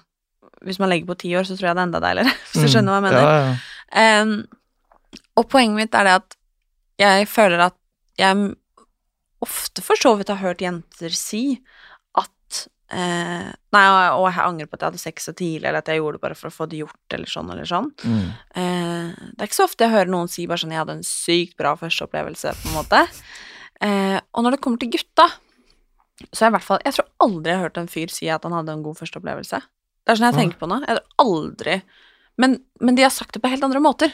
hvis 0.63 0.79
man 0.83 0.91
legger 0.91 1.11
på 1.11 1.19
ti 1.19 1.35
år, 1.35 1.47
så 1.47 1.59
tror 1.59 1.73
jeg 1.73 1.77
det 1.77 1.83
er 1.83 1.91
enda 1.91 2.03
deiligere, 2.03 2.39
hvis 2.53 2.63
du 2.63 2.73
skjønner 2.73 2.95
hva 2.95 3.03
jeg 3.03 3.07
mener. 3.11 3.61
Ja, 3.93 4.23
og 5.37 5.49
poenget 5.53 5.79
mitt 5.79 5.97
er 5.97 6.09
det 6.09 6.15
at 6.21 6.37
jeg 7.03 7.29
føler 7.31 7.67
at 7.69 7.79
jeg 8.21 8.53
ofte 9.43 9.83
for 9.85 9.99
så 9.99 10.15
vidt 10.19 10.31
har 10.31 10.43
hørt 10.43 10.63
jenter 10.63 11.15
si 11.17 11.45
at 12.21 12.59
eh, 12.95 13.49
Nei, 13.73 13.85
og, 14.13 14.27
jeg 14.29 14.45
angrer 14.45 14.69
på 14.69 14.77
at 14.77 14.85
jeg 14.85 14.93
hadde 14.93 15.03
sex 15.03 15.29
så 15.29 15.33
tidlig, 15.35 15.65
eller 15.65 15.81
at 15.81 15.89
jeg 15.91 16.03
gjorde 16.03 16.19
det 16.19 16.25
bare 16.27 16.37
for 16.39 16.51
å 16.51 16.55
få 16.55 16.69
det 16.71 16.83
gjort, 16.83 17.15
eller 17.17 17.31
sånn 17.31 17.49
eller 17.55 17.69
sånn. 17.69 17.89
Mm. 18.05 18.27
Eh, 18.61 19.23
det 19.33 19.41
er 19.41 19.49
ikke 19.49 19.59
så 19.63 19.67
ofte 19.67 19.87
jeg 19.87 19.95
hører 19.95 20.13
noen 20.13 20.29
si 20.31 20.45
bare 20.47 20.63
sånn 20.63 20.75
'jeg 20.75 20.83
hadde 20.83 20.99
en 20.99 21.09
sykt 21.09 21.57
bra 21.57 21.73
førsteopplevelse', 21.81 22.53
på 22.61 22.69
en 22.69 22.77
måte. 22.77 23.01
Eh, 23.81 24.19
og 24.35 24.45
når 24.45 24.57
det 24.57 24.61
kommer 24.61 24.79
til 24.79 24.93
gutta, 24.93 25.31
så 26.31 26.45
jeg 26.45 26.53
i 26.53 26.55
hvert 26.55 26.69
fall 26.69 26.79
Jeg 26.85 26.95
tror 26.95 27.09
aldri 27.19 27.51
jeg 27.51 27.59
har 27.59 27.67
hørt 27.67 27.79
en 27.79 27.89
fyr 27.89 28.11
si 28.13 28.29
at 28.29 28.45
han 28.45 28.53
hadde 28.53 28.73
en 28.77 28.83
god 28.85 28.99
førsteopplevelse. 29.01 29.59
Det 30.05 30.13
er 30.13 30.17
sånn 30.21 30.31
jeg 30.31 30.39
tenker 30.39 30.59
på 30.61 30.69
nå. 30.69 30.85
Jeg 30.87 31.01
tror 31.01 31.09
aldri 31.19 31.83
men, 32.41 32.59
men 32.81 32.97
de 32.97 33.05
har 33.05 33.13
sagt 33.13 33.35
det 33.35 33.43
på 33.43 33.51
helt 33.53 33.65
andre 33.65 33.83
måter. 33.83 34.13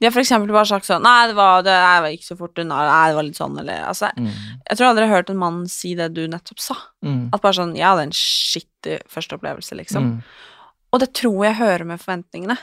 De 0.00 0.08
har 0.08 0.20
eksempel 0.20 0.50
bare 0.52 0.66
sagt 0.66 0.86
sånn 0.88 1.02
'Nei, 1.02 1.28
det 1.30 1.36
var, 1.38 1.62
det 1.62 1.74
var 1.74 2.10
ikke 2.10 2.26
så 2.26 2.36
fort 2.36 2.58
unna', 2.58 2.80
'Nei, 2.88 3.08
det 3.08 3.16
var 3.16 3.26
litt 3.28 3.38
sånn', 3.38 3.58
eller 3.60 3.84
altså 3.88 4.10
Mm. 4.16 4.32
Jeg 4.68 4.76
tror 4.76 4.88
aldri 4.88 5.04
jeg 5.04 5.10
har 5.10 5.16
hørt 5.16 5.30
en 5.30 5.38
mann 5.38 5.66
si 5.68 5.94
det 5.94 6.14
du 6.14 6.26
nettopp 6.28 6.60
sa. 6.60 6.76
Mm. 7.04 7.30
At 7.32 7.40
bare 7.42 7.52
sånn 7.54 7.76
'Jeg 7.76 7.86
hadde 7.86 8.02
en 8.02 8.10
skittig 8.10 9.00
første 9.08 9.38
opplevelse, 9.38 9.74
liksom. 9.74 10.02
Mm. 10.04 10.22
Og 10.92 11.00
det 11.00 11.12
tror 11.14 11.44
jeg 11.44 11.54
hører 11.56 11.84
med 11.84 12.00
forventningene. 12.00 12.58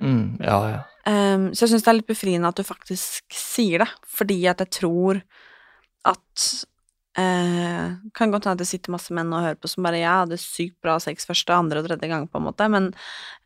Mm. 0.00 0.38
Ja, 0.40 0.58
ja. 0.68 0.82
Um, 1.06 1.50
så 1.54 1.66
jeg 1.66 1.70
syns 1.70 1.82
det 1.82 1.88
er 1.88 1.98
litt 1.98 2.06
befriende 2.06 2.48
at 2.48 2.56
du 2.56 2.62
faktisk 2.62 3.24
sier 3.34 3.82
det, 3.82 3.88
fordi 4.06 4.46
at 4.46 4.58
jeg 4.58 4.70
tror 4.70 5.22
at 6.06 6.66
eh, 7.18 7.90
Kan 8.14 8.30
godt 8.32 8.46
hende 8.46 8.56
at 8.56 8.62
det 8.62 8.68
sitter 8.68 8.94
masse 8.94 9.12
menn 9.14 9.32
og 9.32 9.42
hører 9.44 9.58
på 9.60 9.68
som 9.70 9.84
bare 9.86 10.00
Jeg 10.00 10.08
hadde 10.10 10.38
sykt 10.40 10.78
bra 10.82 10.98
sex 11.02 11.26
første, 11.28 11.54
andre 11.54 11.82
og 11.82 11.88
tredje 11.88 12.08
gang, 12.08 12.28
på 12.28 12.40
en 12.40 12.46
måte, 12.46 12.68
men 12.72 12.94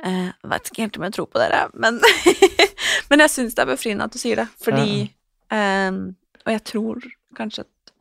eh, 0.04 0.30
jeg 0.30 0.52
vet 0.52 0.70
ikke 0.70 0.84
helt 0.84 0.96
om 1.00 1.06
jeg 1.08 1.16
tror 1.16 1.28
på 1.32 1.42
dere. 1.42 1.62
Men, 1.74 2.00
men 3.10 3.22
jeg 3.24 3.30
syns 3.34 3.54
det 3.56 3.62
er 3.64 3.70
befriende 3.72 4.04
at 4.08 4.12
du 4.12 4.18
sier 4.18 4.36
det, 4.42 4.48
fordi 4.62 5.10
eh, 5.52 5.90
Og 6.46 6.52
jeg 6.52 6.62
tror 6.64 7.02
kanskje 7.36 7.64
at 7.66 7.92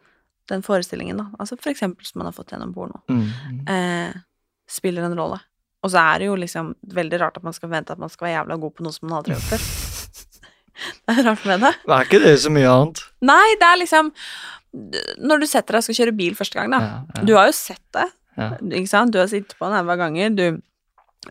den 0.50 0.62
forestillingen, 0.62 1.18
da, 1.18 1.26
altså 1.42 1.58
for 1.58 1.72
eksempel 1.74 2.06
som 2.06 2.20
man 2.22 2.28
har 2.30 2.36
fått 2.38 2.52
gjennom 2.54 2.74
porno, 2.76 3.00
Mm. 3.10 3.64
uh, 3.66 4.14
spiller 4.70 5.04
en 5.08 5.16
rolle. 5.18 5.40
Og 5.84 5.90
så 5.94 5.98
er 6.02 6.20
det 6.22 6.28
jo 6.28 6.36
liksom 6.38 6.76
veldig 6.94 7.20
rart 7.22 7.38
at 7.38 7.44
man 7.44 7.54
skal 7.54 7.70
vente 7.70 7.94
at 7.94 8.00
man 8.02 8.10
skal 8.10 8.28
være 8.28 8.36
jævla 8.40 8.58
god 8.62 8.74
på 8.78 8.84
noe 8.86 8.94
som 8.94 9.10
man 9.10 9.18
aldri 9.18 9.34
har 9.34 9.42
gjort 9.42 9.56
før. 9.56 9.66
Det 11.06 11.14
er 11.16 11.24
rart 11.24 11.46
med 11.48 11.62
det. 11.64 11.70
Det 11.86 11.94
er 11.96 12.06
ikke 12.10 12.20
det 12.20 12.32
så 12.44 12.50
mye 12.52 12.68
annet. 12.68 13.02
Nei, 13.24 13.56
det 13.62 13.68
er 13.70 13.78
liksom 13.80 14.10
Når 15.24 15.40
du 15.40 15.46
setter 15.48 15.72
deg 15.78 15.80
og 15.80 15.86
skal 15.88 15.96
kjøre 16.02 16.16
bil 16.18 16.34
første 16.36 16.58
gang, 16.60 16.74
da. 16.74 16.80
Ja, 16.84 16.98
ja. 17.16 17.22
Du 17.30 17.32
har 17.38 17.46
jo 17.48 17.54
sett 17.56 17.84
det, 17.96 18.10
Ja. 18.36 18.50
Du 18.60 19.18
har 19.22 19.30
sittet 19.32 19.56
på 19.58 19.70
den 19.72 19.86
hver 19.88 19.98
ganger. 20.02 20.34
Du 20.36 20.62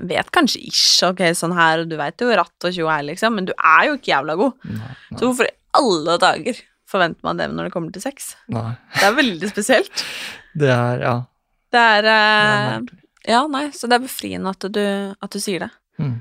vet 0.00 0.30
kanskje 0.34 0.60
ish, 0.68 1.02
ok, 1.06 1.20
sånn 1.38 1.54
her, 1.56 1.82
og 1.84 1.90
du 1.90 1.96
vet 2.00 2.20
jo 2.20 2.30
ratt 2.34 2.66
og 2.68 2.72
tjo 2.74 2.88
her, 2.90 3.02
liksom, 3.06 3.34
men 3.38 3.46
du 3.48 3.52
er 3.56 3.88
jo 3.88 3.96
ikke 3.98 4.12
jævla 4.12 4.36
god. 4.40 4.56
Nei, 4.70 4.78
nei, 5.10 5.18
Så 5.18 5.26
hvorfor 5.28 5.48
i 5.48 5.54
alle 5.80 6.16
dager 6.22 6.60
forventer 6.90 7.26
man 7.26 7.38
det 7.40 7.48
når 7.50 7.68
det 7.68 7.72
kommer 7.74 7.92
til 7.94 8.02
sex? 8.04 8.34
nei. 8.52 8.74
Det 8.94 9.06
er 9.08 9.16
veldig 9.20 9.50
spesielt. 9.50 10.04
Det 10.60 10.70
er 10.70 11.00
Ja. 11.02 11.14
Det 11.74 11.80
er, 11.82 12.02
Det 12.06 12.10
er 12.14 12.74
eh. 12.76 13.00
Ja, 13.26 13.46
nei, 13.50 13.64
så 13.74 13.88
det 13.90 13.96
er 13.96 14.04
befriende 14.04 14.50
at 14.52 14.66
du, 14.70 14.82
at 15.18 15.30
du 15.32 15.40
sier 15.42 15.64
det. 15.64 15.70
Mm. 15.98 16.20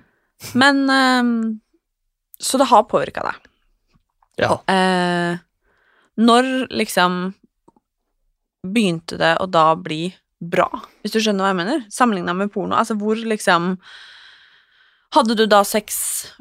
Men 0.58 0.80
ehm, 0.90 1.34
Så 2.40 2.58
det 2.58 2.70
har 2.72 2.84
påvirka 2.90 3.22
deg. 3.28 3.36
Ja. 4.42 4.56
Eh, 4.74 5.38
når 6.18 6.48
liksom 6.74 7.34
begynte 8.66 9.18
det 9.20 9.36
å 9.44 9.46
da 9.52 9.76
bli 9.76 10.08
bra, 10.50 10.68
hvis 11.02 11.14
du 11.16 11.20
skjønner 11.22 11.46
hva 11.46 11.54
jeg 11.54 11.60
mener? 11.62 11.86
Sammenligna 11.94 12.36
med 12.38 12.52
porno. 12.54 12.78
Altså 12.80 12.98
hvor 13.00 13.20
liksom 13.20 13.78
Hadde 15.14 15.36
du 15.38 15.44
da 15.46 15.60
sex 15.62 15.96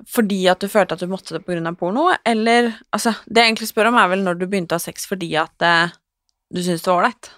fordi 0.09 0.47
at 0.49 0.63
du 0.65 0.71
følte 0.73 0.97
at 0.97 1.03
du 1.05 1.11
måtte 1.11 1.37
det 1.37 1.45
av 1.45 1.75
porno, 1.77 2.07
eller 2.25 2.73
Altså, 2.93 3.13
det 3.29 3.43
jeg 3.43 3.51
egentlig 3.51 3.69
spør 3.69 3.91
om, 3.91 3.99
er 4.01 4.09
vel 4.09 4.25
når 4.25 4.39
du 4.41 4.47
begynte 4.47 4.73
å 4.73 4.81
ha 4.81 4.85
sex 4.85 5.05
fordi 5.07 5.29
at 5.37 5.67
eh, 5.67 5.93
du 6.53 6.63
syntes 6.63 6.85
det 6.85 6.89
var 6.89 7.03
ålreit? 7.03 7.31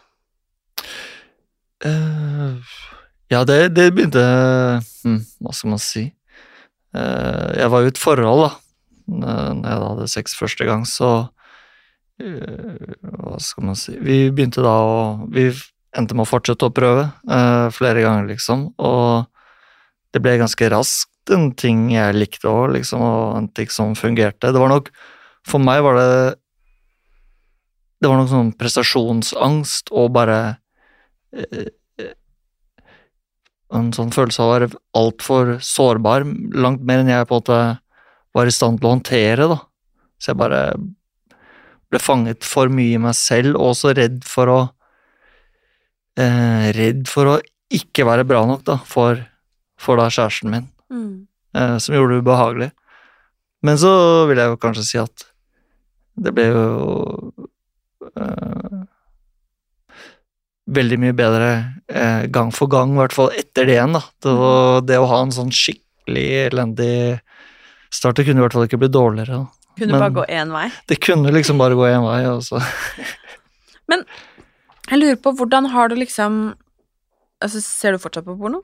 Uh, 1.84 2.62
ja, 3.32 3.42
det, 3.44 3.74
det 3.74 3.90
begynte 3.92 4.22
hm, 5.02 5.18
Hva 5.42 5.52
skal 5.52 5.74
man 5.74 5.82
si? 5.82 6.06
Uh, 6.94 7.50
jeg 7.58 7.70
var 7.72 7.82
jo 7.82 7.90
i 7.90 7.92
et 7.92 8.00
forhold, 8.00 8.44
da. 8.46 8.52
Når 9.04 9.68
jeg 9.68 9.80
da 9.82 9.88
hadde 9.90 10.08
sex 10.08 10.36
første 10.38 10.64
gang, 10.64 10.86
så 10.88 11.10
eh, 12.22 12.94
Hva 13.02 13.36
skal 13.42 13.66
man 13.68 13.76
si 13.76 13.98
Vi 14.00 14.30
begynte 14.32 14.64
da 14.64 14.72
å 14.80 14.94
Vi 15.28 15.50
endte 15.98 16.16
med 16.16 16.26
å 16.26 16.30
fortsette 16.30 16.68
å 16.68 16.74
prøve 16.74 17.08
uh, 17.30 17.70
flere 17.74 18.02
ganger, 18.04 18.28
liksom. 18.32 18.66
Og 18.82 19.26
det 20.14 20.22
ble 20.22 20.36
ganske 20.40 20.70
raskt 20.72 21.32
en 21.34 21.50
ting 21.56 21.86
jeg 21.94 22.16
likte 22.16 22.50
òg, 22.50 22.74
liksom, 22.76 23.02
og 23.02 23.36
en 23.38 23.48
ting 23.56 23.70
som 23.72 23.94
fungerte. 23.98 24.52
Det 24.52 24.60
var 24.60 24.72
nok 24.72 24.90
For 25.44 25.60
meg 25.60 25.82
var 25.84 25.98
det 25.98 26.10
Det 28.00 28.10
var 28.10 28.20
nok 28.20 28.30
sånn 28.30 28.52
prestasjonsangst 28.60 29.92
og 29.92 30.12
bare 30.16 30.38
uh, 31.32 31.70
en 33.74 33.88
sånn 33.96 34.12
følelse 34.14 34.42
av 34.42 34.48
å 34.48 34.52
være 34.52 34.68
altfor 34.94 35.48
sårbar, 35.64 36.26
langt 36.54 36.84
mer 36.86 37.00
enn 37.02 37.10
jeg 37.10 37.26
på 37.26 37.34
en 37.34 37.40
måte 37.40 37.56
var 38.36 38.46
i 38.46 38.52
stand 38.54 38.78
til 38.78 38.86
å 38.86 38.92
håndtere, 38.92 39.48
da. 39.50 39.56
Så 40.20 40.30
jeg 40.30 40.38
bare 40.38 40.60
ble 41.90 42.00
fanget 42.02 42.46
for 42.46 42.70
mye 42.70 42.94
i 42.94 43.02
meg 43.02 43.16
selv, 43.18 43.56
og 43.56 43.72
også 43.72 43.94
redd 43.98 44.20
for 44.28 44.52
å 44.52 44.60
eh, 46.20 46.70
Redd 46.76 47.06
for 47.10 47.34
å 47.34 47.36
ikke 47.74 48.06
være 48.06 48.24
bra 48.28 48.44
nok, 48.46 48.62
da, 48.66 48.78
for, 48.86 49.18
for 49.80 49.98
da 49.98 50.08
kjæresten 50.12 50.50
min, 50.52 50.66
eh, 51.56 51.76
som 51.82 51.94
gjorde 51.96 52.14
det 52.18 52.24
ubehagelig. 52.24 52.70
Men 53.64 53.78
så 53.80 53.90
vil 54.28 54.38
jeg 54.38 54.52
jo 54.52 54.60
kanskje 54.60 54.84
si 54.84 54.98
at 55.00 55.24
det 56.20 56.30
ble 56.36 56.44
jo 56.50 56.64
eh, 58.20 58.82
veldig 60.74 60.98
mye 61.02 61.16
bedre 61.16 61.48
eh, 61.88 62.26
gang 62.32 62.52
for 62.54 62.70
gang, 62.72 62.94
i 62.94 63.00
hvert 63.02 63.16
fall 63.16 63.32
etter 63.36 63.66
det 63.68 63.76
igjen. 63.78 63.96
da. 63.96 64.02
Det, 64.22 64.34
var, 64.38 64.80
det 64.86 65.00
å 65.00 65.08
ha 65.10 65.22
en 65.24 65.34
sånn 65.34 65.52
skikkelig 65.54 66.26
elendig 66.46 66.94
start, 67.94 68.16
det 68.18 68.26
kunne 68.28 68.42
i 68.42 68.44
hvert 68.44 68.56
fall 68.56 68.68
ikke 68.68 68.80
bli 68.84 68.92
dårligere. 68.92 69.42
da. 69.44 69.70
Kunne 69.78 69.96
Men- 69.96 70.00
bare 70.04 70.14
gå 70.20 70.24
én 70.30 70.52
vei? 70.54 70.68
Det 70.86 71.00
kunne 71.02 71.32
liksom 71.34 71.58
bare 71.58 71.74
gå 71.74 71.88
én 71.88 72.04
vei, 72.06 72.20
og 72.34 72.44
så 72.46 72.60
Jeg 74.94 75.00
lurer 75.02 75.16
på, 75.18 75.32
hvordan 75.34 75.66
har 75.74 75.90
du 75.90 75.98
liksom 75.98 76.54
Altså, 77.42 77.60
ser 77.60 77.92
du 77.92 77.98
fortsatt 78.00 78.24
på 78.24 78.36
porno? 78.38 78.60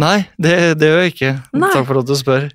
Nei, 0.00 0.22
det, 0.40 0.78
det 0.80 0.88
gjør 0.88 1.00
jeg 1.02 1.10
ikke. 1.12 1.32
Nei. 1.58 1.68
Takk 1.74 1.88
for 1.88 1.98
at 2.00 2.06
du 2.08 2.12
spør. 2.16 2.46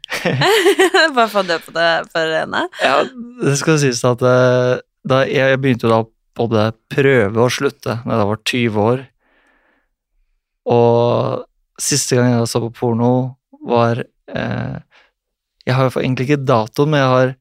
Bare 1.17 1.27
få 1.29 1.43
dø 1.45 1.57
på 1.61 1.73
det 1.75 1.89
for 2.07 2.23
det 2.23 2.31
rene. 2.31 2.63
Ja, 2.81 2.95
det 3.43 3.53
skal 3.59 3.77
sies 3.83 3.99
at 4.07 4.23
eh, 4.25 4.79
da 5.05 5.19
jeg, 5.29 5.59
begynte 5.61 5.91
da 5.91 5.99
både 6.37 6.69
prøve 6.93 7.43
å 7.43 7.51
slutte 7.51 7.99
da 7.99 8.17
jeg 8.21 8.29
var 8.31 8.41
20 8.53 8.81
år. 8.87 9.05
Og 10.73 11.83
siste 11.83 12.17
gang 12.17 12.31
jeg 12.31 12.49
så 12.49 12.63
på 12.63 12.73
porno, 12.79 13.13
var 13.67 14.01
eh, 14.01 14.77
Jeg 15.67 15.77
har 15.77 15.93
egentlig 15.99 16.29
ikke 16.29 16.45
datoen, 16.47 16.93
men 16.95 17.03
jeg 17.03 17.13
har 17.13 17.37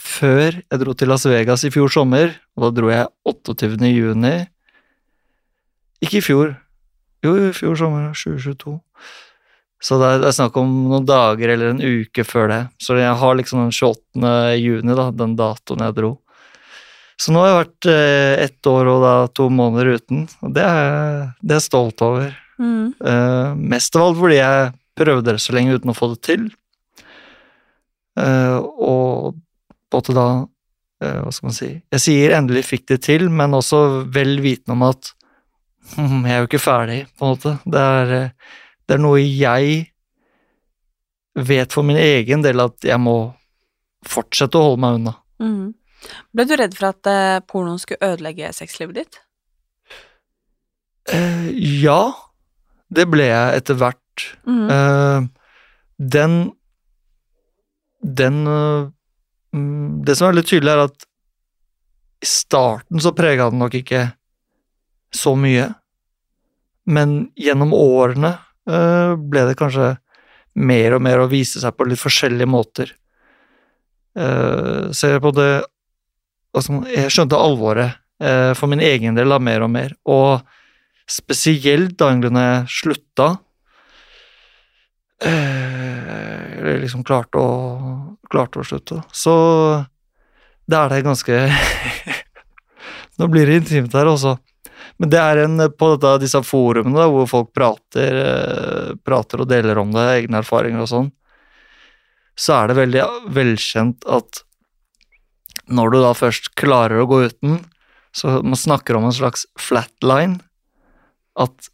Før 0.00 0.60
jeg 0.60 0.82
dro 0.82 0.92
til 0.98 1.14
Las 1.14 1.28
Vegas 1.30 1.64
i 1.64 1.72
fjor 1.72 1.92
sommer, 1.92 2.34
og 2.56 2.66
da 2.66 2.74
dro 2.74 2.92
jeg 2.92 3.08
28. 3.30 3.94
juni 3.94 4.38
Ikke 6.04 6.18
i 6.20 6.24
fjor. 6.24 6.54
Jo, 7.24 7.34
i 7.36 7.50
fjor 7.56 7.76
sommer, 7.76 8.10
2022. 8.16 8.78
Så 9.80 9.96
det 10.00 10.08
er, 10.12 10.18
det 10.20 10.28
er 10.30 10.36
snakk 10.36 10.56
om 10.60 10.72
noen 10.90 11.06
dager 11.08 11.52
eller 11.54 11.70
en 11.74 11.80
uke 11.84 12.24
før 12.28 12.50
det. 12.52 12.60
Så 12.80 12.96
jeg 13.00 13.12
har 13.20 13.36
liksom 13.38 13.62
den 13.62 13.72
28. 13.72 14.32
juni, 14.60 14.96
da, 14.96 15.06
den 15.16 15.36
datoen 15.38 15.84
jeg 15.86 15.96
dro. 15.96 16.10
Så 17.20 17.32
nå 17.34 17.40
har 17.42 17.50
jeg 17.50 17.58
vært 17.60 17.88
eh, 17.92 18.34
ett 18.46 18.68
år 18.68 18.88
og 18.94 19.02
da 19.04 19.14
to 19.36 19.48
måneder 19.52 19.90
uten, 20.00 20.22
og 20.40 20.54
det 20.56 20.62
er, 20.64 20.78
jeg- 20.84 21.26
det 21.42 21.52
er 21.52 21.58
jeg 21.60 21.66
stolt 21.68 22.04
over. 22.04 22.30
Mm. 22.60 22.94
Eh, 22.96 23.54
mest 23.72 23.96
av 23.96 24.06
alt 24.06 24.18
fordi 24.20 24.38
jeg 24.40 24.70
prøvde 25.00 25.32
det 25.34 25.40
så 25.44 25.52
lenge 25.56 25.76
uten 25.76 25.92
å 25.92 25.96
få 25.96 26.08
det 26.14 26.20
til. 26.28 26.46
Eh, 28.20 28.56
og 28.60 29.36
både 29.92 30.14
da 30.16 30.24
eh, 31.00 31.20
Hva 31.22 31.30
skal 31.32 31.46
man 31.46 31.54
si 31.56 31.68
Jeg 31.94 32.02
sier 32.02 32.34
endelig 32.36 32.64
fikk 32.68 32.88
det 32.90 32.98
til, 33.06 33.28
men 33.32 33.54
også 33.56 33.78
vel 34.12 34.40
vitende 34.44 34.74
om 34.76 34.82
at 34.88 35.12
jeg 35.96 36.34
er 36.34 36.42
jo 36.42 36.48
ikke 36.48 36.62
ferdig, 36.62 37.00
på 37.16 37.26
en 37.26 37.34
måte. 37.34 37.56
Det 37.64 37.80
er, 37.80 38.14
eh, 38.16 38.54
det 38.86 38.96
er 38.96 39.02
noe 39.02 39.20
jeg 39.22 39.90
vet 41.34 41.72
for 41.72 41.86
min 41.86 41.98
egen 42.00 42.42
del 42.44 42.62
at 42.62 42.86
jeg 42.86 42.98
må 43.00 43.18
fortsette 44.06 44.58
å 44.58 44.70
holde 44.70 44.82
meg 44.82 45.00
unna. 45.00 45.16
Mm. 45.40 45.66
Ble 46.34 46.46
du 46.48 46.54
redd 46.56 46.76
for 46.76 46.90
at 46.90 47.10
eh, 47.10 47.42
pornoen 47.48 47.80
skulle 47.80 48.14
ødelegge 48.14 48.52
sexlivet 48.56 49.02
ditt? 49.02 49.20
Eh, 51.12 51.50
ja, 51.82 52.00
det 52.92 53.06
ble 53.10 53.28
jeg 53.28 53.60
etter 53.60 53.78
hvert. 53.80 54.26
Mm. 54.46 54.64
Eh, 54.70 55.28
den 56.00 56.40
Den 58.00 58.46
eh, 58.48 58.88
mm, 59.52 60.02
Det 60.04 60.16
som 60.16 60.26
er 60.26 60.32
veldig 60.32 60.46
tydelig, 60.48 60.72
er 60.72 60.84
at 60.88 61.06
i 62.20 62.28
starten 62.28 63.00
så 63.00 63.14
prega 63.16 63.48
den 63.50 63.60
nok 63.62 63.74
ikke 63.78 64.10
så 65.12 65.32
mye, 65.40 65.70
men 66.90 67.18
gjennom 67.38 67.74
årene 67.76 68.34
eh, 68.68 69.14
ble 69.16 69.46
det 69.48 69.58
kanskje 69.58 69.94
mer 70.60 70.96
og 70.96 71.04
mer 71.06 71.22
å 71.22 71.30
vise 71.30 71.62
seg 71.62 71.76
på 71.76 71.86
litt 71.88 72.00
forskjellige 72.02 72.50
måter. 72.50 72.90
Uh, 74.18 74.90
så 74.90 75.12
jeg 75.12 75.22
både 75.22 75.44
det 76.50 76.72
man- 76.74 76.88
Jeg 76.90 77.12
skjønte 77.14 77.38
alvoret 77.38 77.94
eh, 78.20 78.54
for 78.54 78.66
min 78.66 78.80
egen 78.80 79.14
del 79.14 79.28
da, 79.30 79.38
mer 79.38 79.62
og 79.62 79.70
mer, 79.70 79.94
og 80.04 80.42
spesielt 81.06 81.96
da 81.98 82.10
jeg 82.10 82.66
slutta 82.68 83.28
eh, 85.22 86.58
Eller 86.58 86.80
liksom 86.82 87.04
klarte 87.06 87.38
å, 87.38 88.16
klarte 88.30 88.60
å 88.60 88.66
slutte, 88.66 89.02
så 89.12 89.86
da 90.70 90.84
er 90.84 90.88
det 90.96 91.04
ganske 91.06 91.38
Nå 93.18 93.28
blir 93.28 93.46
det 93.46 93.60
intimt 93.60 93.92
her 93.92 94.08
også. 94.08 94.38
Men 95.00 95.12
det 95.12 95.20
er 95.20 95.42
en 95.46 95.64
på 95.80 95.94
dette, 95.94 96.18
disse 96.20 96.42
forumene 96.44 96.98
da, 96.98 97.06
hvor 97.08 97.28
folk 97.30 97.54
prater, 97.56 98.20
eh, 98.20 98.92
prater 99.00 99.40
og 99.40 99.48
deler 99.48 99.80
om 99.80 99.94
det, 99.94 100.04
egne 100.18 100.42
erfaringer 100.42 100.84
og 100.84 100.90
sånn, 100.90 101.10
så 102.36 102.58
er 102.58 102.70
det 102.70 102.80
veldig 102.82 103.04
velkjent 103.32 104.04
at 104.08 104.42
når 105.70 105.92
du 105.92 105.98
da 106.02 106.12
først 106.16 106.52
klarer 106.58 107.00
å 107.00 107.08
gå 107.08 107.22
uten, 107.30 107.60
så 108.12 108.40
man 108.42 108.58
snakker 108.58 108.98
om 108.98 109.06
en 109.06 109.14
slags 109.14 109.46
flatline. 109.60 110.40
At 111.38 111.70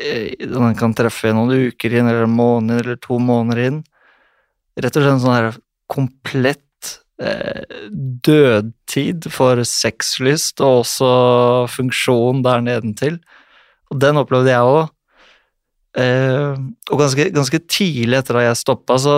eh, 0.00 0.32
den 0.38 0.76
kan 0.78 0.94
treffe 0.96 1.32
noen 1.34 1.72
uker 1.72 1.96
inn, 1.96 2.08
eller 2.08 2.28
en 2.28 2.36
måned 2.38 2.84
eller 2.84 3.00
to 3.02 3.18
måneder 3.20 3.64
inn. 3.66 3.80
Rett 4.78 4.94
og 4.96 5.02
slett 5.02 5.16
en 5.16 5.24
sånn 5.24 5.36
her 5.36 5.58
komplett 5.92 6.62
eh, 6.62 6.71
dødtid 8.26 9.28
for 9.30 9.60
sexlyst 9.68 10.62
og 10.64 10.82
også 10.82 11.12
funksjon 11.70 12.42
der 12.42 12.64
nedentil. 12.64 13.20
Og 13.92 14.00
den 14.02 14.18
opplevde 14.20 14.50
jeg 14.50 14.72
òg. 14.72 14.90
Eh, 16.02 16.56
og 16.88 17.00
ganske, 17.02 17.28
ganske 17.34 17.60
tidlig 17.68 18.22
etter 18.22 18.38
at 18.40 18.46
jeg 18.46 18.60
stoppa, 18.62 18.96
så 18.96 19.16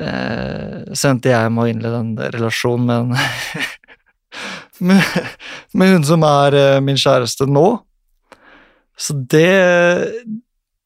eh, 0.00 0.94
sendte 0.96 1.28
jeg 1.32 1.52
meg 1.52 1.66
å 1.66 1.72
innlede 1.74 2.00
en 2.00 2.14
relasjon 2.38 2.86
med 2.88 3.04
en 3.04 3.10
med, 4.88 5.02
med 5.76 5.92
hun 5.92 6.06
som 6.08 6.24
er 6.24 6.56
eh, 6.56 6.80
min 6.84 7.00
kjæreste 7.00 7.48
nå. 7.50 7.66
Så 9.00 9.16
det 9.32 9.52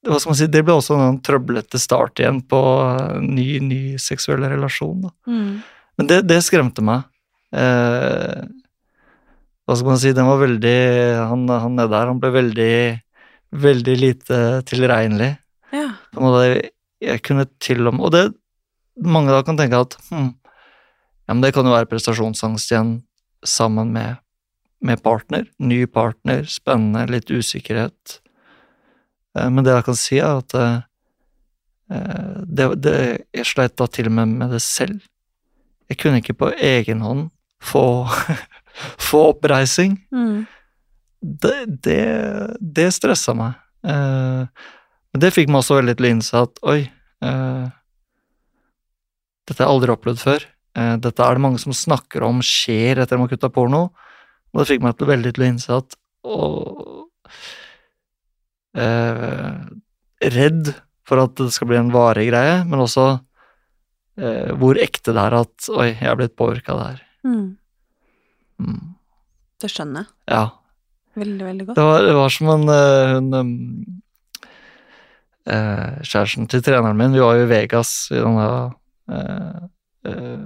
hva 0.05 0.18
skal 0.20 0.32
man 0.32 0.38
si, 0.38 0.50
det 0.52 0.62
ble 0.66 0.76
også 0.76 0.98
en 1.00 1.20
trøblete 1.24 1.80
start 1.80 2.20
igjen 2.20 2.42
på 2.48 2.61
en 2.84 3.30
ny, 3.36 3.46
ny 3.64 3.80
seksuell 4.00 4.44
relasjon. 4.44 5.09
Mm. 5.28 5.62
Men 5.98 6.11
det, 6.11 6.20
det 6.28 6.40
skremte 6.44 6.84
meg. 6.84 7.07
Eh, 7.55 8.44
hva 9.64 9.76
skal 9.78 9.94
man 9.94 10.00
si, 10.02 10.12
den 10.12 10.26
var 10.26 10.40
veldig 10.42 10.78
Han, 11.30 11.46
han 11.48 11.76
nede 11.78 11.92
der, 11.92 12.09
han 12.11 12.18
ble 12.20 12.32
veldig 12.34 12.74
Veldig 13.55 13.92
lite 13.94 14.38
tilregnelig. 14.66 15.28
Ja. 15.70 15.92
Måte, 16.18 16.72
jeg 16.98 17.20
kunne 17.22 17.44
til 17.62 17.86
og 17.86 17.94
med 17.94 18.09
Og 18.09 18.11
det 18.11 18.24
mange 18.98 19.30
da 19.30 19.44
kan 19.46 19.59
tenke 19.59 19.78
at 19.78 19.94
hm, 20.09 20.32
ja, 21.26 21.32
men 21.32 21.42
det 21.42 21.52
kan 21.57 21.66
jo 21.66 21.72
være 21.72 21.88
prestasjonsangst 21.90 22.70
igjen 22.70 22.92
sammen 23.46 23.90
med, 23.94 24.20
med 24.84 25.00
partner. 25.02 25.46
Ny 25.59 25.84
partner, 25.90 26.44
spennende, 26.50 27.07
litt 27.11 27.32
usikkerhet. 27.32 28.18
Eh, 29.39 29.51
Men 29.51 29.64
det 29.64 29.74
jeg 29.74 29.87
kan 29.89 29.99
si, 29.99 30.18
er 30.18 30.41
at 30.43 30.55
eh, 30.59 30.76
eh, 31.91 32.37
det, 32.47 32.68
det, 32.85 32.97
jeg 33.35 33.51
sleit 33.51 33.76
da 33.80 33.89
til 33.91 34.11
og 34.11 34.16
med 34.20 34.35
med 34.43 34.55
det 34.57 34.62
selv. 34.64 35.01
Jeg 35.91 36.01
kunne 36.01 36.22
ikke 36.22 36.37
på 36.41 36.53
egen 36.57 37.03
hånd 37.05 37.28
få, 37.62 38.09
få 39.11 39.26
oppreising. 39.35 39.99
Mm. 40.14 40.47
Det, 41.20 41.59
det, 41.85 42.01
det 42.61 42.91
stressa 42.93 43.35
meg. 43.37 43.61
Men 43.85 45.20
det 45.22 45.30
fikk 45.30 45.51
meg 45.53 45.61
også 45.61 45.76
veldig 45.78 45.95
til 45.99 46.07
å 46.07 46.11
innse 46.11 46.41
at 46.41 46.61
oi 46.66 46.78
eh, 47.22 47.66
Dette 49.45 49.61
har 49.61 49.68
jeg 49.68 49.74
aldri 49.74 49.93
opplevd 49.93 50.22
før. 50.22 50.47
Eh, 50.74 50.95
Dette 51.05 51.22
er 51.22 51.37
det 51.37 51.45
mange 51.45 51.61
som 51.61 51.76
snakker 51.76 52.24
om 52.26 52.41
skjer 52.45 53.03
etter 53.03 53.20
man 53.20 53.28
har 53.28 53.35
kutta 53.37 53.53
porno. 53.53 53.82
Og 54.55 54.61
det 54.62 54.68
fikk 54.70 54.85
meg 54.87 54.97
til 54.97 55.11
veldig 55.11 55.35
til 55.37 55.45
å 55.45 55.49
innse 55.53 55.78
at 55.82 55.97
å, 56.24 56.39
eh, 58.77 59.51
Redd 60.35 60.72
for 61.05 61.20
at 61.20 61.35
det 61.37 61.51
skal 61.53 61.68
bli 61.68 61.77
en 61.77 61.93
varig 61.93 62.31
greie, 62.31 62.62
men 62.64 62.81
også 62.81 63.07
eh, 64.16 64.53
hvor 64.57 64.79
ekte 64.81 65.12
det 65.12 65.20
er 65.20 65.37
at 65.43 65.68
oi, 65.75 65.91
jeg 65.93 66.11
er 66.11 66.20
blitt 66.20 66.37
påvirka 66.39 66.72
av 66.75 66.81
det 66.81 66.87
her. 66.93 67.03
Mm. 67.29 67.49
Mm. 68.64 68.95
Det 69.61 69.70
skjønner 69.72 70.05
jeg. 70.05 70.14
Ja. 70.33 70.45
Veldig, 71.14 71.45
veldig 71.47 71.66
godt. 71.68 71.77
Det 71.79 71.85
var, 71.87 72.07
det 72.09 72.16
var 72.16 72.35
som 72.35 72.51
en 72.55 72.72
eh, 72.72 73.12
hun 73.12 73.37
um, 73.39 73.53
eh, 75.47 76.01
Kjæresten 76.03 76.49
til 76.51 76.64
treneren 76.64 76.99
min, 76.99 77.14
vi 77.14 77.22
var 77.22 77.39
jo 77.39 77.45
i 77.47 77.53
Vegas 77.53 77.93
i 78.11 78.18
denne 78.18 78.49
eh, 79.12 79.62
eh, 80.11 80.43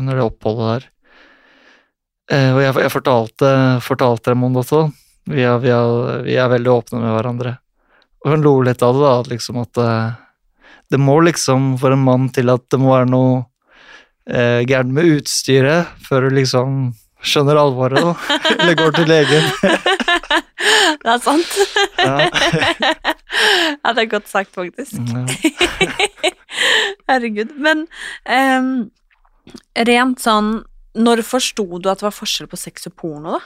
Under 0.00 0.16
det 0.16 0.24
oppholdet 0.24 0.70
der. 0.70 0.88
Eh, 2.30 2.50
og 2.54 2.62
jeg, 2.62 2.74
jeg 2.86 2.94
fortalte, 2.94 3.52
fortalte 3.82 4.32
dem 4.32 4.46
om 4.46 4.54
det 4.54 4.62
også. 4.62 4.84
Vi 5.30 5.42
er, 5.46 5.58
vi, 5.62 5.70
er, 5.70 6.22
vi 6.26 6.36
er 6.38 6.50
veldig 6.50 6.72
åpne 6.72 7.02
med 7.02 7.14
hverandre. 7.14 7.54
Og 8.24 8.34
hun 8.34 8.42
lo 8.44 8.54
litt 8.66 8.82
av 8.84 8.96
det, 8.96 9.04
da, 9.04 9.12
at 9.20 9.30
liksom 9.30 9.60
at 9.62 9.80
eh, 9.80 10.18
Det 10.90 10.98
må 11.00 11.20
liksom 11.24 11.76
for 11.80 11.94
en 11.94 12.02
mann 12.04 12.28
til 12.34 12.50
at 12.52 12.66
det 12.72 12.80
må 12.82 12.90
være 12.92 13.08
noe 13.12 13.44
eh, 14.28 14.60
gærent 14.66 14.92
med 14.96 15.08
utstyret 15.16 15.92
før 16.06 16.28
du 16.28 16.36
liksom 16.40 16.90
skjønner 17.20 17.60
alvoret, 17.60 18.00
da. 18.00 18.14
Eller 18.56 18.76
går 18.78 18.96
til 18.96 19.08
legen. 19.10 19.46
det 21.04 21.12
er 21.14 21.22
sant. 21.24 21.56
Ja. 22.00 22.28
ja, 23.84 23.92
det 23.92 24.04
er 24.04 24.10
godt 24.10 24.30
sagt, 24.30 24.52
faktisk. 24.56 24.96
Ja. 25.12 25.24
Herregud. 27.10 27.54
Men 27.60 27.86
um, 28.26 28.90
rent 29.88 30.20
sånn 30.22 30.50
Når 30.98 31.22
forsto 31.26 31.64
du 31.78 31.86
at 31.90 32.00
det 32.00 32.08
var 32.08 32.14
forskjell 32.14 32.48
på 32.50 32.58
sex 32.58 32.88
og 32.90 32.96
porno, 32.98 33.38
da? 33.38 33.42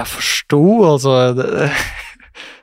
Jeg 0.00 0.08
forsto, 0.10 0.60
altså 0.88 1.16
det, 1.36 1.70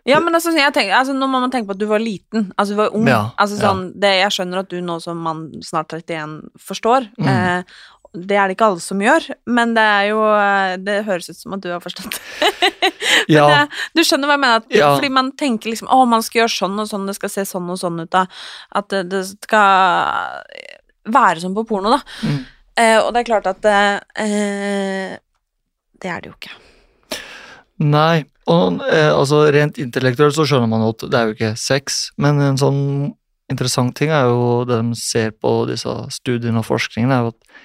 Ja, 0.08 0.22
men 0.24 0.36
altså, 0.38 0.54
tenker, 0.56 0.94
altså, 0.96 1.14
Nå 1.16 1.28
må 1.28 1.42
man 1.44 1.52
tenke 1.52 1.68
på 1.68 1.76
at 1.76 1.82
du 1.82 1.90
var 1.90 2.00
liten, 2.00 2.52
altså 2.56 2.74
du 2.74 2.80
var 2.80 2.96
ung. 2.96 3.10
Ja, 3.12 3.22
altså, 3.36 3.60
sånn, 3.60 3.90
det, 4.00 4.14
jeg 4.22 4.34
skjønner 4.38 4.64
at 4.64 4.72
du 4.72 4.80
nå 4.82 4.98
som 5.04 5.20
mann 5.20 5.48
snart 5.66 5.92
31 5.98 6.38
forstår. 6.64 7.10
Mm. 7.20 7.28
Eh, 7.34 7.78
det 8.18 8.38
er 8.40 8.48
det 8.48 8.56
ikke 8.56 8.70
alle 8.72 8.82
som 8.82 9.02
gjør, 9.04 9.26
men 9.52 9.74
det 9.76 9.84
er 9.84 10.06
jo 10.10 10.22
eh, 10.24 10.76
Det 10.82 10.96
høres 11.06 11.28
ut 11.30 11.38
som 11.38 11.58
at 11.58 11.64
du 11.66 11.70
har 11.74 11.84
forstått. 11.84 12.20
Ja. 13.28 13.44
det, 13.50 13.78
du 13.98 14.04
skjønner 14.06 14.30
hva 14.30 14.36
jeg 14.38 14.42
mener? 14.44 14.62
At, 14.62 14.68
Ja. 14.72 14.90
Fordi 14.96 15.10
man 15.12 15.32
tenker 15.40 15.72
liksom 15.72 15.90
Å, 15.92 15.98
man 16.08 16.24
skal 16.24 16.44
gjøre 16.44 16.54
sånn 16.54 16.80
og 16.80 16.88
sånn, 16.88 17.08
det 17.10 17.16
skal 17.18 17.32
se 17.34 17.44
sånn 17.50 17.68
og 17.74 17.80
sånn 17.82 18.00
ut, 18.04 18.12
da. 18.14 18.24
At 18.78 18.88
det, 18.94 19.02
det 19.12 19.24
skal 19.32 20.46
være 21.12 21.44
som 21.44 21.56
på 21.58 21.66
porno, 21.68 21.92
da. 21.98 22.00
Mm. 22.24 22.40
Eh, 22.78 22.98
og 23.02 23.10
det 23.16 23.24
er 23.24 23.28
klart 23.28 23.50
at 23.50 23.68
eh, 23.68 25.18
Det 25.98 26.12
er 26.14 26.24
det 26.24 26.32
jo 26.32 26.36
ikke. 26.38 26.56
Nei, 27.84 28.26
og 28.50 28.82
eh, 28.88 29.12
altså 29.12 29.44
rent 29.54 29.78
intellektuelt 29.82 30.36
så 30.36 30.48
skjønner 30.48 30.70
man 30.72 30.86
jo 30.86 30.94
at 30.96 31.06
det 31.06 31.20
er 31.20 31.28
jo 31.28 31.36
ikke 31.36 31.54
sex, 31.62 31.98
men 32.18 32.42
en 32.42 32.60
sånn 32.60 32.82
interessant 33.52 33.94
ting 33.96 34.12
er 34.12 34.28
jo 34.28 34.64
det 34.68 34.80
de 34.82 34.98
ser 35.00 35.34
på 35.36 35.52
disse 35.70 35.92
studiene 36.16 36.64
og 36.64 36.68
forskningen, 36.68 37.14
er 37.14 37.28
jo 37.28 37.34
at 37.36 37.58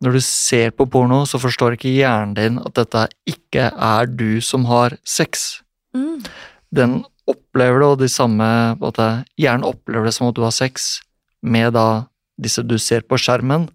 når 0.00 0.16
du 0.16 0.22
ser 0.24 0.70
på 0.72 0.86
porno, 0.88 1.26
så 1.28 1.38
forstår 1.40 1.76
ikke 1.76 1.92
hjernen 1.92 2.32
din 2.38 2.56
at 2.62 2.72
dette 2.78 3.04
ikke 3.28 3.68
er 3.68 4.08
du 4.08 4.40
som 4.40 4.64
har 4.70 4.96
sex. 5.04 5.60
Mm. 5.92 6.22
Den 6.72 6.94
opplever 7.28 7.82
det, 7.82 7.88
og 7.90 8.00
de 8.00 8.08
samme 8.08 8.46
måte, 8.80 9.10
Hjernen 9.38 9.66
opplever 9.68 10.08
det 10.08 10.14
som 10.16 10.30
at 10.30 10.38
du 10.38 10.42
har 10.46 10.54
sex 10.56 11.02
med 11.42 11.74
da 11.76 12.06
disse 12.40 12.64
du 12.64 12.78
ser 12.80 13.04
på 13.04 13.18
skjermen. 13.20 13.68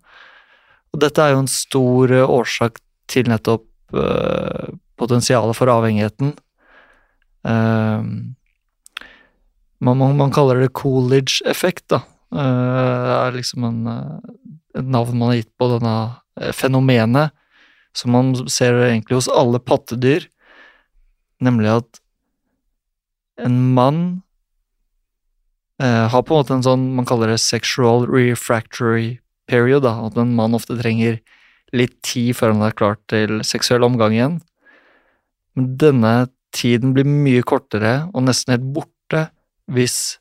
Og 0.94 1.02
dette 1.04 1.22
er 1.22 1.36
jo 1.36 1.44
en 1.44 1.52
stor 1.52 2.14
eh, 2.16 2.26
årsak 2.26 2.80
til 3.12 3.30
nettopp 3.30 3.68
eh, 3.94 4.74
potensialet 5.00 5.58
for 5.58 5.72
avhengigheten. 5.72 6.34
Uh, 7.46 8.02
man, 9.84 9.98
man, 9.98 10.18
man 10.18 10.34
kaller 10.34 10.62
det 10.64 10.74
Coolidge-effekt, 10.78 11.88
da. 11.94 12.02
Eh, 12.36 13.02
det 13.06 13.16
er 13.16 13.36
liksom 13.38 13.66
en, 13.68 13.82
eh, 13.88 14.52
et 14.80 14.86
navn 14.86 15.20
man 15.20 15.32
har 15.32 15.42
gitt 15.42 15.52
på 15.60 15.70
denne 15.72 15.96
eh, 16.42 16.52
fenomenet, 16.56 17.36
som 17.96 18.12
man 18.12 18.34
ser 18.52 18.76
egentlig 18.90 19.20
hos 19.22 19.32
alle 19.32 19.62
pattedyr, 19.62 20.28
nemlig 21.44 21.70
at 21.78 22.02
en 23.46 23.56
mann 23.76 24.02
uh, 25.84 26.08
har 26.08 26.22
på 26.24 26.32
en 26.32 26.40
måte 26.40 26.54
en 26.56 26.64
sånn 26.64 26.84
man 26.96 27.08
kaller 27.08 27.32
det 27.32 27.42
sexual 27.44 28.06
refractory 28.08 29.18
period, 29.48 29.84
da, 29.84 29.94
at 30.08 30.16
en 30.20 30.32
mann 30.36 30.56
ofte 30.56 30.78
trenger 30.80 31.20
litt 31.76 31.98
tid 32.08 32.36
før 32.40 32.54
han 32.56 32.64
er 32.68 32.76
klar 32.80 32.96
til 33.12 33.44
seksuell 33.48 33.84
omgang 33.88 34.16
igjen. 34.16 34.38
Men 35.56 35.72
denne 35.80 36.14
tiden 36.56 36.94
blir 36.96 37.08
mye 37.08 37.44
kortere 37.48 38.06
og 38.14 38.28
nesten 38.28 38.56
helt 38.56 38.68
borte 38.76 39.28
hvis 39.72 40.18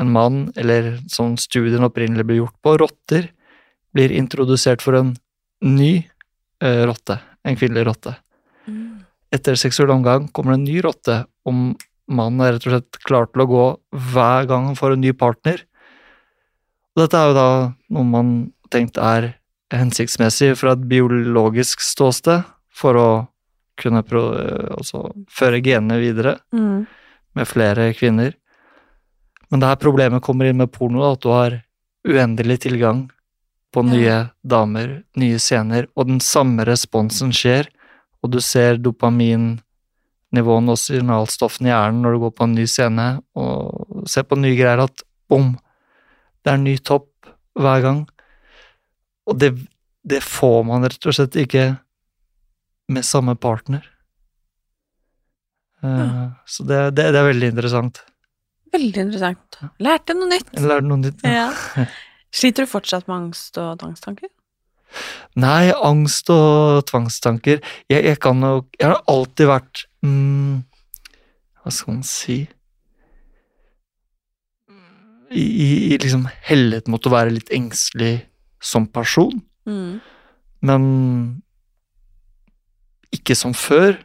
en 0.00 0.12
mann, 0.12 0.50
eller 0.60 0.98
som 1.08 1.38
studien 1.40 1.84
opprinnelig 1.86 2.26
ble 2.28 2.40
gjort 2.40 2.56
på, 2.64 2.76
rotter, 2.82 3.30
blir 3.96 4.12
introdusert 4.12 4.84
for 4.84 4.98
en 4.98 5.14
ny 5.64 6.04
eh, 6.60 6.82
rotte, 6.84 7.16
en 7.48 7.56
kvinnelig 7.56 7.86
rotte. 7.88 8.12
Etter 9.32 9.56
seksuell 9.58 9.90
omgang 9.94 10.28
kommer 10.36 10.54
det 10.54 10.60
en 10.60 10.68
ny 10.68 10.82
rotte, 10.84 11.16
om 11.48 11.70
mannen 12.06 12.44
er 12.44 12.54
rett 12.54 12.68
og 12.68 12.76
slett 12.76 13.00
klar 13.08 13.30
til 13.30 13.42
å 13.42 13.48
gå 13.50 13.64
hver 14.12 14.46
gang 14.50 14.68
han 14.68 14.78
får 14.78 14.94
en 14.94 15.02
ny 15.02 15.14
partner. 15.16 15.64
Og 16.94 17.02
dette 17.02 17.18
er 17.18 17.30
jo 17.30 17.36
da 17.36 17.48
noe 17.96 18.10
man 18.12 18.34
har 18.66 18.74
tenkt 18.76 19.00
er 19.00 19.32
hensiktsmessig 19.72 20.52
fra 20.60 20.76
et 20.76 20.84
biologisk 20.90 21.82
ståsted, 21.82 22.44
for 22.76 23.00
å 23.00 23.08
kunne 23.76 24.02
eh, 24.02 24.70
altså 24.76 25.02
føre 25.30 25.60
genene 25.62 25.98
videre 26.00 26.38
Mm. 26.52 26.86
med 27.36 27.46
flere 27.48 27.92
kvinner. 27.94 28.32
Men 29.50 29.60
det 29.60 29.68
her 29.68 29.76
problemet 29.76 30.22
kommer 30.24 30.46
inn 30.48 30.56
med 30.56 30.72
porno, 30.72 31.02
da, 31.02 31.12
at 31.12 31.20
du 31.22 31.28
har 31.28 31.62
uendelig 32.06 32.60
tilgang 32.64 33.10
på 33.74 33.82
nye 33.84 34.30
damer, 34.42 35.02
nye 35.16 35.38
scener, 35.38 35.86
og 35.94 36.06
den 36.08 36.20
samme 36.20 36.64
responsen 36.64 37.30
skjer, 37.34 37.68
og 38.22 38.30
du 38.32 38.40
ser 38.40 38.78
dopaminnivåene 38.80 40.72
og 40.72 40.78
signalstoffene 40.80 41.68
i 41.68 41.72
hjernen 41.74 42.02
når 42.02 42.16
du 42.16 42.18
går 42.24 42.34
på 42.38 42.44
en 42.46 42.54
ny 42.56 42.64
scene 42.66 43.06
og 43.36 44.06
ser 44.08 44.24
på 44.26 44.38
nye 44.40 44.56
greier, 44.56 44.82
at 44.86 45.02
bom, 45.28 45.52
det 46.42 46.50
er 46.52 46.58
en 46.58 46.64
ny 46.64 46.76
topp 46.78 47.10
hver 47.58 47.82
gang. 47.84 48.00
Og 49.26 49.38
det, 49.38 49.52
det 50.06 50.22
får 50.24 50.64
man 50.68 50.86
rett 50.86 51.06
og 51.06 51.14
slett 51.16 51.36
ikke 51.42 51.76
med 52.92 53.04
samme 53.04 53.34
partner. 53.36 53.84
Eh, 55.82 56.28
Så 56.46 56.64
det, 56.66 56.78
det, 56.96 57.10
det 57.12 57.20
er 57.20 57.28
veldig 57.32 57.50
interessant. 57.54 58.02
Veldig 58.74 59.02
interessant. 59.06 59.58
Lærte 59.82 60.14
noe 60.16 60.28
nytt. 60.30 60.52
Lærte 60.60 60.86
noe 60.88 61.00
nytt. 61.02 61.22
Ja. 61.26 61.50
Sliter 62.36 62.66
du 62.66 62.70
fortsatt 62.70 63.06
med 63.08 63.16
angst 63.16 63.56
og 63.62 63.78
tvangstanker? 63.80 64.28
Nei, 65.36 65.72
angst 65.74 66.28
og 66.32 66.84
tvangstanker 66.88 67.58
Jeg, 67.90 68.04
jeg 68.06 68.18
kan 68.22 68.38
nok 68.40 68.68
Jeg 68.78 68.86
har 68.92 69.00
alltid 69.10 69.48
vært 69.50 69.80
mm, 70.06 70.60
Hva 71.58 71.72
skal 71.74 71.96
man 71.96 72.04
si 72.06 72.36
I, 75.34 75.42
i, 75.42 75.66
i 75.90 75.98
liksom 75.98 76.28
hellet 76.46 76.86
mot 76.92 77.02
å 77.02 77.12
være 77.12 77.34
litt 77.34 77.50
engstelig 77.54 78.14
som 78.62 78.86
person, 78.88 79.42
Mm. 79.66 79.96
men 80.62 80.82
ikke 83.14 83.36
som 83.38 83.54
før. 83.56 83.98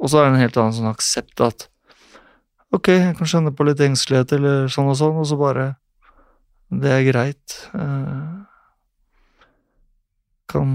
Og 0.00 0.12
så 0.12 0.20
er 0.20 0.28
det 0.28 0.34
en 0.34 0.44
helt 0.44 0.60
annen 0.60 0.76
sånn 0.76 0.92
aksept 0.92 1.40
at 1.44 1.68
ok, 2.76 2.92
jeg 2.92 3.16
kan 3.16 3.30
kjenne 3.30 3.54
på 3.56 3.64
litt 3.64 3.80
engstelighet 3.80 4.36
eller 4.36 4.68
sånn 4.72 4.90
og 4.92 4.98
sånn, 4.98 5.16
og 5.22 5.26
så 5.28 5.38
bare 5.40 5.74
Det 6.66 6.90
er 6.90 7.04
greit. 7.06 7.54
Eh, 7.78 8.30
kan 10.50 10.72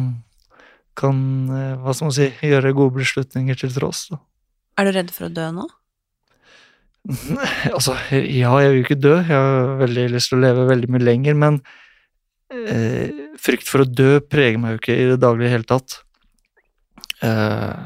kan, 0.97 1.17
eh, 1.49 1.75
hva 1.79 1.93
skal 1.95 2.09
man 2.09 2.15
si, 2.15 2.29
gjøre 2.43 2.73
gode 2.75 2.99
beslutninger 2.99 3.59
til 3.59 3.71
tross, 3.73 4.07
da. 4.11 4.19
Er 4.79 4.87
du 4.87 4.95
redd 4.95 5.13
for 5.13 5.27
å 5.27 5.33
dø 5.33 5.47
nå? 5.55 5.67
Altså, 7.75 7.95
ja, 8.11 8.51
jeg 8.61 8.73
vil 8.73 8.77
jo 8.77 8.85
ikke 8.85 9.01
dø, 9.01 9.15
jeg 9.17 9.33
har 9.33 9.75
veldig 9.81 10.07
lyst 10.13 10.31
til 10.31 10.39
å 10.39 10.43
leve 10.43 10.67
veldig 10.69 10.91
mye 10.93 11.05
lenger, 11.07 11.37
men 11.43 11.59
eh, 12.51 13.31
frykt 13.41 13.69
for 13.69 13.83
å 13.83 13.89
dø 13.89 14.19
preger 14.21 14.61
meg 14.61 14.75
jo 14.75 14.81
ikke 14.83 14.97
i 14.99 15.09
det 15.13 15.19
daglige 15.23 15.55
hele 15.55 15.69
tatt. 15.69 16.01
Eh, 17.21 17.81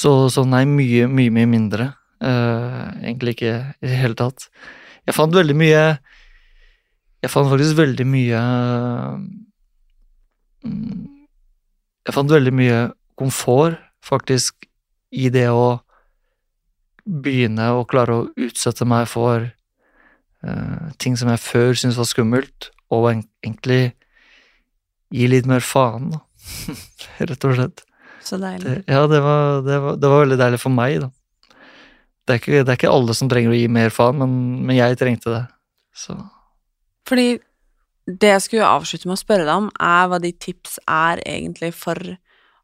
så, 0.00 0.12
så 0.32 0.44
nei, 0.48 0.64
mye, 0.68 1.06
mye, 1.10 1.30
mye 1.34 1.48
mindre. 1.50 1.90
Eh, 2.20 2.86
egentlig 3.04 3.36
ikke 3.36 3.52
i 3.80 3.86
det 3.90 3.98
hele 4.00 4.16
tatt. 4.18 4.48
Jeg 5.08 5.16
fant 5.16 5.32
veldig 5.34 5.54
mye 5.56 5.82
Jeg 7.24 7.30
fant 7.32 7.48
faktisk 7.48 7.78
veldig 7.78 8.04
mye 8.08 8.40
mm, 10.64 11.06
Jeg 12.06 12.14
fant 12.16 12.32
veldig 12.32 12.52
mye 12.56 12.80
komfort, 13.20 13.76
faktisk, 14.04 14.64
i 15.12 15.28
det 15.32 15.46
å 15.52 15.80
begynne 17.04 17.66
å 17.76 17.82
klare 17.88 18.14
å 18.16 18.28
utsette 18.40 18.86
meg 18.88 19.08
for 19.10 19.48
uh, 20.46 20.86
ting 21.02 21.16
som 21.20 21.28
jeg 21.32 21.42
før 21.42 21.74
syntes 21.76 21.98
var 22.00 22.08
skummelt, 22.08 22.70
og 22.92 23.10
en- 23.10 23.26
egentlig 23.44 23.92
gi 25.12 25.26
litt 25.28 25.48
mer 25.50 25.60
faen. 25.64 26.14
Rett 27.30 27.46
og 27.48 27.56
slett. 27.56 27.84
Så 28.24 28.38
deilig. 28.40 28.64
Det, 28.66 28.92
ja, 28.92 29.06
det 29.10 29.20
var, 29.24 29.62
det, 29.66 29.78
var, 29.84 30.00
det 30.00 30.12
var 30.12 30.24
veldig 30.24 30.40
deilig 30.40 30.60
for 30.62 30.74
meg, 30.74 31.00
da. 31.04 31.10
Det 32.28 32.34
er, 32.34 32.40
ikke, 32.42 32.58
det 32.62 32.68
er 32.68 32.78
ikke 32.78 32.92
alle 32.94 33.14
som 33.16 33.30
trenger 33.30 33.50
å 33.50 33.58
gi 33.58 33.68
mer 33.72 33.90
faen, 33.94 34.18
men, 34.20 34.34
men 34.68 34.76
jeg 34.76 34.98
trengte 35.00 35.32
det. 35.32 35.44
Så 35.96 36.14
Fordi 37.08 37.40
det 38.10 38.34
jeg 38.34 38.42
skulle 38.44 38.68
avslutte 38.68 39.08
med 39.08 39.16
å 39.16 39.22
spørre 39.22 39.46
deg 39.48 39.62
om, 39.64 39.70
er 39.82 40.10
hva 40.10 40.20
de 40.22 40.30
tips 40.46 40.78
er 40.86 41.22
egentlig 41.26 41.72
for 41.76 41.98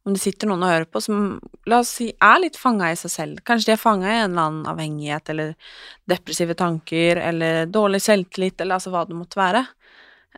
om 0.06 0.14
det 0.14 0.22
sitter 0.22 0.46
noen 0.46 0.62
og 0.62 0.70
hører 0.70 0.86
på 0.86 1.00
som, 1.02 1.22
la 1.66 1.80
oss 1.82 1.96
si, 1.98 2.12
er 2.22 2.36
litt 2.38 2.54
fanga 2.60 2.92
i 2.92 2.98
seg 2.98 3.10
selv. 3.10 3.40
Kanskje 3.46 3.72
de 3.72 3.74
er 3.74 3.80
fanga 3.80 4.06
i 4.06 4.18
en 4.20 4.28
eller 4.28 4.44
annen 4.44 4.68
avhengighet, 4.70 5.32
eller 5.32 5.72
depressive 6.06 6.54
tanker, 6.58 7.18
eller 7.18 7.66
dårlig 7.66 8.04
selvtillit, 8.04 8.60
eller 8.62 8.78
altså 8.78 8.92
hva 8.94 9.02
det 9.08 9.16
måtte 9.18 9.40
være. 9.40 9.64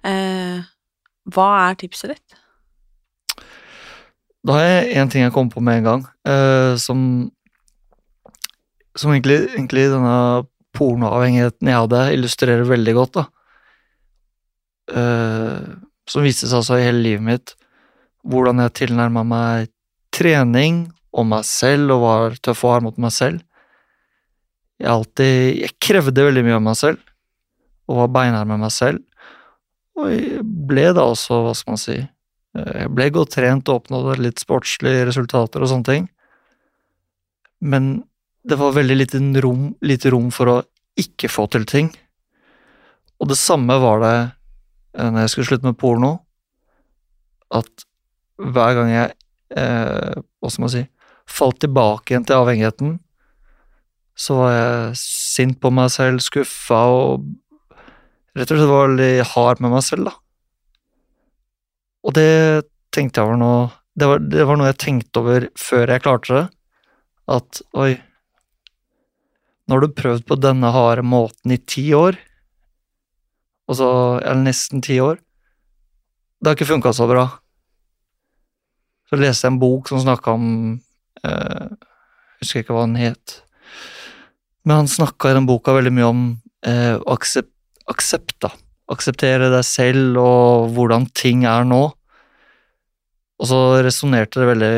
Eh, 0.09 0.65
hva 1.37 1.49
er 1.67 1.77
tipset 1.83 2.15
ditt? 2.15 2.39
Da 4.47 4.55
har 4.55 4.67
jeg 4.67 5.01
en 5.01 5.11
ting 5.13 5.25
jeg 5.25 5.35
kom 5.35 5.51
på 5.51 5.63
med 5.65 5.81
en 5.81 5.89
gang, 5.89 6.07
uh, 6.29 6.77
som 6.79 7.31
Som 8.99 9.13
egentlig, 9.13 9.53
egentlig 9.55 9.85
denne 9.93 10.45
pornoavhengigheten 10.75 11.69
jeg 11.71 11.79
hadde, 11.79 12.01
illustrerer 12.17 12.65
veldig 12.67 12.95
godt. 12.97 13.19
Eh, 14.91 15.67
som 16.09 16.25
viste 16.25 16.49
seg 16.49 16.59
altså 16.59 16.79
i 16.79 16.87
hele 16.87 17.05
livet 17.05 17.25
mitt, 17.25 17.53
hvordan 18.27 18.63
jeg 18.65 18.75
tilnærma 18.81 19.25
meg 19.29 19.71
trening 20.15 20.87
og 21.13 21.29
meg 21.31 21.47
selv, 21.47 21.93
og 21.95 22.05
var 22.05 22.39
tøff 22.43 22.65
og 22.65 22.75
hard 22.75 22.87
mot 22.89 22.99
meg 22.99 23.15
selv. 23.15 23.45
Jeg 24.79 24.91
alltid 24.93 25.63
Jeg 25.63 25.79
krevde 25.83 26.27
veldig 26.29 26.45
mye 26.47 26.59
av 26.59 26.67
meg 26.67 26.79
selv, 26.79 26.99
og 27.89 28.03
var 28.03 28.15
beinhard 28.15 28.51
med 28.51 28.63
meg 28.63 28.75
selv. 28.75 29.03
Og 29.99 30.11
jeg 30.11 30.43
ble 30.43 30.91
da 30.95 31.07
også, 31.11 31.43
hva 31.43 31.55
skal 31.59 31.75
man 31.75 31.83
si, 31.83 31.99
Jeg 32.59 32.93
ble 32.95 33.09
godt 33.15 33.35
trent 33.37 33.69
og 33.69 33.83
oppnådde 33.83 34.19
litt 34.23 34.43
sportslige 34.43 35.07
resultater 35.09 35.63
og 35.63 35.71
sånne 35.71 35.89
ting. 35.89 36.09
Men 37.61 37.91
det 38.49 38.59
var 38.61 38.77
veldig 38.77 38.97
lite 38.97 39.21
rom, 39.45 39.73
lite 39.85 40.13
rom 40.15 40.31
for 40.35 40.53
å 40.53 40.59
ikke 40.99 41.31
få 41.31 41.47
til 41.53 41.67
ting. 41.69 41.91
Og 43.19 43.31
det 43.31 43.39
samme 43.39 43.77
var 43.83 44.03
det 44.03 44.17
eh, 44.19 45.09
når 45.11 45.25
jeg 45.25 45.35
skulle 45.35 45.51
slutte 45.51 45.69
med 45.69 45.79
porno. 45.81 46.13
At 47.55 47.85
hver 48.39 48.79
gang 48.79 48.93
jeg, 48.93 49.17
eh, 49.59 50.15
hva 50.39 50.53
skal 50.53 50.65
man 50.65 50.73
si, 50.75 50.85
falt 51.29 51.61
tilbake 51.63 52.13
igjen 52.15 52.27
til 52.29 52.39
avhengigheten, 52.39 52.97
så 54.19 54.39
var 54.41 54.55
jeg 54.55 54.99
sint 55.03 55.59
på 55.63 55.71
meg 55.75 55.93
selv, 55.95 56.23
skuffa 56.25 56.81
og 56.91 57.29
rett 58.39 58.51
og 58.51 58.59
slett 58.59 58.71
var 58.71 58.89
veldig 58.89 59.13
hard 59.35 59.63
med 59.63 59.75
meg 59.75 59.85
selv, 59.87 60.11
da. 60.11 60.17
Og 62.07 62.15
det 62.17 62.69
tenkte 62.95 63.21
jeg 63.21 63.29
over 63.29 63.41
nå 63.41 63.53
det 63.99 64.07
var, 64.07 64.21
det 64.23 64.45
var 64.47 64.59
noe 64.59 64.69
jeg 64.71 64.79
tenkte 64.79 65.23
over 65.23 65.49
før 65.59 65.91
jeg 65.91 66.03
klarte 66.05 66.35
det. 66.37 66.45
At 67.35 67.63
oi 67.75 67.97
Nå 69.69 69.77
har 69.77 69.85
du 69.85 69.93
prøvd 69.93 70.23
på 70.25 70.37
denne 70.41 70.71
harde 70.73 71.03
måten 71.05 71.53
i 71.53 71.59
ti 71.61 71.91
år, 71.93 72.17
og 73.69 73.81
Eller 73.83 74.47
nesten 74.47 74.81
ti 74.81 74.97
år. 75.05 75.19
Det 76.41 76.49
har 76.49 76.57
ikke 76.57 76.71
funka 76.71 76.93
så 76.97 77.05
bra. 77.11 77.27
Så 79.11 79.19
leste 79.21 79.45
jeg 79.45 79.53
en 79.53 79.61
bok 79.61 79.91
som 79.91 80.01
snakka 80.01 80.33
om 80.39 80.47
eh, 81.21 81.69
husker 82.41 82.63
ikke 82.63 82.79
hva 82.79 82.87
den 82.87 82.97
het. 82.97 83.43
Men 84.65 84.85
han 84.85 84.89
snakka 84.89 85.35
i 85.35 85.37
den 85.37 85.51
boka 85.51 85.77
veldig 85.77 85.93
mye 85.99 86.09
om 86.09 86.25
eh, 86.65 86.97
aksept, 87.05 87.53
aksept, 87.93 88.39
da 88.41 88.55
akseptere 88.89 89.51
deg 89.53 89.65
selv 89.67 90.19
og 90.23 90.75
hvordan 90.77 91.07
ting 91.17 91.45
er 91.49 91.67
nå. 91.69 91.83
Og 93.39 93.47
så 93.47 93.59
resonnerte 93.85 94.41
det 94.41 94.49
veldig 94.49 94.77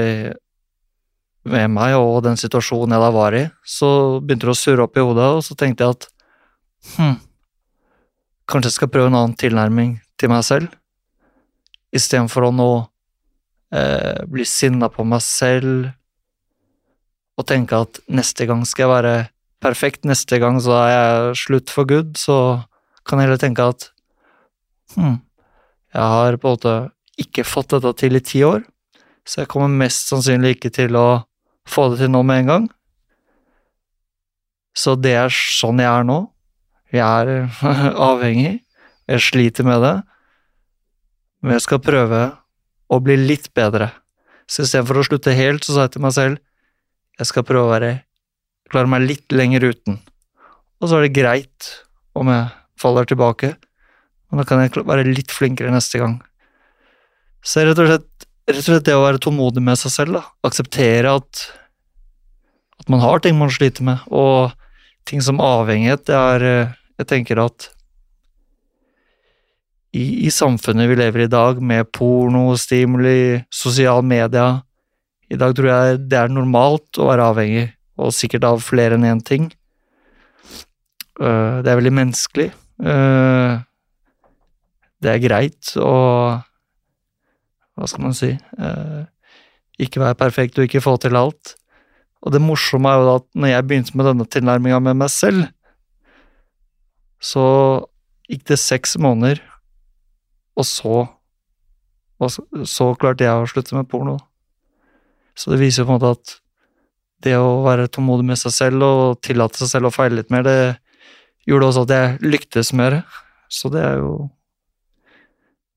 med 1.51 1.73
meg 1.73 1.97
og 1.97 2.21
den 2.27 2.37
situasjonen 2.41 2.95
jeg 2.97 3.05
da 3.05 3.11
var 3.15 3.37
i. 3.37 3.45
Så 3.65 4.21
begynte 4.21 4.49
det 4.49 4.55
å 4.55 4.61
surre 4.61 4.85
opp 4.85 4.99
i 4.99 5.05
hodet, 5.05 5.31
og 5.39 5.43
så 5.47 5.57
tenkte 5.59 5.87
jeg 5.87 5.97
at 5.97 6.09
hm, 6.97 7.17
kanskje 8.51 8.73
jeg 8.73 8.79
skal 8.81 8.93
prøve 8.93 9.13
en 9.13 9.19
annen 9.23 9.39
tilnærming 9.41 9.97
til 10.21 10.33
meg 10.33 10.45
selv, 10.45 10.69
istedenfor 11.97 12.51
å 12.51 12.55
nå 12.55 12.71
eh, 13.75 14.21
bli 14.31 14.45
sinna 14.47 14.91
på 14.93 15.07
meg 15.09 15.25
selv 15.25 15.89
og 17.41 17.47
tenke 17.49 17.79
at 17.87 18.03
neste 18.13 18.45
gang 18.47 18.67
skal 18.69 18.85
jeg 18.85 18.93
være 18.93 19.15
perfekt, 19.65 20.05
neste 20.09 20.39
gang 20.43 20.59
så 20.61 20.77
er 20.83 20.91
jeg 20.91 21.39
slutt 21.41 21.73
for 21.73 21.89
good, 21.89 22.13
så 22.21 22.37
kan 23.09 23.21
jeg 23.21 23.29
heller 23.29 23.41
tenke 23.41 23.65
at 23.73 23.89
hm, 24.97 25.19
jeg 25.95 26.11
har 26.15 26.37
på 26.41 26.49
en 26.49 26.57
måte 26.57 26.75
ikke 27.21 27.45
fått 27.47 27.75
dette 27.75 27.93
til 28.01 28.17
i 28.17 28.25
ti 28.25 28.43
år, 28.47 28.63
så 29.27 29.43
jeg 29.43 29.51
kommer 29.53 29.71
mest 29.83 30.11
sannsynlig 30.11 30.57
ikke 30.57 30.73
til 30.75 30.97
å 30.99 31.09
få 31.69 31.91
det 31.93 32.03
til 32.03 32.13
nå 32.13 32.23
med 32.27 32.43
en 32.43 32.53
gang. 32.53 32.69
Så 34.77 34.97
det 34.97 35.17
er 35.19 35.35
sånn 35.35 35.83
jeg 35.83 35.91
er 35.91 36.07
nå. 36.07 36.21
Jeg 36.91 37.05
er 37.05 37.51
avhengig, 38.11 38.61
jeg 39.11 39.23
sliter 39.23 39.67
med 39.67 39.83
det, 39.85 39.97
men 41.41 41.57
jeg 41.57 41.67
skal 41.67 41.83
prøve 41.83 42.23
å 42.91 42.99
bli 43.03 43.17
litt 43.21 43.51
bedre. 43.55 43.93
Så 44.51 44.65
istedenfor 44.65 44.99
å 44.99 45.07
slutte 45.07 45.35
helt, 45.37 45.63
så 45.65 45.77
sa 45.77 45.87
jeg 45.87 45.95
til 45.95 46.05
meg 46.07 46.17
selv 46.17 46.41
jeg 47.21 47.29
skal 47.29 47.45
prøve 47.45 47.69
å 47.69 47.73
være, 47.75 47.91
klare 48.73 48.89
meg 48.89 49.05
litt 49.05 49.35
lenger 49.35 49.67
uten. 49.69 49.99
Og 50.81 50.89
så 50.89 50.97
er 50.97 51.07
det 51.07 51.17
greit 51.19 51.69
om 52.17 52.31
jeg 52.33 52.49
faller 52.81 53.07
tilbake, 53.07 53.53
men 54.31 54.41
da 54.41 54.47
kan 54.47 54.63
jeg 54.63 54.87
være 54.87 55.09
litt 55.11 55.33
flinkere 55.35 55.73
neste 55.75 55.99
gang. 56.01 56.21
Så 57.43 57.65
rett 57.67 57.79
og 57.81 57.89
slett, 57.89 58.29
rett 58.51 58.63
og 58.63 58.69
slett 58.69 58.87
det 58.87 58.95
å 58.95 59.03
være 59.03 59.21
tålmodig 59.23 59.63
med 59.65 59.79
seg 59.81 59.95
selv, 59.95 60.21
da. 60.21 60.23
Akseptere 60.47 61.17
at, 61.19 61.45
at 62.79 62.93
man 62.93 63.03
har 63.03 63.23
ting 63.25 63.39
man 63.39 63.51
sliter 63.53 63.87
med, 63.87 64.05
og 64.07 64.55
ting 65.09 65.23
som 65.25 65.43
avhengighet, 65.43 66.07
det 66.07 66.17
er 66.17 66.47
eh, 66.47 66.77
Jeg 67.01 67.09
tenker 67.09 67.39
at 67.41 67.71
i, 69.97 70.27
i 70.27 70.31
samfunnet 70.31 70.87
vi 70.91 70.99
lever 71.01 71.25
i 71.25 71.27
i 71.27 71.33
dag, 71.33 71.63
med 71.63 71.89
porno, 71.97 72.53
stimuli, 72.61 73.41
sosial 73.51 74.05
media 74.07 74.61
I 75.33 75.39
dag 75.41 75.55
tror 75.57 75.71
jeg 75.71 76.03
det 76.11 76.19
er 76.19 76.31
normalt 76.31 77.01
å 77.01 77.09
være 77.09 77.31
avhengig, 77.33 77.65
og 77.99 78.13
sikkert 78.15 78.45
av 78.47 78.63
flere 78.63 78.99
enn 78.99 79.09
én 79.09 79.25
ting. 79.25 79.51
Øh, 81.21 81.63
Det 81.63 81.71
er 81.71 81.81
veldig 81.81 81.97
menneskelig. 81.97 82.51
Det 85.01 85.15
er 85.15 85.23
greit 85.23 85.73
å 85.81 85.95
Hva 87.79 87.89
skal 87.89 88.05
man 88.05 88.17
si 88.17 88.35
eh, 88.35 89.03
Ikke 89.81 90.03
være 90.03 90.19
perfekt 90.21 90.59
og 90.59 90.67
ikke 90.67 90.83
få 90.85 90.97
til 91.01 91.17
alt. 91.17 91.55
Og 92.21 92.35
det 92.35 92.43
morsomme 92.45 92.91
er 92.91 93.01
jo 93.01 93.15
at 93.15 93.27
når 93.33 93.55
jeg 93.55 93.67
begynte 93.69 93.97
med 93.97 94.11
denne 94.11 94.27
tilnærminga 94.29 94.81
med 94.85 94.99
meg 95.01 95.13
selv, 95.13 95.47
Så 97.21 97.45
gikk 98.29 98.45
det 98.49 98.57
seks 98.61 98.97
måneder, 98.97 99.41
og 100.57 100.65
så 100.65 101.09
og 102.21 102.67
så 102.69 102.91
klarte 103.01 103.25
jeg 103.25 103.33
å 103.33 103.49
slutte 103.49 103.77
med 103.77 103.89
porno. 103.89 104.19
Så 105.33 105.53
det 105.53 105.61
viser 105.63 105.83
jo 105.83 105.89
på 105.89 105.95
en 105.95 106.01
måte 106.01 106.13
at 106.19 106.35
det 107.25 107.37
å 107.37 107.63
være 107.65 107.89
tålmodig 107.93 108.27
med 108.29 108.41
seg 108.41 108.53
selv 108.53 108.85
og 108.85 109.21
tillate 109.25 109.61
seg 109.61 109.73
selv 109.73 109.89
å 109.89 109.95
feile 109.95 110.21
litt 110.21 110.33
mer, 110.33 110.45
det 110.45 110.77
gjorde 111.49 111.71
også 111.71 111.87
at 111.87 111.95
jeg 111.97 112.33
lyktes 112.35 112.73
mer. 112.77 113.01
Så 113.49 113.73
det 113.73 113.83
er 113.85 114.01
jo 114.03 114.13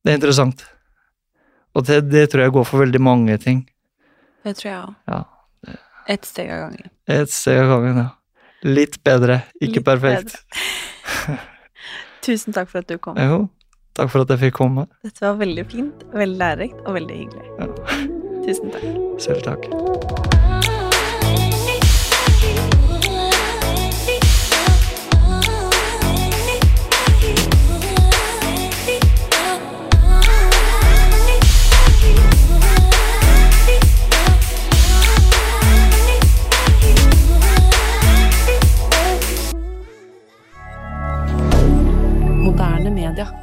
Det 0.04 0.12
er 0.12 0.20
interessant. 0.20 0.66
Og 1.74 1.86
det, 1.88 2.02
det 2.12 2.28
tror 2.32 2.46
jeg 2.46 2.54
går 2.58 2.68
for 2.70 2.84
veldig 2.84 3.02
mange 3.02 3.38
ting. 3.42 3.64
Det 4.44 4.58
tror 4.60 4.70
jeg 4.70 4.82
òg. 4.82 4.98
Ja. 5.10 5.22
Ett 6.14 6.28
steg 6.28 6.52
av 6.52 6.66
gangen. 6.66 6.92
Et 7.08 7.32
steg 7.32 7.62
av 7.64 7.72
gangen, 7.72 8.02
ja. 8.04 8.10
Litt 8.68 9.00
bedre, 9.04 9.42
ikke 9.60 9.80
Litt 9.80 9.88
perfekt. 9.88 10.36
Tusen 12.24 12.56
takk 12.56 12.70
for 12.72 12.84
at 12.84 12.92
du 12.92 12.98
kom. 13.04 13.20
Jo, 13.20 13.46
takk 13.98 14.12
for 14.12 14.24
at 14.24 14.36
jeg 14.36 14.44
fikk 14.46 14.60
komme. 14.60 14.88
Dette 15.04 15.26
var 15.26 15.40
veldig 15.40 15.66
fint, 15.72 16.06
veldig 16.16 16.40
lærerikt 16.44 16.84
og 16.86 17.00
veldig 17.00 17.24
hyggelig. 17.24 18.06
Tusen 18.44 18.76
takk. 18.76 18.88
Selv 19.24 19.44
takk. 19.48 20.32
milliardaire 43.14 43.43